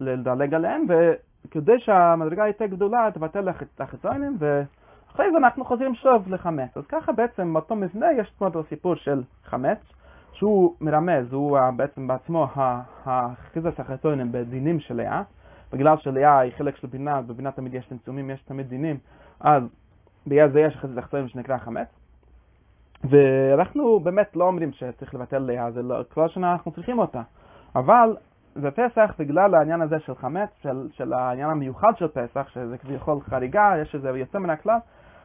לדלג 0.00 0.54
עליהם, 0.54 0.86
וכדי 1.46 1.78
שהמדרגה 1.78 2.46
יותר 2.46 2.66
גדולה 2.66 3.08
תבטל 3.14 3.48
את 3.48 3.80
החיצונים, 3.80 4.36
ואחרי 4.38 5.26
זה 5.32 5.38
אנחנו 5.38 5.64
חוזרים 5.64 5.94
שוב 5.94 6.28
לחמץ. 6.28 6.76
אז 6.76 6.86
ככה 6.86 7.12
בעצם 7.12 7.54
באותו 7.54 7.76
מבנה 7.76 8.06
יש 8.12 8.32
כמו 8.38 8.48
הסיפור 8.60 8.94
של 8.94 9.22
חמץ, 9.44 9.78
שהוא 10.32 10.74
מרמז, 10.80 11.32
הוא 11.32 11.58
בעצם 11.76 12.06
בעצמו 12.06 12.46
האחיזת 13.04 13.80
החיצונים 13.80 14.32
בדינים 14.32 14.80
של 14.80 14.96
לאה, 14.96 15.22
בגלל 15.72 15.96
שלאה 15.96 16.38
היא 16.38 16.52
חלק 16.58 16.76
של 16.76 16.86
בינה, 16.86 17.22
בבינה 17.22 17.52
תמיד 17.52 17.74
יש 17.74 17.88
צמצומים, 17.88 18.30
יש 18.30 18.42
תמיד 18.42 18.68
דינים, 18.68 18.98
אז 19.40 19.62
בגלל 20.26 20.52
זה 20.52 20.60
יש 20.60 20.76
אחרי 20.76 20.90
זה 20.90 20.96
לחצונים 20.96 21.28
שנקרא 21.28 21.58
חמץ. 21.58 21.88
ואנחנו 23.04 24.00
באמת 24.00 24.36
לא 24.36 24.44
אומרים 24.44 24.72
שצריך 24.72 25.14
לבטל 25.14 25.38
לאה, 25.38 25.70
זה 25.70 25.82
לא, 25.82 26.00
כל 26.14 26.24
השנה 26.24 26.52
אנחנו 26.52 26.72
צריכים 26.72 26.98
אותה. 26.98 27.22
אבל 27.76 28.16
בפסח, 28.62 29.14
בגלל 29.18 29.54
העניין 29.54 29.82
הזה 29.82 30.00
של 30.00 30.14
חמץ, 30.14 30.50
של, 30.62 30.88
של 30.92 31.12
העניין 31.12 31.50
המיוחד 31.50 31.92
של 31.96 32.08
פסח, 32.08 32.48
שזה 32.48 32.78
כביכול 32.78 33.20
חריגה, 33.20 33.72
יש 33.82 33.94
איזה 33.94 34.08
יוצא 34.08 34.38
מן 34.38 34.50
הכלל, 34.50 34.78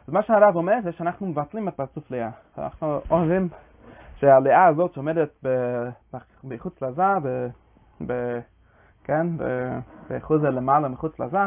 אז 0.07 0.13
מה 0.13 0.23
שהרב 0.23 0.55
אומר 0.55 0.73
זה 0.83 0.91
שאנחנו 0.91 1.27
מבטלים 1.27 1.67
את 1.67 1.73
פרצוף 1.73 2.11
לאה. 2.11 2.29
אנחנו 2.57 2.99
אומרים 3.09 3.49
שהלאה 4.15 4.65
הזאת 4.65 4.93
שעומדת 4.93 5.45
מחוץ 6.43 6.81
לזה, 6.81 7.03
ב- 7.23 7.47
ב- 8.07 8.39
כן, 9.03 9.27
ב- 9.37 9.79
בחוזה 10.09 10.49
למעלה 10.49 10.87
מחוץ 10.87 11.19
לזה, 11.19 11.39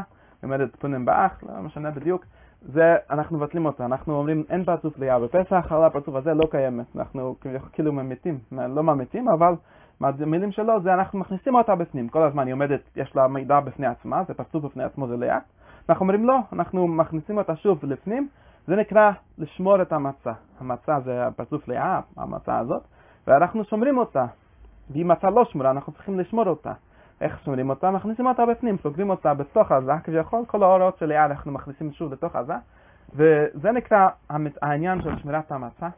עומדת 0.42 0.77
פונים 0.77 1.05
באח, 1.05 1.42
לא 1.42 1.62
משנה 1.62 1.90
בדיוק, 1.90 2.25
זה, 2.62 2.96
אנחנו 3.11 3.37
מבטלים 3.38 3.66
אותה, 3.66 3.85
אנחנו 3.85 4.14
אומרים 4.14 4.44
אין 4.51 4.64
פרצוף 4.64 4.99
לאה 4.99 5.18
בפסח, 5.18 5.72
על 5.72 5.85
הפרצוף 5.85 6.14
הזה 6.14 6.35
לא 6.35 6.46
קיימת, 6.51 6.96
אנחנו 6.96 7.37
כאילו 7.72 7.92
ממיתים, 7.92 8.38
לא 8.53 8.83
ממיתים, 8.83 9.29
אבל 9.29 9.55
מהמילים 10.00 10.52
שלו 10.52 10.80
זה 10.80 10.94
אנחנו 10.94 11.18
מכניסים 11.18 11.54
אותה 11.54 11.74
בפנים, 11.74 12.09
כל 12.09 12.22
הזמן 12.22 12.46
היא 12.46 12.52
עומדת, 12.54 12.80
יש 12.96 13.16
לה 13.16 13.28
מידע 13.28 13.61
בפני 13.61 13.87
עצמה, 13.87 14.24
זה 14.24 14.35
פרצוף 14.35 14.64
בפני 14.64 14.85
עצמו, 14.85 15.09
זה 15.09 15.16
לאה, 15.16 15.38
אנחנו 15.88 16.02
אומרים 16.02 16.24
לא, 16.24 16.38
אנחנו 16.52 16.88
מכניסים 16.88 17.38
אותה 17.38 17.56
שוב 17.56 17.85
לפנים, 17.85 18.28
זה 18.66 18.76
נקרא 18.76 19.11
לשמור 19.38 19.82
את 19.82 19.92
המצה, 19.92 20.32
המצה 20.61 21.00
זה 21.00 21.26
הפרצוף 21.26 21.68
לאה, 21.68 22.00
המצה 22.16 22.59
הזאת, 22.59 22.82
ואנחנו 23.26 23.64
שומרים 23.64 23.98
אותה, 23.98 24.26
והיא 24.90 25.06
מצה 25.06 25.30
לא 25.30 25.44
שמורה, 25.44 25.70
אנחנו 25.70 25.92
צריכים 25.92 26.18
לשמור 26.18 26.46
אותה. 26.48 26.72
איך 27.20 27.40
שומרים 27.44 27.70
אותה? 27.70 27.90
מכניסים 27.90 28.26
אותה 28.26 28.46
בפנים, 28.46 28.76
סוגרים 28.82 29.11
אותה 29.11 29.35
בתוך 29.35 29.72
עזה, 29.72 29.92
כביכול 30.04 30.44
כל 30.46 30.62
ההוראות 30.62 30.98
של 30.98 31.06
לאה 31.06 31.24
אנחנו 31.24 31.52
מכניסים 31.52 31.92
שוב 31.92 32.12
לתוך 32.12 32.37
עזה, 32.37 32.54
וזה 33.14 33.72
נקרא 33.72 34.09
העניין 34.62 35.02
של 35.02 35.18
שמירת 35.18 35.52
המצה. 35.52 35.88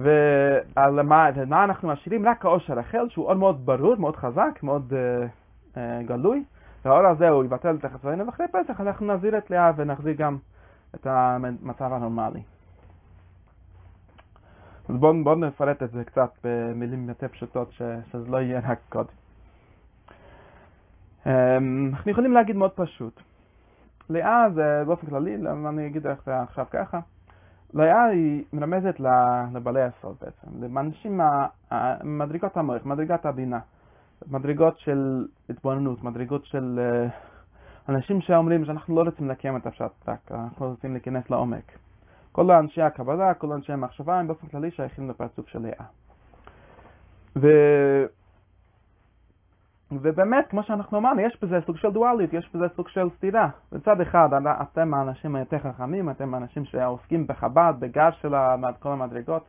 ומה 0.00 1.64
אנחנו 1.64 1.88
משאירים? 1.88 2.28
רק 2.28 2.44
האור 2.44 2.58
של 2.58 2.78
רחל, 2.78 3.08
שהוא 3.08 3.26
אור 3.26 3.34
מאוד 3.34 3.66
ברור, 3.66 3.96
מאוד 3.96 4.16
חזק, 4.16 4.58
מאוד 4.62 4.92
uh, 4.92 5.74
uh, 5.74 5.78
גלוי, 6.06 6.44
והאור 6.84 7.06
הזה 7.06 7.28
הוא 7.28 7.44
יבטל 7.44 7.76
את 7.76 7.84
החצורים, 7.84 8.26
ואחרי 8.28 8.46
פסח 8.48 8.80
אנחנו 8.80 9.06
נחזיר 9.06 9.38
את 9.38 9.50
לאה 9.50 9.72
ונחזיר 9.76 10.12
גם 10.12 10.38
את 10.94 11.06
המצב 11.06 11.92
הנורמלי. 11.92 12.42
אז 14.88 14.96
בואו 14.96 15.24
בוא 15.24 15.36
נפרט 15.36 15.82
את 15.82 15.90
זה 15.90 16.04
קצת 16.04 16.30
במילים 16.44 17.08
יותר 17.08 17.28
פשוטות, 17.28 17.72
ש, 17.72 17.82
שזה 18.12 18.30
לא 18.30 18.36
יהיה 18.36 18.60
רק 18.64 18.78
קוד. 18.88 19.06
אנחנו 21.26 22.10
יכולים 22.10 22.32
להגיד 22.32 22.56
מאוד 22.56 22.70
פשוט. 22.70 23.20
לאה 24.10 24.50
זה 24.54 24.82
באופן 24.86 25.06
כללי, 25.06 25.36
אני 25.68 25.86
אגיד 25.86 26.02
זה 26.02 26.40
עכשיו 26.42 26.66
ככה, 26.70 27.00
לאה 27.74 28.04
היא 28.04 28.44
מרמזת 28.52 29.00
לבעלי 29.52 29.82
הסוד 29.82 30.16
בעצם, 30.20 30.74
לאנשים, 30.74 31.20
מדרגות 32.04 32.56
המוח, 32.56 32.84
מדרגת 32.84 33.26
הבינה, 33.26 33.58
מדרגות 34.30 34.78
של 34.78 35.26
התבוננות, 35.48 36.04
מדרגות 36.04 36.46
של 36.46 36.80
אנשים 37.88 38.20
שאומרים 38.20 38.64
שאנחנו 38.64 38.96
לא 38.96 39.02
רוצים 39.02 39.28
לקיים 39.28 39.56
את 39.56 39.66
הפשט 39.66 40.08
רק, 40.08 40.32
אנחנו 40.32 40.66
רוצים 40.66 40.92
להיכנס 40.92 41.30
לעומק. 41.30 41.72
כל 42.32 42.50
אנשי 42.50 42.82
הקבלה, 42.82 43.34
כל 43.34 43.52
אנשי 43.52 43.72
המחשבה 43.72 44.18
הם 44.18 44.26
באופן 44.26 44.46
כללי 44.46 44.70
שייכים 44.70 45.10
לפרצוף 45.10 45.48
של 45.48 45.58
לאה. 45.58 45.84
ו... 47.36 47.46
ובאמת, 49.92 50.46
כמו 50.50 50.62
שאנחנו 50.62 50.98
אמרנו, 50.98 51.20
יש 51.20 51.38
בזה 51.42 51.58
סוג 51.66 51.76
של 51.76 51.90
דואליות, 51.90 52.32
יש 52.32 52.50
בזה 52.54 52.64
סוג 52.76 52.88
של 52.88 53.08
סתירה. 53.16 53.48
בצד 53.72 54.00
אחד, 54.00 54.28
אתם 54.62 54.94
האנשים 54.94 55.36
היותר 55.36 55.58
חכמים, 55.58 56.10
אתם 56.10 56.34
האנשים 56.34 56.64
שעוסקים 56.64 57.26
בחב"ד, 57.26 57.72
בגר 57.78 58.10
של 58.10 58.34
כל 58.78 58.92
המדרגות. 58.92 59.44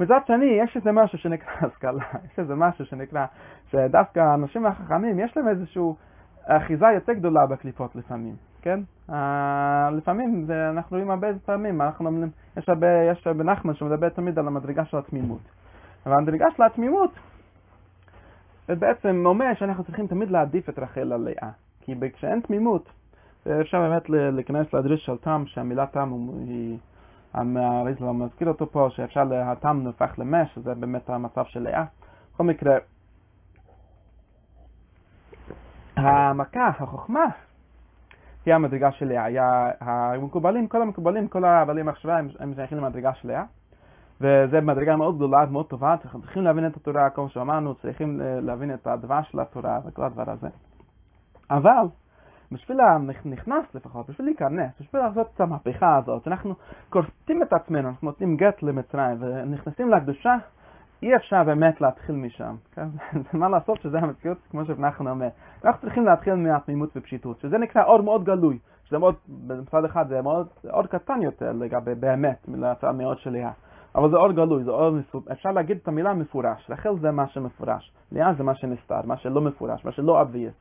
מצד 0.00 0.20
שני, 0.26 0.44
יש 0.44 0.76
איזה 0.76 0.92
משהו 0.92 1.18
שנקרא 1.18 1.52
השכלה, 1.66 2.04
יש 2.32 2.38
איזה 2.38 2.54
משהו 2.54 2.84
שנקרא, 2.84 3.26
שדווקא 3.70 4.20
האנשים 4.20 4.66
החכמים, 4.66 5.18
יש 5.18 5.36
להם 5.36 5.48
איזושהי 5.48 5.82
אחיזה 6.46 6.86
יותר 6.94 7.12
גדולה 7.12 7.46
בקליפות 7.46 7.96
לפעמים, 7.96 8.34
כן? 8.62 8.80
Uh, 9.10 9.12
לפעמים, 9.92 10.44
זה, 10.44 10.70
אנחנו 10.70 10.96
רואים 10.96 11.10
הרבה 11.10 11.28
פעמים, 11.46 11.82
אנחנו 11.82 12.10
יש 12.56 12.68
הרבה, 12.68 12.86
יש 13.12 13.26
הרבה 13.26 13.44
נחמן 13.44 13.74
שמדבר 13.74 14.08
תמיד 14.08 14.38
על 14.38 14.46
המדרגה 14.46 14.84
של 14.84 14.96
התמימות. 14.96 15.40
המדרגה 16.04 16.46
של 16.56 16.62
התמימות, 16.62 17.10
זה 18.68 18.74
בעצם 18.74 19.22
אומר 19.26 19.54
שאנחנו 19.54 19.84
צריכים 19.84 20.06
תמיד 20.06 20.30
להעדיף 20.30 20.68
את 20.68 20.78
רחל 20.78 21.12
על 21.12 21.20
לאה. 21.20 21.50
כי 21.80 21.94
כשאין 22.14 22.40
תמימות, 22.40 22.88
אפשר 23.60 23.80
באמת 23.80 24.10
להיכנס 24.10 24.74
לדריש 24.74 25.06
של 25.06 25.16
תם, 25.16 25.42
שהמילה 25.46 25.86
תם 25.86 26.12
היא, 26.46 26.78
הריזל 27.34 28.04
מזכיר 28.04 28.48
אותו 28.48 28.66
פה, 28.70 28.88
שאפשר, 28.90 29.34
התם 29.34 29.80
נהפך 29.84 30.14
למש, 30.18 30.54
שזה 30.54 30.74
באמת 30.74 31.10
המצב 31.10 31.44
של 31.44 31.62
לאה. 31.62 31.84
בכל 32.34 32.44
מקרה, 32.44 32.76
המכה, 35.96 36.66
החוכמה, 36.66 37.24
היא 38.46 38.54
המדרגה 38.54 38.92
של 38.92 39.08
לאה. 39.08 39.70
המקובלים, 39.80 40.68
כל 40.68 40.82
המקובלים, 40.82 41.28
כל 41.28 41.44
הבעלי 41.44 41.82
מחשבה, 41.82 42.18
הם 42.38 42.54
שייכים 42.54 42.78
למדרגה 42.78 43.14
של 43.14 43.28
לאה. 43.28 43.44
וזה 44.20 44.60
מדרגה 44.60 44.96
מאוד 44.96 45.16
גדולה, 45.16 45.46
מאוד 45.46 45.66
טובה, 45.66 45.96
צריכים 46.02 46.42
להבין 46.42 46.66
את 46.66 46.76
התורה, 46.76 47.10
כמו 47.10 47.28
שאמרנו, 47.28 47.74
צריכים 47.74 48.20
להבין 48.20 48.74
את 48.74 48.86
הדבר 48.86 49.22
של 49.22 49.40
התורה 49.40 49.78
וכל 49.86 50.04
הדבר 50.04 50.30
הזה. 50.30 50.48
אבל, 51.50 51.86
בשביל 52.52 52.80
הנכנס 52.80 53.74
לפחות, 53.74 54.10
בשביל 54.10 54.26
להיכנס, 54.26 54.70
בשביל 54.80 55.02
לעשות 55.02 55.30
את 55.34 55.40
המהפכה 55.40 55.96
הזאת, 55.96 56.28
אנחנו 56.28 56.54
כורתים 56.90 57.42
את 57.42 57.52
עצמנו, 57.52 57.88
אנחנו 57.88 58.06
נותנים 58.08 58.36
גט 58.36 58.62
למצרים 58.62 59.16
ונכנסים 59.20 59.90
לקדושה, 59.90 60.36
אי 61.02 61.16
אפשר 61.16 61.44
באמת 61.44 61.80
להתחיל 61.80 62.16
משם. 62.16 62.56
כן? 62.72 62.88
מה 63.38 63.48
לעשות 63.48 63.80
שזה 63.80 63.98
המציאות, 63.98 64.38
כמו 64.50 64.64
שבנחם 64.64 65.08
אומר. 65.08 65.28
אנחנו 65.64 65.80
צריכים 65.80 66.04
להתחיל 66.04 66.34
מהתמימות 66.34 66.90
ופשיטות, 66.96 67.40
שזה 67.40 67.58
נקרא 67.58 67.84
אור 67.84 68.02
מאוד 68.02 68.24
גלוי, 68.24 68.58
שזה 68.84 68.98
מאוד, 68.98 69.14
בצד 69.28 69.84
אחד 69.84 70.08
זה 70.08 70.22
מאוד, 70.22 70.48
אור 70.70 70.86
קטן 70.86 71.22
יותר 71.22 71.52
לגבי 71.52 71.94
באמת, 71.94 72.48
מהמאות 72.48 73.18
של 73.18 73.30
לאה. 73.30 73.50
אבל 73.98 74.10
זה 74.10 74.16
אור 74.16 74.32
גלוי, 74.32 74.64
זה 74.64 74.70
אור 74.70 74.90
מפורש, 74.90 75.28
אפשר 75.32 75.50
להגיד 75.50 75.78
את 75.82 75.88
המילה 75.88 76.14
מפורש, 76.14 76.70
רחל 76.70 76.98
זה 77.00 77.10
מה 77.10 77.28
שמפורש, 77.28 77.92
לאה 78.12 78.34
זה 78.34 78.42
מה 78.42 78.54
שנסתר, 78.54 79.00
מה 79.04 79.16
שלא 79.16 79.40
מפורש, 79.40 79.84
מה 79.84 79.92
שלא 79.92 80.20
אבייס. 80.20 80.54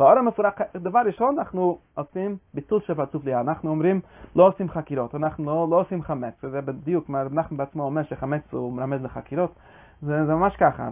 והאור 0.00 0.18
המפורש, 0.18 0.52
דבר 0.76 1.00
ראשון, 1.06 1.38
אנחנו 1.38 1.78
עושים 1.94 2.36
ביטול 2.54 2.80
של 2.80 2.94
פרצוף 2.94 3.24
לאה, 3.24 3.40
אנחנו 3.40 3.70
אומרים, 3.70 4.00
לא 4.36 4.48
עושים 4.48 4.68
חקירות, 4.68 5.14
אנחנו 5.14 5.44
לא, 5.44 5.66
לא 5.70 5.80
עושים 5.80 6.02
חמץ, 6.02 6.34
וזה 6.44 6.60
בדיוק, 6.60 7.10
אנחנו 7.10 7.56
בעצמו 7.56 7.82
אומר 7.82 8.02
שחמץ 8.02 8.42
הוא 8.52 8.72
מרמז 8.72 9.02
לחקירות, 9.02 9.54
זה, 10.02 10.26
זה 10.26 10.34
ממש 10.34 10.56
ככה, 10.56 10.88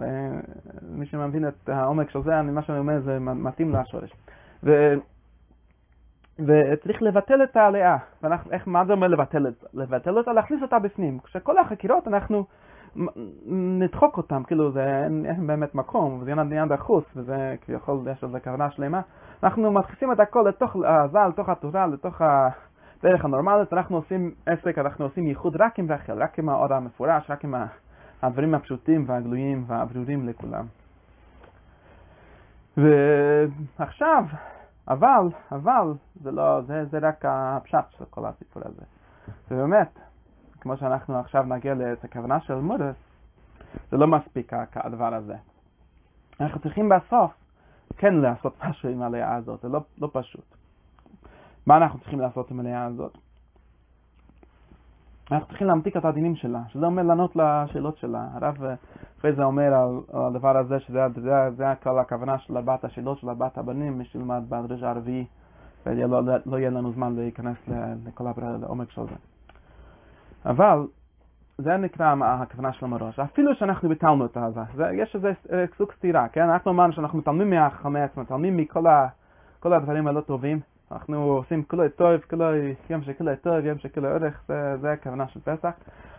מי 0.81 1.05
שמבין 1.05 1.47
את 1.47 1.69
העומק 1.69 2.09
של 2.09 2.21
זה, 2.23 2.41
מה 2.41 2.61
שאני 2.61 2.79
אומר 2.79 3.01
זה 3.01 3.19
מתאים 3.19 3.75
לשורש. 3.75 4.13
ו... 4.63 4.93
וצריך 6.39 7.01
לבטל 7.01 7.43
את 7.43 7.57
העלייה. 7.57 7.97
ואיך, 8.23 8.67
מה 8.67 8.85
זה 8.85 8.93
אומר 8.93 9.07
לבטל 9.07 9.47
את 9.47 9.53
זה? 9.61 9.67
לבטל 9.73 10.17
אותה, 10.17 10.33
להכניס 10.33 10.61
אותה 10.61 10.79
בפנים. 10.79 11.19
כשכל 11.19 11.57
החקירות 11.57 12.07
אנחנו 12.07 12.45
נדחוק 13.45 14.17
אותן, 14.17 14.43
כאילו 14.43 14.71
זה 14.71 15.03
אין, 15.03 15.47
באמת 15.47 15.75
מקום, 15.75 16.19
וזה 16.21 16.31
עניין 16.31 16.69
דחוס, 16.69 17.03
וזה 17.15 17.55
כביכול 17.61 17.99
יש 18.11 18.23
לזה 18.23 18.39
כוונה 18.39 18.71
שלמה. 18.71 19.01
אנחנו 19.43 19.71
מכניסים 19.71 20.11
את 20.11 20.19
הכל 20.19 20.45
לתוך 20.47 20.75
העזה, 20.75 21.19
לתוך 21.29 21.49
התורה, 21.49 21.87
לתוך 21.87 22.21
הדרך 22.21 23.25
הנורמלית, 23.25 23.73
אנחנו 23.73 23.95
עושים 23.95 24.31
עסק, 24.45 24.77
אנחנו 24.77 25.05
עושים 25.05 25.27
ייחוד 25.27 25.61
רק 25.61 25.79
עם 25.79 25.91
רחל, 25.91 26.23
רק 26.23 26.39
עם 26.39 26.49
האור 26.49 26.73
המפורש, 26.73 27.31
רק 27.31 27.43
עם 27.43 27.55
הדברים 28.21 28.55
הפשוטים 28.55 29.03
והגלויים 29.07 29.63
והברורים 29.67 30.29
לכולם. 30.29 30.65
ועכשיו, 33.79 34.23
אבל, 34.87 35.27
אבל, 35.51 35.93
זה 36.15 36.31
לא, 36.31 36.61
זה, 36.61 36.85
זה 36.85 36.99
רק 37.01 37.25
הפשט 37.27 37.85
של 37.97 38.05
כל 38.09 38.25
הסיפור 38.25 38.63
הזה. 38.65 38.81
ובאמת, 39.51 39.99
כמו 40.59 40.77
שאנחנו 40.77 41.19
עכשיו 41.19 41.43
נגיע 41.43 41.73
לכוונה 42.03 42.39
של 42.39 42.55
מודס, 42.55 42.95
זה 43.91 43.97
לא 43.97 44.07
מספיק 44.07 44.53
הדבר 44.75 45.13
הזה. 45.13 45.35
אנחנו 46.39 46.59
צריכים 46.59 46.89
בסוף 46.89 47.31
כן 47.97 48.13
לעשות 48.13 48.63
משהו 48.65 48.89
עם 48.89 49.01
העלייה 49.01 49.35
הזאת, 49.35 49.61
זה 49.61 49.69
לא, 49.69 49.79
לא 49.97 50.09
פשוט. 50.13 50.55
מה 51.65 51.77
אנחנו 51.77 51.99
צריכים 51.99 52.19
לעשות 52.19 52.51
עם 52.51 52.59
העלייה 52.59 52.85
הזאת? 52.85 53.17
אנחנו 55.31 55.47
צריכים 55.47 55.67
להמתיק 55.67 55.97
את 55.97 56.05
הדינים 56.05 56.35
שלה, 56.35 56.61
שזה 56.67 56.85
אומר 56.85 57.03
לענות 57.03 57.35
לשאלות 57.35 57.97
שלה. 57.97 58.27
הרב 58.33 58.57
אחרי 59.23 59.35
זה 59.35 59.43
אומר 59.43 59.73
על, 59.73 59.99
הדבר 60.13 60.57
הזה, 60.57 60.79
שזה 60.79 61.07
זה, 61.15 61.49
זה 61.55 61.65
כל 61.83 61.99
הכוונה 61.99 62.37
של 62.37 62.57
ארבעת 62.57 62.85
השאלות 62.85 63.19
של 63.19 63.29
ארבעת 63.29 63.57
הבנים, 63.57 63.97
מי 63.97 64.05
שילמד 64.05 64.43
בדרש 64.49 64.83
הרביעי, 64.83 65.25
ולא 65.85 66.23
לא, 66.23 66.33
לא 66.45 66.57
יהיה 66.57 66.69
לנו 66.69 66.91
זמן 66.91 67.15
להיכנס 67.15 67.57
לכל 68.05 68.27
העומק 68.63 68.91
של 68.91 69.01
זה. 69.01 69.15
אבל 70.45 70.87
זה 71.57 71.77
נקרא 71.77 72.15
הכוונה 72.21 72.73
של 72.73 72.85
המראש. 72.85 73.19
אפילו 73.19 73.55
שאנחנו 73.55 73.89
ביטלנו 73.89 74.25
את 74.25 74.37
זה, 74.75 74.83
יש 74.93 75.15
איזה 75.15 75.31
סוג 75.77 75.91
סתירה, 75.97 76.27
כן? 76.27 76.49
אנחנו 76.49 76.71
אמרנו 76.71 76.93
שאנחנו 76.93 77.19
מתעלמים 77.19 77.49
מהחמץ, 77.49 78.17
מתעלמים 78.17 78.57
מכל 78.57 78.87
ה, 78.87 79.07
הדברים 79.65 80.07
הלא 80.07 80.21
טובים, 80.21 80.59
אנחנו 80.93 81.23
עושים 81.23 81.63
כולו 81.63 81.89
טוב, 81.89 82.21
כולו 82.29 82.45
יום 82.89 83.01
שכולו 83.03 83.31
טוב, 83.41 83.65
יום 83.65 83.77
שכולו 83.77 84.07
ערך, 84.07 84.43
זה, 84.47 84.77
זה 84.81 84.91
הכוונה 84.91 85.27
של 85.27 85.39
פסח. 85.39 85.71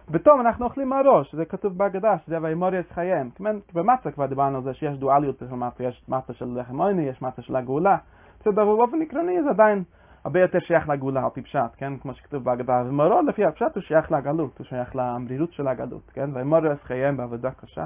ופתאום 0.09 0.41
אנחנו 0.41 0.64
אוכלים 0.64 0.89
מהראש, 0.89 1.35
זה 1.35 1.45
כתוב 1.45 1.79
בהגדה, 1.79 2.16
שזה 2.27 2.39
וימור 2.43 2.75
יש 2.75 2.87
חייהם. 2.95 3.31
במצה 3.75 4.11
כבר 4.11 4.27
דיברנו 4.27 4.57
על 4.57 4.62
זה 4.62 4.75
שיש 4.75 4.99
דואליות 4.99 5.39
של 5.39 5.55
מצה, 5.55 5.85
יש 5.85 6.03
מצה 6.09 6.33
של 6.33 6.47
לחם 6.61 6.81
עוני, 6.81 7.03
יש 7.03 7.22
מצה 7.22 7.43
של 7.43 7.57
הגאולה. 7.57 7.97
בסדר, 8.41 8.64
באופן 8.64 9.03
עקרוני 9.03 9.43
זה 9.43 9.51
עדיין 9.51 9.83
הרבה 10.25 10.41
יותר 10.41 10.59
שייך 10.61 10.89
לגאולה 10.89 11.25
על 11.25 11.31
פי 11.31 11.43
פשט, 11.43 11.61
כן? 11.77 11.97
כמו 11.97 12.14
שכתוב 12.14 12.45
בהגדה. 12.45 12.83
ומורור 12.87 13.20
לפי 13.20 13.45
הפשט 13.45 13.75
הוא 13.75 13.83
שייך 13.83 14.12
לגלות, 14.12 14.59
הוא 14.59 14.66
שייך 14.66 14.97
למרירות 14.97 15.53
של 15.53 15.68
הגלות, 15.68 16.11
כן? 16.14 16.31
ומורור 16.35 16.75
חייהם 16.75 17.16
בעבודה 17.16 17.51
קשה. 17.51 17.85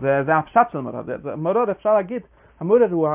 וזה 0.00 0.36
הפשט 0.36 0.70
של 0.72 0.80
מורור. 0.80 1.02
מורור 1.36 1.70
אפשר 1.70 1.94
להגיד, 1.94 2.22
המורור 2.60 2.84
הוא 2.90 3.08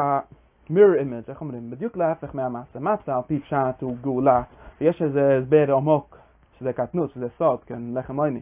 ה-mirror 0.69 0.99
image, 1.01 1.29
איך 1.29 1.41
אומרים? 1.41 1.69
בדיוק 1.71 1.97
להפך 1.97 2.35
מהמעשה. 2.35 2.79
מעשה 2.79 3.15
על 3.15 3.21
פי 3.27 3.39
פשט 3.39 3.81
הוא 3.81 3.97
גאולה, 4.01 4.41
ויש 4.81 5.01
איזה 5.01 5.37
הסבר 5.37 5.75
עמוק, 5.75 6.17
שזה 6.59 6.73
קטנות, 6.73 7.11
שזה 7.11 7.27
סוד, 7.37 7.63
כן? 7.63 7.81
לחם 7.93 8.19
עוני. 8.19 8.41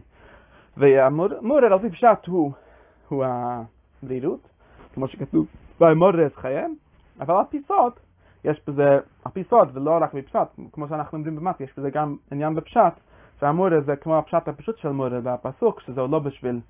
והמורור 0.76 1.64
על 1.64 1.78
פי 1.78 1.90
פשט 1.90 2.26
הוא, 2.26 2.52
הוא 3.08 3.24
המרירות, 3.24 4.48
כמו 4.94 5.08
שכתוב, 5.08 5.46
והמורור 5.80 6.28
חייהם, 6.34 6.74
אבל 7.20 7.34
על 7.34 7.44
פי 7.50 7.62
סוד, 7.68 7.92
יש 8.44 8.60
בזה 8.66 8.98
הפיסות 9.24 9.68
ולא 9.72 9.98
רק 10.00 10.14
בפשט, 10.14 10.48
כמו 10.72 10.88
שאנחנו 10.88 11.18
אומרים 11.18 11.36
במט, 11.36 11.60
יש 11.60 11.78
בזה 11.78 11.90
גם 11.90 12.16
עניין 12.32 12.54
בפשט, 12.54 12.92
שהמורה 13.40 13.80
זה 13.80 13.96
כמו 13.96 14.18
הפשט 14.18 14.48
הפשוט 14.48 14.78
של 14.78 14.88
מורה 14.88 15.20
בפסוק, 15.22 15.80
שזה 15.80 16.00
לא 16.00 16.18
בשביל 16.18 16.60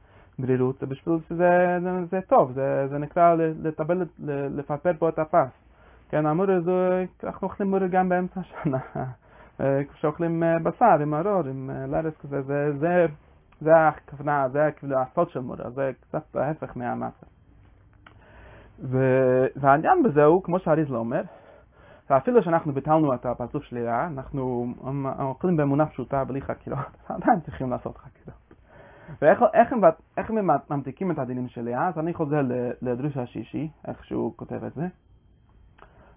ברירות, 0.43 0.79
זה 0.81 0.87
בשביל 0.87 1.15
שזה 1.29 1.79
זה, 1.83 2.05
זה 2.11 2.21
טוב, 2.29 2.53
זה, 2.53 2.87
זה 2.91 2.99
נקרא 2.99 3.35
לטבל, 3.63 4.05
לפרפר 4.57 4.93
פה 4.99 5.09
את 5.09 5.19
הפס. 5.19 5.51
כן, 6.09 6.27
המורה 6.27 6.61
זה, 6.61 7.05
אנחנו 7.25 7.49
אוכלים 7.49 7.71
מורה 7.71 7.89
גם 7.89 8.09
באמצע 8.09 8.41
השנה, 8.41 8.79
כשאוכלים 9.93 10.43
בשר 10.63 10.99
עם 11.03 11.15
ארור, 11.15 11.47
עם 11.47 11.71
לרס 11.89 12.15
כזה, 12.23 12.43
זה, 12.43 12.73
זה, 12.79 13.07
זה 13.61 13.89
הכוונה, 13.89 14.49
זה 14.49 14.71
כאילו 14.77 14.99
הסוד 14.99 15.31
של 15.31 15.41
מורה, 15.41 15.71
זה 15.71 15.91
קצת 16.01 16.37
ההפך 16.37 16.77
מהמטה. 16.77 17.27
והעניין 19.57 20.03
בזה 20.03 20.25
הוא, 20.25 20.43
כמו 20.43 20.59
שהריזלה 20.59 20.99
אומר, 20.99 21.23
ואפילו 22.11 22.43
שאנחנו 22.43 22.73
ביטלנו 22.73 23.15
את 23.15 23.27
הפרצוף 23.27 23.63
שלילה, 23.63 24.07
אנחנו 24.07 24.67
אוכלים 25.19 25.57
באמונה 25.57 25.87
פשוטה 25.87 26.25
בלי 26.25 26.41
חקירות, 26.41 26.97
עדיין 27.09 27.41
צריכים 27.41 27.71
לעשות 27.71 27.97
חקירות. 27.97 28.42
ואיך 29.23 30.31
הם 30.31 30.49
ממתיקים 30.71 31.11
את 31.11 31.19
הדינים 31.19 31.49
שלי, 31.49 31.77
אז 31.77 31.99
אני 31.99 32.15
חוזר 32.15 32.41
לדרוש 32.83 33.17
השישי, 33.17 33.71
איך 33.89 34.05
שהוא 34.05 34.33
כותב 34.37 34.65
את 34.65 34.75
זה. 34.75 34.87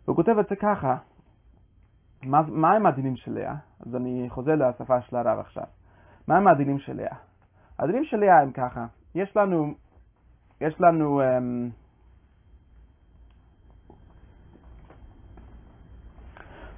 הוא 0.05 0.15
כותב 0.15 0.35
את 0.39 0.47
זה 0.49 0.55
ככה, 0.55 0.97
מה, 2.23 2.41
מה 2.47 2.73
הם 2.73 2.85
הדינים 2.85 3.15
של 3.15 3.33
לאה? 3.33 3.55
אז 3.79 3.95
אני 3.95 4.25
חוזר 4.29 4.55
לשפה 4.55 5.01
של 5.01 5.15
הרב 5.15 5.39
עכשיו. 5.39 5.63
מה 6.27 6.37
הם 6.37 6.47
הדינים 6.47 6.79
של 6.79 6.95
לאה? 6.95 7.15
הדינים 7.79 8.05
של 8.05 8.17
לאה 8.17 8.41
הם 8.41 8.51
ככה, 8.51 8.85
יש 9.15 9.37
לנו, 9.37 9.73
יש 10.61 10.81
לנו, 10.81 11.21
um, 11.21 11.71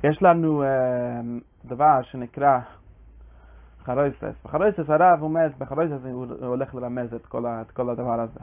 יש 0.03 0.21
לנו 0.21 0.63
uh, 0.63 0.65
דבר 1.65 2.01
שנקרא 2.01 2.59
חרויסס. 3.87 4.35
בחרויסס 4.45 4.89
הרב 4.89 5.21
אומר, 5.21 5.47
בחרויסס 5.57 6.05
הוא 6.11 6.25
הולך 6.41 6.75
לרמז 6.75 7.13
את 7.13 7.25
כל, 7.25 7.45
את 7.45 7.71
כל 7.71 7.89
הדבר 7.89 8.19
הזה. 8.19 8.39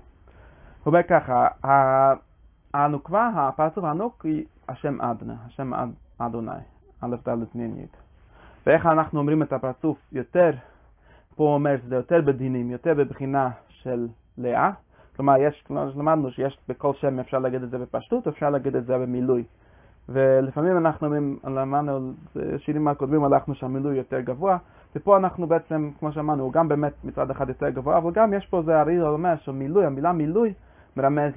הוא 0.84 0.86
אומר 0.86 1.02
ככה, 1.02 1.48
הנוקבה, 2.74 3.30
הפרצוף 3.34 3.84
הנוק 3.84 4.24
היא 4.24 4.44
השם 4.68 5.00
אדנה, 5.00 5.34
השם 5.46 5.72
אדוני, 6.18 6.52
א' 7.00 7.16
ד' 7.28 7.38
נין 7.54 7.76
י'. 7.76 7.86
ואיך 8.66 8.86
אנחנו 8.86 9.18
אומרים 9.20 9.42
את 9.42 9.52
הפרצוף 9.52 9.98
יותר, 10.12 10.50
פה 11.36 11.44
הוא 11.44 11.54
אומר 11.54 11.76
שזה 11.82 11.96
יותר 11.96 12.20
בדינים, 12.20 12.70
יותר 12.70 12.94
בבחינה 12.94 13.50
של 13.68 14.08
לאה. 14.38 14.70
כלומר, 15.16 15.34
יש, 15.38 15.64
כלומר, 15.66 15.90
למדנו 15.96 16.30
שיש 16.30 16.58
בכל 16.68 16.92
שם 16.94 17.20
אפשר 17.20 17.38
להגיד 17.38 17.62
את 17.62 17.70
זה 17.70 17.78
בפשטות, 17.78 18.28
אפשר 18.28 18.50
להגיד 18.50 18.76
את 18.76 18.86
זה 18.86 18.98
במילוי. 18.98 19.44
ולפעמים 20.08 20.76
אנחנו 20.76 21.06
אומרים, 21.06 21.38
למדנו, 21.44 22.12
שירים 22.58 22.88
הקודמים 22.88 23.24
הלכנו 23.24 23.54
שהמילוי 23.54 23.96
יותר 23.96 24.20
גבוה, 24.20 24.58
ופה 24.96 25.16
אנחנו 25.16 25.46
בעצם, 25.46 25.90
כמו 25.98 26.12
שאמרנו, 26.12 26.44
הוא 26.44 26.52
גם 26.52 26.68
באמת 26.68 26.92
מצד 27.04 27.30
אחד 27.30 27.48
יותר 27.48 27.70
גבוה, 27.70 27.98
אבל 27.98 28.12
גם 28.12 28.34
יש 28.34 28.46
פה 28.46 28.62
זה 28.62 28.80
הרי 28.80 29.02
אומר 29.02 29.34
שמילוי, 29.36 29.86
המילה 29.86 30.12
מילוי 30.12 30.54
מרמז 30.96 31.32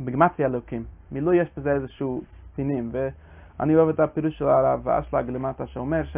לבגמציה 0.00 0.46
אלוקים. 0.46 0.84
מילוי 1.12 1.36
יש 1.36 1.48
בזה 1.56 1.72
איזשהו 1.72 2.22
סינים, 2.56 2.90
ואני 2.92 3.76
אוהב 3.76 3.88
את 3.88 4.00
הפירוש 4.00 4.38
של 4.38 4.48
הרב 4.48 4.88
אשלג 4.88 5.30
למטה 5.30 5.66
שאומר 5.66 6.04
ש, 6.04 6.16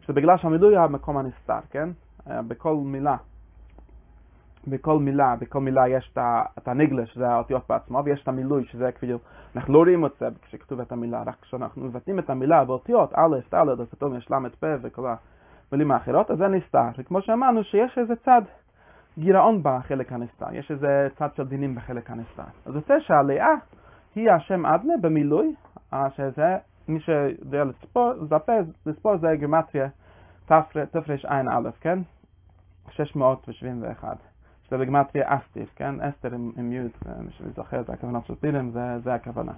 שבגלל 0.00 0.36
שהמילוי 0.38 0.76
הוא 0.76 0.84
המקום 0.84 1.16
הנסתר, 1.16 1.58
כן? 1.70 1.88
בכל 2.26 2.74
מילה. 2.74 3.16
בכל 4.66 4.98
מילה, 4.98 5.36
בכל 5.40 5.60
מילה 5.60 5.88
יש 5.88 6.14
את 6.58 6.68
הנגלה, 6.68 7.06
שזה 7.06 7.28
האותיות 7.28 7.62
בעצמו, 7.68 8.02
ויש 8.04 8.22
את 8.22 8.28
המילוי, 8.28 8.64
שזה 8.64 8.92
כאילו, 8.92 9.18
אנחנו 9.56 9.74
לא 9.74 9.78
רואים 9.78 10.06
את 10.06 10.12
זה 10.20 10.28
כשכתוב 10.42 10.80
את 10.80 10.92
המילה, 10.92 11.22
רק 11.26 11.36
כשאנחנו 11.42 11.84
מבטאים 11.84 12.18
את 12.18 12.30
המילה 12.30 12.64
באותיות, 12.64 13.10
א', 13.14 13.36
ד', 13.54 13.80
אז 13.80 13.88
פתאום 13.90 14.16
יש 14.16 14.30
ל', 14.30 14.48
פ' 14.60 14.66
וכל 14.82 15.02
המילים 15.72 15.90
האחרות, 15.90 16.30
אז 16.30 16.38
זה 16.38 16.48
נסתר. 16.48 16.88
וכמו 16.98 17.22
שאמרנו, 17.22 17.64
שיש 17.64 17.98
איזה 17.98 18.16
צד 18.16 18.42
גירעון 19.18 19.60
בחלק 19.62 20.12
הנסתר, 20.12 20.46
יש 20.52 20.70
איזה 20.70 21.08
צד 21.18 21.28
של 21.36 21.48
דינים 21.48 21.74
בחלק 21.74 22.10
הנסתר. 22.10 22.42
אז 22.66 22.72
זה 22.72 23.00
שהלאה 23.00 23.54
היא 24.14 24.30
השם 24.30 24.66
אדנה 24.66 24.94
במילוי, 25.00 25.54
שזה, 26.16 26.56
מי 26.88 27.00
שיודע 27.00 27.64
לספור, 27.64 28.12
לספור 28.86 29.16
זה 29.16 29.36
גימטריה 29.36 29.88
תרע"א, 30.46 31.70
כן? 31.80 31.98
671. 32.90 34.16
שזה 34.62 34.78
בגימטריה 34.78 35.24
אסטיף, 35.26 35.72
כן? 35.76 36.00
אסתר 36.00 36.34
עם, 36.34 36.52
עם 36.56 36.72
י', 36.72 36.80
מי 37.20 37.30
שזוכר 37.30 37.80
את 37.80 37.90
הכוונה 37.90 38.18
של 38.26 38.34
פירם, 38.34 38.70
זה, 38.70 38.98
זה 38.98 39.14
הכוונה. 39.14 39.52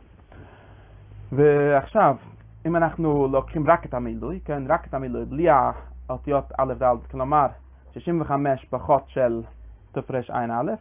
ועכשיו, 1.33 2.17
אם 2.67 2.77
אנחנו 2.77 3.29
לוקחים 3.29 3.71
רק 3.71 3.87
את 3.87 3.95
המילוי, 3.95 4.41
כן? 4.45 4.63
רק 4.69 4.87
את 4.87 4.95
המילוי, 4.95 5.25
בלי 5.25 5.49
האותיות 6.11 6.53
א' 6.59 6.75
ד', 6.83 7.07
כלומר 7.11 7.47
65 7.93 8.65
פחות 8.65 9.09
של 9.09 9.43
תרע"א, 9.93 10.75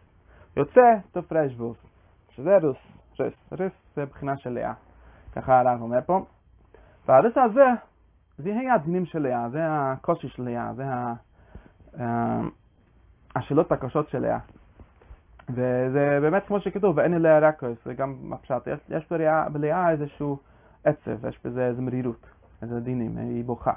יוצא 0.57 0.95
תר"ו, 1.11 1.73
שזה 2.29 2.57
רוס, 2.57 2.77
ריס, 3.19 3.33
ריס 3.51 3.73
זה 3.95 4.05
בחינה 4.05 4.37
של 4.37 4.49
לאה, 4.49 4.73
ככה 5.31 5.59
הרב 5.59 5.81
אומר 5.81 5.99
פה. 6.05 6.25
והריס 7.05 7.37
הזה, 7.37 7.65
זה 8.37 8.49
היה 8.59 8.73
הדינים 8.73 9.05
של 9.05 9.19
לאה, 9.19 9.49
זה 9.49 9.59
הקושי 9.63 10.29
של 10.29 10.43
לאה, 10.43 10.73
זה 10.73 10.85
ה... 10.85 11.13
השאלות 13.35 13.71
הקשות 13.71 14.09
של 14.09 14.19
לאה. 14.19 14.39
וזה 15.49 16.19
באמת 16.21 16.47
כמו 16.47 16.59
שכתוב, 16.59 16.97
ואין 16.97 17.13
אליה 17.13 17.39
רקוס, 17.39 17.77
זה 17.85 17.93
גם 17.93 18.33
הפשט, 18.33 18.67
יש, 18.67 18.79
יש 18.89 19.11
בלאה 19.51 19.91
איזשהו 19.91 20.39
עצב, 20.83 21.25
יש 21.25 21.39
בזה 21.45 21.65
איזו 21.67 21.81
מרירות, 21.81 22.25
איזה 22.61 22.79
דינים, 22.79 23.17
היא 23.17 23.45
בוכה. 23.45 23.73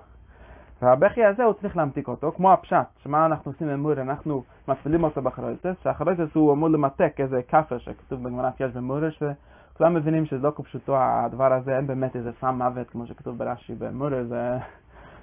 והבכי 0.83 1.25
הזה 1.25 1.45
הוא 1.45 1.53
צריך 1.53 1.77
להמתיק 1.77 2.09
אותו, 2.09 2.33
כמו 2.33 2.53
הפשט, 2.53 2.87
שמה 3.03 3.27
אנחנו 3.27 3.51
עושים 3.51 3.69
במור, 3.69 3.93
אנחנו 3.93 4.43
מפעילים 4.69 5.05
אותו 5.05 5.23
בחרויטס, 5.23 5.83
שהחרויטס 5.83 6.35
הוא 6.35 6.53
אמור 6.53 6.69
למתק 6.69 7.13
איזה 7.19 7.43
כאפר 7.49 7.79
שכתוב 7.79 8.23
בגמרת 8.23 8.61
יש 8.61 8.73
במור, 8.73 8.99
שכולם 9.11 9.95
מבינים 9.95 10.27
שזה 10.27 10.43
לא 10.43 10.53
כפשוטו 10.57 10.97
הדבר 10.99 11.53
הזה, 11.53 11.77
אין 11.77 11.87
באמת 11.87 12.17
איזה 12.17 12.31
סם 12.41 12.55
מוות 12.59 12.91
כמו 12.91 13.07
שכתוב 13.07 13.39
ברש"י 13.39 13.75
במור, 13.75 14.09
זה 14.29 14.59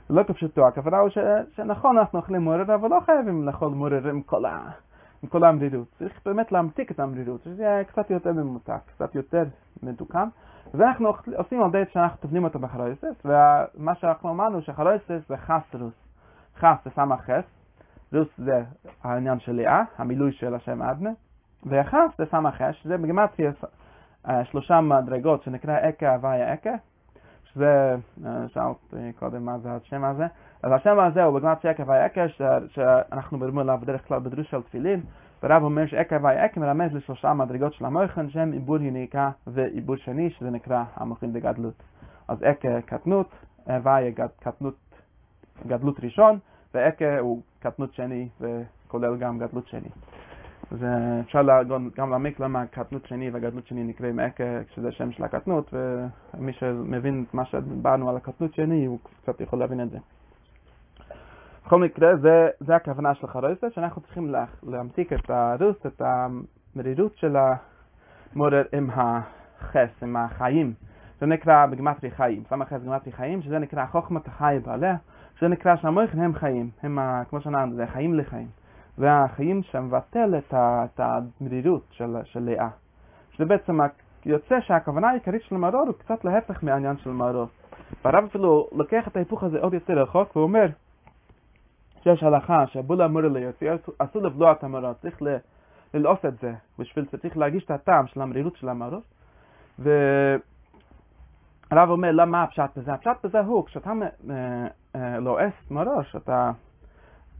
לא 0.09 0.23
כפשוטו, 0.23 0.67
הכוונה 0.67 0.97
הוא. 0.97 1.09
שנכון 1.55 1.97
אנחנו 1.97 2.19
אוכלים 2.19 2.41
מורר, 2.41 2.75
אבל 2.75 2.89
לא 2.89 2.99
חייבים 3.05 3.45
לאכול 3.45 3.69
מורר 3.69 4.07
עם 4.09 4.21
כל, 4.21 4.45
ה... 4.45 4.69
עם 5.23 5.29
כל 5.29 5.43
המרירות. 5.43 5.87
צריך 5.99 6.21
באמת 6.25 6.51
להמתיק 6.51 6.91
את 6.91 6.99
המרירות, 6.99 7.41
שזה 7.43 7.63
יהיה 7.63 7.83
קצת 7.83 8.09
יותר 8.09 8.33
ממותק, 8.33 8.79
קצת 8.95 9.15
יותר 9.15 9.43
מתוקן. 9.83 10.27
וזה 10.73 10.87
אנחנו 10.87 11.13
עושים 11.35 11.63
על 11.63 11.71
דעת 11.71 11.91
שאנחנו 11.91 12.17
טובלים 12.17 12.43
אותו 12.43 12.59
בחרויסס, 12.59 13.25
ומה 13.25 13.95
שאנחנו 13.95 14.29
אמרנו 14.29 14.61
שחרויסס 14.61 15.27
זה 15.27 15.37
חס 15.37 15.75
רוס. 15.79 15.93
חס 16.57 16.77
זה 16.85 16.89
סמא 16.95 17.15
חס, 17.15 17.43
רוס 18.13 18.27
זה 18.37 18.63
העניין 19.03 19.39
של 19.39 19.51
לאה, 19.51 19.83
המילוי 19.97 20.31
של 20.31 20.55
השם 20.55 20.81
אדנה, 20.81 21.09
וחס 21.65 22.17
זה 22.17 22.25
סמא 22.31 22.51
חס, 22.51 22.75
שזה 22.81 22.97
בגימטריה 22.97 23.51
שלושה 24.43 24.81
מדרגות 24.81 25.43
שנקרא 25.43 25.89
אקה 25.89 26.13
הוויה 26.13 26.53
אקה, 26.53 26.73
שזה, 27.43 27.95
שאלת 28.47 28.93
קודם 29.19 29.45
מה 29.45 29.59
זה 29.59 29.71
השם 29.71 30.03
הזה, 30.03 30.27
אז 30.63 30.71
השם 30.71 30.99
הזה 30.99 31.23
הוא 31.23 31.39
בגימטריה 31.39 31.73
אקה 31.73 31.83
הוויה 31.83 32.05
אקה, 32.05 32.25
שאנחנו 32.67 33.37
מדברים 33.37 33.57
עליו 33.57 33.77
בדרך 33.81 34.07
כלל 34.07 34.19
בדרוש 34.19 34.49
של 34.49 34.61
תפילין, 34.61 35.01
ורב 35.43 35.63
אומר 35.63 35.85
שאקה 35.87 36.17
ואקה 36.23 36.59
מרמז 36.59 36.93
לשלושה 36.93 37.33
מדרגות 37.33 37.73
של 37.73 37.85
המוחן 37.85 38.29
שהם 38.29 38.51
עיבור 38.51 38.81
יניקה 38.81 39.31
ועיבור 39.47 39.95
שני 39.95 40.29
שזה 40.29 40.49
נקרא 40.49 40.83
המוחין 40.95 41.33
בגדלות. 41.33 41.83
אז 42.27 42.43
אקה 42.43 42.81
קטנות, 42.81 43.29
ואיה 43.67 44.11
קטנות, 44.39 44.75
גדלות 45.67 45.99
ראשון, 46.03 46.39
ואקה 46.73 47.19
הוא 47.19 47.41
קטנות 47.59 47.93
שני 47.93 48.29
וכולל 48.41 49.17
גם 49.17 49.39
גדלות 49.39 49.67
שני. 49.67 49.89
אז 50.71 50.85
אפשר 51.21 51.41
גם 51.95 52.09
להעמיק 52.09 52.39
למה 52.39 52.65
קטנות 52.65 53.05
שני 53.05 53.29
וגדלות 53.33 53.67
שני 53.67 53.83
נקראים 53.83 54.19
אקה 54.19 54.63
כשזה 54.69 54.91
שם 54.91 55.11
של 55.11 55.23
הקטנות 55.23 55.73
ומי 56.33 56.53
שמבין 56.53 57.25
מה 57.33 57.45
שדיברנו 57.45 58.09
על 58.09 58.17
הקטנות 58.17 58.53
שני 58.53 58.85
הוא 58.85 58.99
קצת 59.21 59.41
יכול 59.41 59.59
להבין 59.59 59.81
את 59.81 59.89
זה. 59.89 59.97
בכל 61.69 61.79
מקרה, 61.79 62.15
זה, 62.15 62.49
זה 62.59 62.75
הכוונה 62.75 63.15
של 63.15 63.27
חרויסה, 63.27 63.69
שאנחנו 63.69 64.01
צריכים 64.01 64.27
לה, 64.29 64.45
להמתיק 64.63 65.13
את 65.13 65.29
הרוס, 65.29 65.85
את 65.85 66.01
המרירות 66.01 67.17
של 67.17 67.35
המורר 68.35 68.63
עם 68.73 68.89
החס, 68.93 69.89
עם 70.03 70.15
החיים 70.15 70.73
זה 71.19 71.25
נקרא 71.25 71.65
בגמטרי 71.65 72.11
חיים, 72.11 72.43
סמך 72.49 72.67
חס 72.67 72.81
גמטרי 72.83 73.11
חיים, 73.11 73.41
שזה 73.41 73.59
נקרא 73.59 73.85
חוכמת 73.85 74.27
החי 74.27 74.59
בעליה, 74.65 74.95
שזה 75.35 75.47
נקרא 75.47 75.75
שהמויכן 75.75 76.19
הם 76.19 76.33
חיים, 76.33 76.69
הם, 76.83 76.99
ה- 76.99 77.23
כמו 77.29 77.41
שאמרנו, 77.41 77.75
זה 77.75 77.87
חיים 77.87 78.13
לחיים. 78.13 78.47
זה 78.97 79.11
החיים 79.11 79.63
שמבטל 79.63 80.35
את, 80.37 80.53
ה, 80.53 80.85
את 80.85 80.99
המרירות 80.99 81.83
של, 81.91 82.15
של 82.23 82.39
לאה. 82.43 82.69
שזה 83.31 83.45
בעצם 83.45 83.79
יוצא 84.25 84.59
שהכוונה 84.59 85.09
העיקרית 85.09 85.41
של 85.43 85.55
מרור 85.57 85.81
הוא 85.87 85.93
קצת 85.99 86.25
להפך 86.25 86.63
מהעניין 86.63 86.97
של 86.97 87.09
מרור. 87.09 87.47
והרב 88.05 88.23
אפילו 88.23 88.67
לוקח 88.71 89.07
את 89.07 89.15
ההיפוך 89.15 89.43
הזה 89.43 89.59
עוד 89.59 89.73
יותר 89.73 90.01
רחוק, 90.01 90.35
והוא 90.35 90.43
אומר 90.43 90.67
שיש 92.03 92.23
הלכה 92.23 92.67
שהבולה 92.67 93.05
אמור 93.05 93.21
להיות, 93.21 93.63
אסור 93.97 94.21
לבלוע 94.21 94.51
את 94.51 94.63
המרור, 94.63 94.93
צריך 94.93 95.21
ללעוס 95.93 96.25
את 96.25 96.39
זה, 96.41 96.53
בשביל 96.79 97.05
צריך 97.05 97.37
להרגיש 97.37 97.63
את 97.63 97.71
הטעם 97.71 98.07
של 98.07 98.21
המרירות 98.21 98.55
של 98.55 98.69
המרור. 98.69 99.01
והרב 99.79 100.39
אומר, 101.89 102.11
למה 102.11 102.43
הפשט 102.43 102.77
בזה? 102.77 102.93
הפשט 102.93 103.25
בזה 103.25 103.39
הוא, 103.39 103.65
כשאתה 103.65 103.91
אה, 104.29 104.67
אה, 104.95 105.19
לועס 105.19 105.53
מרור, 105.71 106.03
כשאתה 106.03 106.51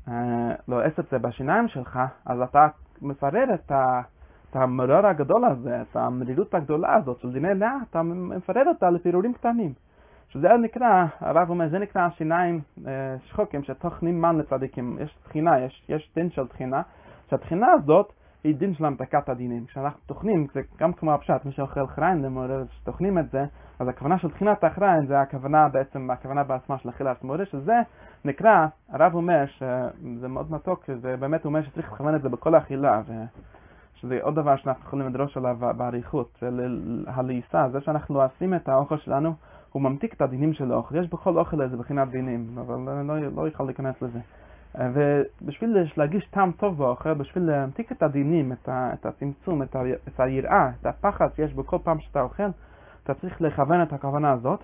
אה, 0.07 0.55
לועס 0.67 0.99
את 0.99 1.05
זה 1.11 1.19
בשיניים 1.19 1.67
שלך, 1.67 1.99
אז 2.25 2.41
אתה 2.41 2.67
מפרר 3.01 3.53
את 3.53 3.71
ה... 3.71 4.01
את 4.49 4.55
המרור 4.55 5.07
הגדול 5.07 5.45
הזה, 5.45 5.81
את 5.81 5.95
המרירות 5.95 6.53
הגדולה 6.53 6.95
הזאת 6.95 7.19
של 7.19 7.31
דיני 7.31 7.55
לאה, 7.55 7.75
אתה 7.89 8.03
מפרר 8.03 8.67
אותה 8.67 8.89
לפירורים 8.89 9.33
קטנים. 9.33 9.73
שזה 10.29 10.47
נקרא, 10.61 11.05
הרב 11.19 11.49
אומר, 11.49 11.69
זה 11.69 11.79
נקרא 11.79 12.09
שיניים 12.09 12.61
אה, 12.87 13.15
שחוקים 13.25 13.63
שטוחנים 13.63 14.21
מן 14.21 14.37
לצדיקים. 14.37 14.97
יש 15.01 15.17
תחינה, 15.23 15.59
יש, 15.59 15.85
יש 15.89 16.11
דין 16.15 16.29
של 16.29 16.47
תחינה, 16.47 16.81
שהתחינה 17.29 17.67
הזאת 17.71 18.13
היא 18.43 18.55
דין 18.55 18.73
של 18.73 18.85
המתקת 18.85 19.29
הדינים. 19.29 19.65
כשאנחנו 19.65 19.99
טוחנים, 20.05 20.47
זה 20.53 20.61
גם 20.79 20.93
כמו 20.93 21.13
הפשט, 21.13 21.45
מי 21.45 21.51
שאוכל 21.51 21.87
חריין 21.87 22.21
למורר, 22.21 22.63
שטוחנים 22.71 23.17
את 23.17 23.29
זה, 23.31 23.45
אז 23.79 23.87
הכוונה 23.87 24.19
של 24.19 24.31
תחינת 24.31 24.63
החריין 24.63 25.05
זה 25.07 25.21
הכוונה 25.21 25.69
בעצם, 25.69 26.11
הכוונה 26.11 26.43
בעצמה 26.43 26.77
של 26.77 26.89
אכילת 26.89 27.23
מורר, 27.23 27.45
שזה 27.45 27.79
נקרא, 28.25 28.67
הרב 28.89 29.15
אומר, 29.15 29.45
שזה 29.47 30.27
מאוד 30.27 30.51
מתוק, 30.51 30.89
זה 31.01 31.17
באמת 31.17 31.45
אומר 31.45 31.63
שצריך 31.63 31.93
לכוון 31.93 32.15
את 32.15 32.21
זה 32.21 32.29
בכל 32.29 32.55
האכילה, 32.55 33.01
ו... 33.07 33.13
שזה 34.01 34.19
עוד 34.21 34.35
דבר 34.35 34.55
שאנחנו 34.55 34.83
יכולים 34.85 35.07
לדרוש 35.07 35.37
עליו 35.37 35.57
באריכות, 35.77 36.43
הלעיסה, 37.07 37.69
זה 37.71 37.81
שאנחנו 37.81 38.15
לועסים 38.15 38.53
את 38.53 38.69
האוכל 38.69 38.97
שלנו, 38.97 39.33
הוא 39.71 39.81
ממתיק 39.81 40.13
את 40.13 40.21
הדינים 40.21 40.53
של 40.53 40.71
האוכל. 40.71 40.95
יש 40.95 41.09
בכל 41.09 41.37
אוכל 41.37 41.61
איזה 41.61 41.77
בחינת 41.77 42.09
דינים, 42.09 42.57
אבל 42.59 42.75
לא, 43.03 43.19
לא 43.35 43.47
יכול 43.47 43.65
להיכנס 43.65 44.01
לזה. 44.01 44.19
אה, 44.79 44.89
ובשביל 44.93 45.77
להרגיש 45.97 46.27
טעם 46.31 46.51
טוב 46.51 46.77
באוכל, 46.77 47.13
בשביל 47.13 47.43
להמתיק 47.43 47.91
את 47.91 48.03
הדינים, 48.03 48.51
את, 48.51 48.69
ה, 48.69 48.93
את 48.93 49.05
הצמצום, 49.05 49.63
את, 49.63 49.75
ה, 49.75 49.81
את 50.07 50.19
היראה, 50.19 50.69
את 50.81 50.85
הפחד 50.85 51.27
שיש 51.35 51.53
בכל 51.53 51.77
פעם 51.83 51.99
שאתה 51.99 52.21
אוכל, 52.21 52.49
אתה 53.03 53.13
צריך 53.13 53.41
לכוון 53.41 53.81
את 53.83 53.93
הכוונה 53.93 54.31
הזאת. 54.31 54.63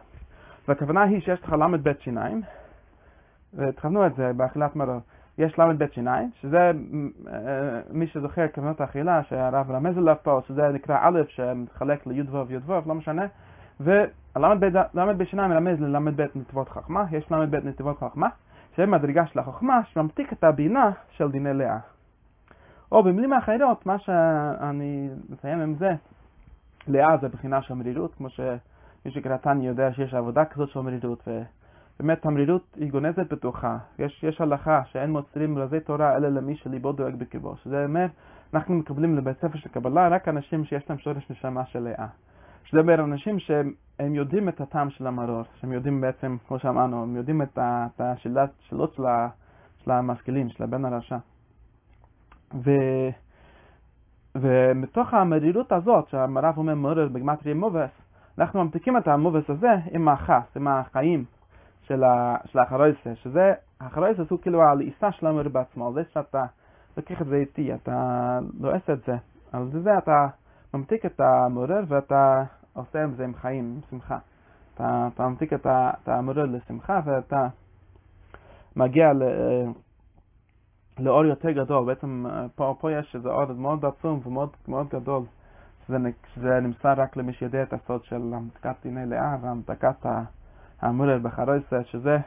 והכוונה 0.67 1.03
היא 1.03 1.21
שיש 1.21 1.43
לך 1.43 1.53
ל"ב 1.53 1.91
שיניים, 1.99 2.41
ותכוונו 3.53 4.05
את 4.05 4.15
זה 4.15 4.33
באכילת 4.33 4.75
מרור. 4.75 4.99
יש 5.37 5.59
ל"ב 5.59 5.85
שיניים, 5.91 6.29
שזה 6.41 6.71
אה, 7.27 7.79
מי 7.91 8.07
שזוכר 8.07 8.45
כוונות 8.55 8.81
האכילה 8.81 9.23
שהרב 9.23 9.71
רמז 9.71 9.97
עליו 9.97 10.15
פה, 10.23 10.41
שזה 10.47 10.69
נקרא 10.69 10.97
א' 11.01 11.21
שמתחלק 11.27 12.07
לי"ו 12.07 12.47
וי"ו, 12.47 12.73
לא 12.85 12.95
משנה, 12.95 13.25
והל"ב 14.35 15.23
שיניים 15.23 15.51
מרמז 15.51 15.81
לל"ב 15.81 16.21
נתיבות 16.35 16.69
חכמה, 16.69 17.05
יש 17.11 17.31
ל"ב 17.31 17.55
נתיבות 17.55 17.99
חכמה, 17.99 18.27
שזה 18.75 18.85
מדרגה 18.85 19.25
של 19.27 19.39
החוכמה 19.39 19.81
שממתיק 19.85 20.33
את 20.33 20.43
הבינה 20.43 20.91
של 21.09 21.31
דיני 21.31 21.53
לאה. 21.53 21.77
או 22.91 23.03
במילים 23.03 23.33
אחרות, 23.33 23.85
מה 23.85 23.99
שאני 23.99 25.09
מסיים 25.29 25.59
עם 25.59 25.75
זה, 25.75 25.91
לאה 26.87 27.17
זה 27.21 27.27
בחינה 27.27 27.61
של 27.61 27.73
מרירות, 27.73 28.15
כמו 28.15 28.29
שמי 28.29 29.11
שקראתני 29.11 29.67
יודע 29.67 29.93
שיש 29.93 30.13
עבודה 30.13 30.45
כזאת 30.45 30.69
של 30.69 30.79
מרירות, 30.79 31.27
ובאמת 31.27 32.25
המרירות 32.25 32.75
היא 32.75 32.91
גונזת 32.91 33.33
בתוכה. 33.33 33.77
יש, 33.99 34.23
יש 34.23 34.41
הלכה 34.41 34.81
שאין 34.85 35.11
מוצרים 35.11 35.57
רזי 35.57 35.79
תורה 35.79 36.15
אלא 36.15 36.29
למי 36.29 36.55
שליבו 36.55 36.91
דואג 36.91 37.15
בקרבו, 37.15 37.55
שזה 37.57 37.85
אומר, 37.85 38.05
אנחנו 38.53 38.73
מקבלים 38.73 39.17
לבית 39.17 39.37
ספר 39.37 39.57
של 39.57 39.69
קבלה 39.69 40.07
רק 40.07 40.27
אנשים 40.27 40.65
שיש 40.65 40.89
להם 40.89 40.99
שורש 40.99 41.29
נשמה 41.29 41.65
של 41.65 41.79
לאה. 41.79 42.07
שזה 42.63 42.79
אומר 42.79 43.03
אנשים 43.03 43.39
שהם 43.39 43.73
יודעים 43.99 44.49
את 44.49 44.61
הטעם 44.61 44.89
של 44.89 45.07
המרור, 45.07 45.43
שהם 45.61 45.71
יודעים 45.71 46.01
בעצם, 46.01 46.37
כמו 46.47 46.59
שאמרנו, 46.59 47.03
הם 47.03 47.15
יודעים 47.15 47.41
את 47.41 48.01
השאלות 48.01 48.49
שאלות 48.59 48.93
של, 48.93 49.03
של 49.83 49.91
המשכילים, 49.91 50.49
של 50.49 50.63
הבן 50.63 50.85
הרשע. 50.85 51.17
ו... 52.53 52.71
ומתוך 54.35 55.13
המרירות 55.13 55.71
הזאת, 55.71 56.07
שהרב 56.07 56.57
אומר 56.57 56.75
מורר 56.75 57.07
בגמטרי 57.07 57.53
מובס, 57.53 57.89
אנחנו 58.37 58.63
ממתיקים 58.63 58.97
את 58.97 59.07
המובס 59.07 59.49
הזה 59.49 59.75
עם 59.91 60.07
החס, 60.07 60.57
עם 60.57 60.67
החיים 60.67 61.25
של, 61.81 62.03
ה... 62.03 62.37
של 62.45 62.59
האחרויסה, 62.59 63.15
שזה, 63.15 63.53
האחרויסה 63.79 64.23
הוא 64.29 64.39
כאילו 64.41 64.63
הלעיסה 64.63 65.11
של 65.11 65.27
המורר 65.27 65.49
בעצמו, 65.49 65.93
זה 65.93 66.03
שאתה 66.13 66.45
לוקח 66.97 67.21
את 67.21 67.27
זה 67.27 67.35
איתי, 67.35 67.73
אתה 67.73 68.39
לועס 68.59 68.89
את 68.89 69.03
זה, 69.07 69.15
על 69.51 69.69
זה 69.83 69.97
אתה 69.97 70.27
ממתיק 70.73 71.05
את 71.05 71.19
המורר 71.19 71.83
ואתה 71.87 72.43
עושה 72.75 73.03
עם 73.03 73.13
זה 73.15 73.23
עם 73.23 73.35
חיים, 73.35 73.65
עם 73.75 73.81
שמחה. 73.89 74.17
אתה, 74.73 75.07
אתה 75.13 75.27
ממתיק 75.27 75.53
את, 75.53 75.65
ה, 75.65 75.91
את 76.03 76.09
המורר 76.09 76.45
לשמחה 76.45 77.01
ואתה 77.05 77.47
מגיע 78.75 79.13
ל, 79.13 79.23
לאור 80.99 81.25
יותר 81.25 81.51
גדול. 81.51 81.85
בעצם 81.85 82.25
פה, 82.55 82.75
פה 82.79 82.91
יש 82.91 83.15
איזה 83.15 83.29
אור 83.29 83.53
מאוד 83.53 83.85
עצום 83.85 84.21
ומאוד 84.25 84.49
מאוד 84.67 84.87
גדול, 84.89 85.23
שזה, 85.87 85.97
שזה 86.33 86.59
נמצא 86.59 86.93
רק 86.97 87.17
למי 87.17 87.33
שיודע 87.33 87.63
את 87.63 87.73
הסוד 87.73 88.03
של 88.03 88.33
המתקת 88.33 88.75
דיני 88.83 89.05
לאה 89.05 89.37
והמתקת 89.41 90.05
המורר 90.81 91.17
בחרויסה, 91.17 91.83
שזה, 91.83 92.17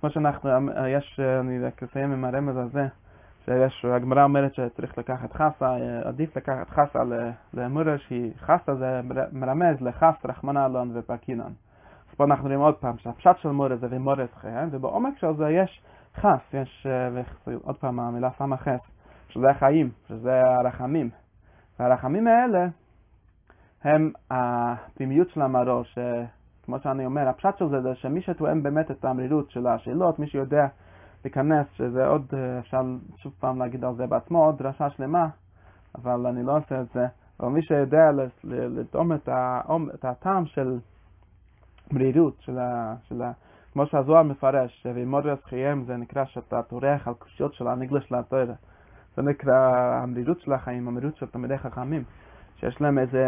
כמו 0.00 0.10
שאנחנו, 0.10 0.50
יש, 0.88 1.20
אני 1.40 1.58
רק 1.60 1.82
אסיים 1.82 2.12
עם 2.12 2.24
הרמז 2.24 2.56
הזה, 2.56 2.86
שיש, 3.48 3.84
הגמרא 3.84 4.24
אומרת 4.24 4.54
שצריך 4.54 4.98
לקחת 4.98 5.32
חסה, 5.32 5.76
עדיף 6.04 6.36
לקחת 6.36 6.70
חסה 6.70 6.98
למורר 7.54 7.96
שהיא 7.96 8.32
חסה 8.38 8.74
זה 8.74 9.00
מרמז 9.32 9.80
לחס 9.80 10.14
רחמנא 10.24 10.66
אלון 10.66 10.90
ופקינן. 10.94 11.52
אז 12.10 12.14
פה 12.16 12.24
אנחנו 12.24 12.44
רואים 12.44 12.60
עוד 12.60 12.74
פעם 12.74 12.98
שהפשט 12.98 13.36
של 13.38 13.48
מורר 13.48 13.76
זה 13.76 13.86
ומורר 13.90 14.26
חיים, 14.40 14.68
ובעומק 14.70 15.18
של 15.18 15.36
זה 15.36 15.50
יש 15.50 15.82
חס, 16.16 16.54
יש 16.54 16.86
עוד 17.62 17.76
פעם 17.76 18.00
המילה 18.00 18.30
שמה 18.38 18.56
חס, 18.56 18.80
שזה 19.28 19.50
החיים, 19.50 19.90
שזה 20.08 20.42
הרחמים. 20.44 21.10
והרחמים 21.80 22.26
האלה 22.26 22.66
הם 23.84 24.12
הפנימיות 24.30 25.30
של 25.30 25.42
המרור, 25.42 25.82
שכמו 25.84 26.78
שאני 26.78 27.06
אומר, 27.06 27.28
הפשט 27.28 27.58
של 27.58 27.68
זה 27.68 27.80
זה 27.80 27.94
שמי 27.94 28.22
שתואם 28.22 28.62
באמת 28.62 28.90
את 28.90 29.04
המרירות 29.04 29.50
של 29.50 29.66
השאלות, 29.66 30.18
מי 30.18 30.26
שיודע 30.26 30.66
להיכנס, 31.24 31.66
שזה 31.76 32.06
עוד, 32.06 32.32
אפשר 32.58 32.82
שוב 33.16 33.32
פעם 33.40 33.58
להגיד 33.58 33.84
על 33.84 33.94
זה 33.94 34.06
בעצמו, 34.06 34.44
עוד 34.44 34.58
דרשה 34.58 34.90
שלמה, 34.90 35.28
אבל 35.94 36.26
אני 36.26 36.42
לא 36.42 36.56
עושה 36.56 36.80
את 36.80 36.86
זה. 36.94 37.06
אבל 37.40 37.48
מי 37.48 37.62
שיודע 37.62 38.10
לטעום 38.44 39.12
את, 39.12 39.28
את 39.94 40.04
הטעם 40.04 40.46
של 40.46 40.78
מרירות, 41.92 42.36
של 42.40 42.58
ה, 42.58 42.94
של 43.08 43.22
ה, 43.22 43.32
כמו 43.72 43.86
שהזוהר 43.86 44.22
מפרש, 44.22 44.86
ומורס 44.94 45.38
חייהם 45.44 45.84
זה 45.84 45.96
נקרא 45.96 46.24
שאתה 46.24 46.62
טורח 46.62 47.08
על 47.08 47.14
קושיות 47.14 47.54
של 47.54 47.68
הנגלה 47.68 48.00
של 48.00 48.14
התואר. 48.14 48.52
זה 49.16 49.22
נקרא 49.22 49.74
המרירות 50.02 50.40
של 50.40 50.52
החיים, 50.52 50.88
המרירות 50.88 51.16
של 51.16 51.26
תלמידי 51.26 51.58
חכמים, 51.58 52.04
שיש 52.56 52.80
להם 52.80 52.98
איזה, 52.98 53.26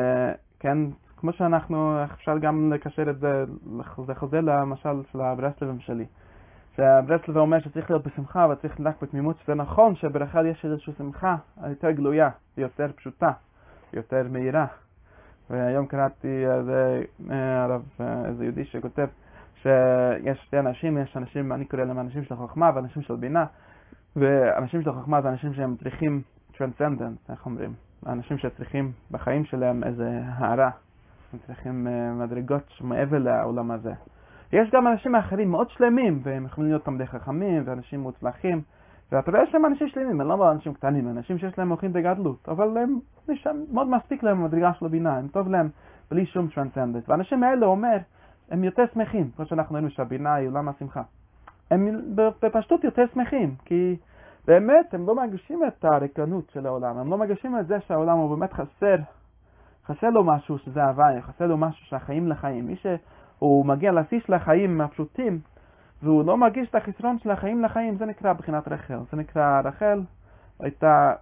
כן, 0.61 0.79
כמו 1.17 1.33
שאנחנו, 1.33 2.05
אפשר 2.05 2.39
גם 2.39 2.73
לקשר 2.73 3.11
את 3.11 3.19
זה, 3.19 3.45
זה 4.07 4.15
חוזר 4.15 4.41
למשל 4.41 5.03
של 5.13 5.21
הברסלבים 5.21 5.81
שלי. 5.81 6.05
שהברסלב 6.77 7.37
אומר 7.37 7.61
שצריך 7.61 7.91
להיות 7.91 8.07
בשמחה 8.07 8.47
וצריך 8.53 8.81
רק 8.85 9.03
בתמימות, 9.03 9.37
שזה 9.39 9.55
נכון 9.55 9.95
שברחל 9.95 10.47
יש 10.47 10.65
איזושהי 10.65 10.93
שמחה 10.99 11.37
יותר 11.69 11.91
גלויה, 11.91 12.31
יותר 12.57 12.87
פשוטה, 12.97 13.31
יותר 13.93 14.23
מהירה. 14.31 14.67
והיום 15.51 15.87
קראתי 15.87 16.45
איזה 16.47 17.03
הרב, 17.31 17.83
איזה 18.25 18.45
יהודי 18.45 18.65
שכותב 18.65 19.07
שיש 19.63 20.39
שתי 20.47 20.59
אנשים, 20.59 20.99
יש 20.99 21.17
אנשים, 21.17 21.53
אני 21.53 21.65
קורא 21.65 21.83
להם 21.83 22.01
אנשים 22.01 22.25
של 22.25 22.37
חוכמה 22.37 22.71
ואנשים 22.75 23.03
של 23.03 23.17
בינה, 23.17 23.45
ואנשים 24.17 24.83
של 24.83 24.93
חוכמה 24.93 25.23
זה 25.23 25.29
אנשים 25.29 25.55
שהם 25.55 25.77
צריכים 25.77 26.23
טרנסנדנט, 26.59 27.31
איך 27.31 27.47
אומרים? 27.47 27.75
אנשים 28.07 28.39
שצריכים 28.39 28.93
בחיים 29.11 29.45
שלהם 29.45 29.85
איזה 29.85 30.21
הערה, 30.25 30.71
הם 31.33 31.39
צריכים 31.47 31.87
מדרגות 32.19 32.73
מעבר 32.81 33.19
לעולם 33.19 33.71
הזה. 33.71 33.93
יש 34.53 34.71
גם 34.71 34.87
אנשים 34.87 35.15
אחרים 35.15 35.51
מאוד 35.51 35.71
שלמים, 35.71 36.21
והם 36.23 36.45
יכולים 36.45 36.71
להיות 36.71 36.85
תלמידי 36.85 37.07
חכמים, 37.07 37.63
ואנשים 37.67 38.01
מוצלחים, 38.01 38.63
ואתה 39.13 39.31
רואה 39.31 39.47
שהם 39.47 39.67
אנשים 39.67 39.89
שלמים, 39.89 40.21
הם 40.21 40.29
לא 40.29 40.51
אנשים 40.51 40.75
קטנים, 40.75 41.09
אנשים 41.09 41.39
שיש 41.39 41.59
להם 41.59 41.69
מוחים 41.69 41.93
בגדלות, 41.93 42.49
אבל 42.49 42.77
הם, 42.79 42.99
שם, 43.35 43.57
מאוד 43.73 43.89
מספיק 43.89 44.23
להם 44.23 44.41
המדרגה 44.41 44.73
של 44.75 44.87
הבינה, 44.87 45.17
הם 45.17 45.29
טוב 45.29 45.49
להם 45.49 45.69
בלי 46.11 46.27
שום 46.27 46.49
טרנסנדנט. 46.49 47.09
והאנשים 47.09 47.43
האלה 47.43 47.67
אומר, 47.67 47.97
הם 48.51 48.65
יותר 48.65 48.85
שמחים, 48.95 49.31
כמו 49.37 49.47
שאנחנו 49.47 49.75
רואים 49.75 49.91
שהבינה 49.91 50.35
היא 50.35 50.49
עולם 50.49 50.69
השמחה. 50.69 51.03
הם 51.71 51.89
בפשטות 52.15 52.85
יותר 52.85 53.03
שמחים, 53.15 53.55
כי 53.65 53.97
באמת 54.47 54.95
הם 54.95 55.07
לא 55.07 55.15
מרגישים 55.15 55.61
את 55.69 55.85
הריקנות 55.85 56.51
של 56.51 56.67
העולם, 56.67 56.99
הם 56.99 57.11
לא 57.11 57.19
מרגישים 57.19 57.59
את 57.59 57.67
זה 57.67 57.81
שהעולם 57.81 58.19
הוא 58.19 58.37
באמת 58.37 58.53
חסר, 58.53 58.97
חסר 59.87 60.11
לו 60.11 60.25
משהו 60.25 60.59
שזה 60.59 60.85
הוויה, 60.85 61.23
חסר 61.23 61.47
לו 61.47 61.57
משהו 61.57 61.87
שהחיים 61.87 62.29
לחיים. 62.29 62.67
מי 62.67 62.77
שהוא 63.41 63.67
מגיע 63.67 63.93
לשיא 63.93 64.21
של 64.27 64.35
החיים 64.35 64.81
הפשוטים, 64.81 65.41
והוא 66.03 66.25
לא 66.25 66.37
מרגיש 66.37 66.69
את 66.69 66.75
החסרון 66.75 67.19
של 67.19 67.31
החיים 67.31 67.65
לחיים, 67.65 67.97
זה 67.97 68.07
נקרא 68.07 68.33
בחינת 68.33 68.69
רחל. 68.69 68.99
זה 69.11 69.17
נקרא 69.17 69.61
רחל, 69.65 70.03
הייתה 70.61 71.13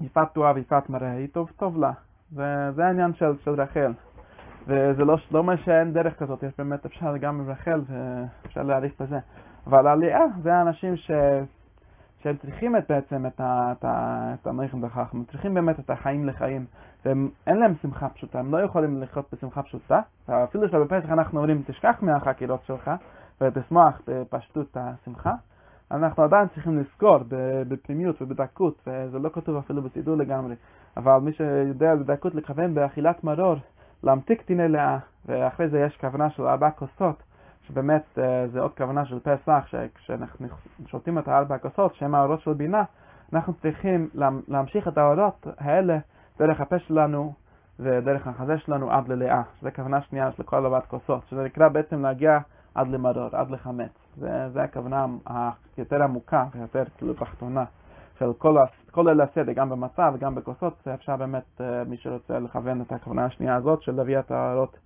יפת 0.00 0.28
תואר 0.32 0.52
ויפת 0.54 0.88
מראה, 0.88 1.12
היא 1.12 1.28
טוב 1.32 1.50
טוב 1.56 1.78
לה. 1.78 1.92
וזה 2.32 2.86
העניין 2.86 3.14
של, 3.14 3.32
של 3.44 3.50
רחל. 3.50 3.92
וזה 4.66 5.04
לא, 5.04 5.16
לא 5.30 5.38
אומר 5.38 5.56
שאין 5.56 5.92
דרך 5.92 6.18
כזאת, 6.18 6.42
יש 6.42 6.52
באמת 6.58 6.86
אפשר 6.86 7.16
גם 7.16 7.40
עם 7.40 7.50
רחל 7.50 7.80
ואפשר 7.86 8.62
להעריך 8.62 8.92
בזה. 9.00 9.18
אבל 9.66 9.86
עלייה 9.86 10.24
זה 10.42 10.54
האנשים 10.54 10.96
ש... 10.96 11.10
שהם 12.22 12.36
צריכים 12.36 12.76
את, 12.76 12.84
בעצם 12.88 13.26
את, 13.26 13.40
ה, 13.40 13.72
את, 13.72 13.84
את 13.84 14.46
הם 15.12 15.24
צריכים 15.30 15.54
באמת 15.54 15.80
את 15.80 15.90
החיים 15.90 16.26
לחיים, 16.26 16.64
ואין 17.04 17.56
להם 17.56 17.74
שמחה 17.82 18.08
פשוטה, 18.08 18.38
הם 18.38 18.52
לא 18.52 18.62
יכולים 18.62 19.02
לחיות 19.02 19.26
בשמחה 19.32 19.62
פשוטה, 19.62 20.00
אפילו 20.26 20.68
שבפסח 20.68 21.08
אנחנו 21.10 21.38
אומרים 21.38 21.62
תשכח 21.66 21.96
מהחקירות 22.02 22.60
שלך 22.66 22.90
ותשמח 23.40 24.00
בפשטות 24.08 24.76
השמחה, 24.76 25.32
אנחנו 25.90 26.22
עדיין 26.22 26.48
צריכים 26.48 26.78
לזכור 26.78 27.18
בפנימיות 27.68 28.22
ובדקות, 28.22 28.82
וזה 28.86 29.18
לא 29.18 29.28
כתוב 29.32 29.56
אפילו 29.56 29.82
בסידור 29.82 30.16
לגמרי, 30.16 30.54
אבל 30.96 31.18
מי 31.18 31.32
שיודע 31.32 31.94
בדקות 31.94 32.34
לכוון 32.34 32.74
באכילת 32.74 33.24
מרור, 33.24 33.56
להמתיק 34.02 34.42
טיני 34.42 34.68
לאה, 34.68 34.98
ואחרי 35.26 35.68
זה 35.68 35.80
יש 35.80 35.96
כוונה 35.96 36.30
של 36.30 36.46
ארבע 36.46 36.70
כוסות, 36.70 37.22
שבאמת 37.70 38.18
אה, 38.18 38.48
זה 38.48 38.60
עוד 38.60 38.70
כוונה 38.76 39.04
של 39.04 39.18
פסח, 39.20 39.66
שכשאנחנו 39.66 40.48
שותים 40.86 41.18
את 41.18 41.28
הארבע 41.28 41.54
הכוסות, 41.54 41.94
שהן 41.94 42.14
האורות 42.14 42.40
של 42.40 42.52
בינה, 42.52 42.82
אנחנו 43.32 43.52
צריכים 43.52 44.08
להמשיך 44.48 44.88
את 44.88 44.98
האורות 44.98 45.46
האלה 45.58 45.98
דרך 46.38 46.60
הפה 46.60 46.78
שלנו 46.78 47.32
ודרך 47.78 48.26
החזה 48.26 48.58
שלנו 48.58 48.90
עד 48.90 49.08
ללאה. 49.08 49.42
שזו 49.60 49.68
כוונה 49.76 50.02
שנייה 50.02 50.32
של 50.32 50.42
כל 50.42 50.64
ארבעת 50.64 50.86
כוסות, 50.86 51.22
שזה 51.30 51.42
נקרא 51.42 51.68
בעצם 51.68 52.02
להגיע 52.02 52.38
עד 52.74 52.88
למרור, 52.88 53.28
עד 53.32 53.50
לחמץ. 53.50 53.90
זו 54.52 54.60
הכוונה 54.60 55.06
היותר 55.76 56.02
עמוקה 56.02 56.44
ויותר 56.54 56.84
כאילו 56.96 57.14
תחתונה 57.14 57.64
של 58.18 58.32
כל, 58.38 58.56
כל 58.90 59.08
אלה 59.08 59.24
הסדר, 59.24 59.52
גם 59.52 59.70
במצה 59.70 60.10
וגם 60.14 60.34
בכוסות, 60.34 60.88
אפשר 60.94 61.16
באמת, 61.16 61.60
אה, 61.60 61.84
מי 61.84 61.96
שרוצה 61.96 62.38
לכוון 62.38 62.80
את 62.80 62.92
הכוונה 62.92 63.24
השנייה 63.24 63.54
הזאת 63.56 63.82
של 63.82 63.94
להביא 63.94 64.18
את 64.18 64.30
האורות 64.30 64.76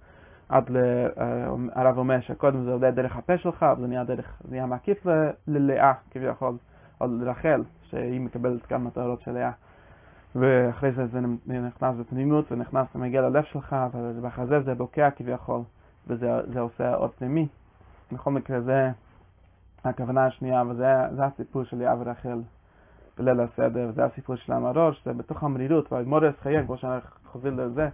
עד 0.49 0.71
לרב 0.71 1.99
אומר 1.99 2.21
שקודם 2.21 2.65
זה 2.65 2.73
עולה 2.73 2.91
דרך 2.91 3.17
הפה 3.17 3.39
שלך, 3.39 3.63
אבל 3.63 3.81
זה 3.81 3.87
נהיה 3.87 4.05
דרך, 4.05 4.37
זה 4.45 4.51
נהיה 4.51 4.67
מקיף 4.67 5.07
ללאה 5.49 5.93
כביכול, 6.11 6.57
או 7.01 7.07
לרחל, 7.07 7.63
שהיא 7.83 8.21
מקבלת 8.21 8.73
גם 8.73 8.87
את 8.87 8.99
האורות 8.99 9.21
של 9.21 9.33
לאה. 9.33 9.51
ואחרי 10.37 10.93
זה 10.93 11.07
זה 11.07 11.21
נכנס 11.47 11.97
בפנימות 11.97 12.53
ונכנס 12.53 12.87
ומגיע 12.95 13.21
ללב 13.21 13.45
שלך, 13.45 13.77
ובחזה 13.93 14.61
זה 14.61 14.75
בוקע 14.75 15.11
כביכול, 15.11 15.61
וזה 16.07 16.61
עושה 16.61 16.95
עוד 16.95 17.11
פנימי. 17.11 17.49
בכל 18.13 18.31
מקרה 18.31 18.61
זה 18.61 18.91
הכוונה 19.85 20.27
השנייה, 20.27 20.63
וזה 20.69 21.25
הסיפור 21.25 21.65
של 21.65 21.77
לאה 21.77 21.95
ורחל 21.99 22.41
בליל 23.19 23.41
הסדר, 23.41 23.87
וזה 23.89 24.05
הסיפור 24.05 24.37
של 24.37 24.53
המרור, 24.53 24.93
שזה 24.93 25.13
בתוך 25.13 25.43
המרירות, 25.43 25.93
והמורס 25.93 26.35
חייג, 26.43 26.67
כמו 26.67 26.77
שאנחנו 26.77 27.31
חוזרים 27.33 27.59
לזה, 27.59 27.89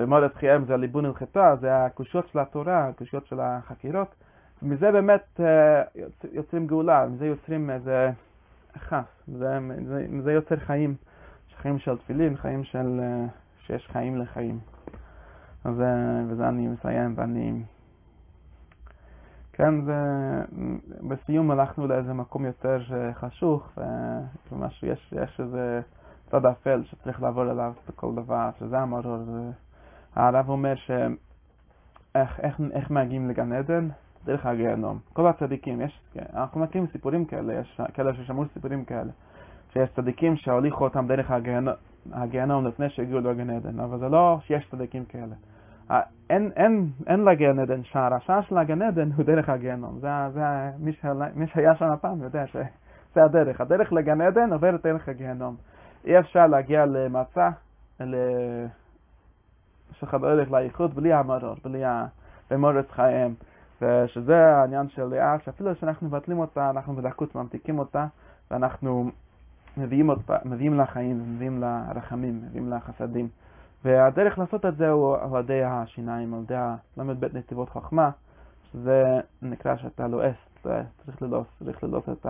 שמורס 0.00 0.32
חייג 0.34 0.62
זה 0.66 0.74
הליבון 0.74 1.04
הלכתה, 1.04 1.56
זה 1.60 1.84
הקושיות 1.84 2.28
של 2.28 2.38
התורה, 2.38 2.88
הקושיות 2.88 3.26
של 3.26 3.40
החקירות, 3.40 4.14
ומזה 4.62 4.92
באמת 4.92 5.40
אה, 5.40 5.82
יוצרים 6.32 6.66
גאולה, 6.66 7.06
מזה 7.06 7.26
יוצרים 7.26 7.70
איזה 7.70 8.10
חס, 8.78 9.28
מזה 10.08 10.32
יוצר 10.32 10.56
חיים. 10.56 10.94
חיים 11.56 11.78
של 11.78 11.98
תפילין, 11.98 12.36
חיים 12.36 12.64
של... 12.64 13.00
אה, 13.02 13.26
שיש 13.66 13.88
חיים 13.92 14.18
לחיים. 14.18 14.58
אז 15.64 15.74
וזה 16.28 16.48
אני 16.48 16.68
מסיים, 16.68 17.14
ואני... 17.16 17.62
כן, 19.52 19.84
זה... 19.84 19.94
בסיום 21.08 21.50
הלכנו 21.50 21.86
לאיזה 21.86 22.12
מקום 22.12 22.44
יותר 22.44 22.80
אה, 22.92 23.14
חשוך, 23.14 23.78
וממש 24.52 24.82
יש, 24.82 25.14
יש 25.22 25.40
איזה 25.40 25.80
צד 26.30 26.46
אפל 26.46 26.82
שצריך 26.84 27.22
לעבור 27.22 27.50
אליו 27.50 27.72
בכל 27.88 28.14
דבר, 28.14 28.50
שזה 28.58 28.78
המרור. 28.78 29.18
הרב 30.16 30.48
אומר 30.48 30.74
שאיך 30.74 32.40
איך, 32.40 32.60
איך 32.72 32.90
מגיעים 32.90 33.28
לגן 33.28 33.52
עדן? 33.52 33.88
דרך 34.24 34.46
הגיהנום. 34.46 34.98
כל 35.12 35.26
הצדיקים, 35.26 35.80
יש, 35.80 36.00
אנחנו 36.34 36.60
מכירים 36.60 36.86
סיפורים 36.86 37.24
כאלה, 37.24 37.54
יש 37.54 37.80
כאלה 37.94 38.14
ששמעו 38.14 38.44
סיפורים 38.54 38.84
כאלה. 38.84 39.10
שיש 39.72 39.90
צדיקים 39.96 40.36
שהוליכו 40.36 40.84
אותם 40.84 41.06
דרך 41.06 41.32
הגיהנום 42.12 42.66
לפני 42.66 42.90
שהגיעו 42.90 43.20
לגן 43.20 43.50
עדן, 43.50 43.80
אבל 43.80 43.98
זה 43.98 44.08
לא 44.08 44.38
שיש 44.46 44.68
צדיקים 44.70 45.04
כאלה. 45.04 45.34
אין, 46.30 46.50
אין, 46.56 46.86
אין 47.06 47.24
לגן 47.24 47.58
עדן 47.58 47.84
שער, 47.84 48.14
השער 48.14 48.42
של 48.42 48.58
הגן 48.58 48.82
עדן 48.82 49.12
הוא 49.12 49.24
דרך 49.24 49.48
הגיהנום. 49.48 49.98
זה, 50.00 50.08
זה, 50.32 50.40
מי, 50.78 50.92
שה, 50.92 51.12
מי 51.34 51.46
שהיה 51.46 51.74
שם 51.74 51.90
הפעם 51.90 52.22
יודע 52.22 52.46
שזה 52.46 53.24
הדרך. 53.24 53.60
הדרך 53.60 53.92
לגן 53.92 54.20
עדן 54.20 54.52
עוברת 54.52 54.86
דרך 54.86 55.08
הגיהנום. 55.08 55.56
אי 56.04 56.18
אפשר 56.18 56.46
להגיע 56.46 56.86
למצע, 56.86 57.48
ל... 58.00 58.14
שלך 60.02 60.14
בדרך 60.14 60.50
לאיכות 60.50 60.94
בלי 60.94 61.12
המרור, 61.12 61.54
בלי 61.64 61.82
המורץ 62.50 62.90
חייהם. 62.90 63.34
ושזה 63.82 64.46
העניין 64.46 64.88
של 64.88 65.04
לאה, 65.04 65.36
שאפילו 65.44 65.74
שאנחנו 65.74 66.06
מבטלים 66.06 66.38
אותה, 66.38 66.70
אנחנו 66.70 66.96
בדקות 66.96 67.34
ממתיקים 67.34 67.78
אותה, 67.78 68.06
ואנחנו 68.50 69.10
מביאים, 69.76 70.08
אותה, 70.08 70.36
מביאים 70.44 70.74
לה 70.74 70.86
חיים, 70.86 71.34
מביאים 71.34 71.60
לה 71.60 71.84
רחמים, 71.94 72.42
מביאים 72.44 72.70
לה 72.70 72.80
חסדים. 72.80 73.28
והדרך 73.84 74.38
לעשות 74.38 74.66
את 74.66 74.76
זה 74.76 74.90
הוא 74.90 75.16
על 75.16 75.40
ידי 75.40 75.64
השיניים, 75.64 76.34
על 76.34 76.40
ידי 76.40 76.54
ל"ב 76.96 77.36
נתיבות 77.36 77.68
חוכמה, 77.68 78.10
שזה 78.72 79.20
נקרא 79.42 79.76
שאתה 79.76 80.08
לועס, 80.08 80.36
צריך 80.62 81.22
ללעוס, 81.22 81.46
צריך 81.64 81.84
ללעוס 81.84 82.04
את. 82.08 82.26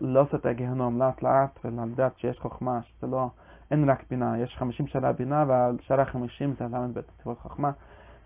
ללעוס 0.00 0.34
את 0.34 0.46
הגיהנום 0.46 1.02
לאט 1.02 1.22
לאט 1.22 1.58
ולדעת 1.64 2.18
שיש 2.18 2.38
חוכמה, 2.38 2.80
שזה 2.82 3.06
לא, 3.06 3.28
אין 3.72 3.90
רק 3.90 4.04
בינה, 4.10 4.38
יש 4.38 4.56
חמישים 4.58 4.86
שנה 4.86 5.12
בינה 5.12 5.44
והשאר 5.48 6.00
החמישים 6.00 6.54
זה 6.58 6.64
ל"ב 6.64 6.98
נתיבות 6.98 7.38
חוכמה 7.38 7.70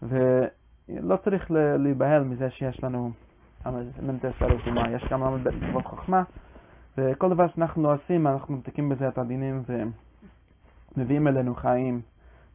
ולא 0.02 1.16
צריך 1.24 1.50
להיבהל 1.78 2.24
מזה 2.24 2.50
שיש 2.50 2.84
לנו 2.84 3.10
מנטס 4.02 4.34
יש 4.94 5.04
גם 5.10 5.22
ל"ב 5.22 5.48
נתיבות 5.48 5.86
חוכמה 5.86 6.22
וכל 6.98 7.30
דבר 7.30 7.48
שאנחנו 7.48 7.90
עושים, 7.90 8.26
אנחנו 8.26 8.56
מתקים 8.56 8.88
בזה 8.88 9.08
את 9.08 9.18
הדינים 9.18 9.62
ומביאים 10.96 11.28
אלינו 11.28 11.54
חיים 11.54 12.00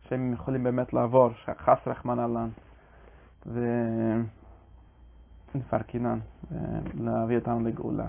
שהם 0.10 0.34
יכולים 0.34 0.64
באמת 0.64 0.94
לעבור, 0.94 1.30
חס 1.58 1.78
רחמן 1.88 2.20
אלן, 2.20 2.50
ונפרקינן, 5.56 6.20
ולהביא 6.96 7.36
אותנו 7.38 7.60
לגאולה. 7.60 8.08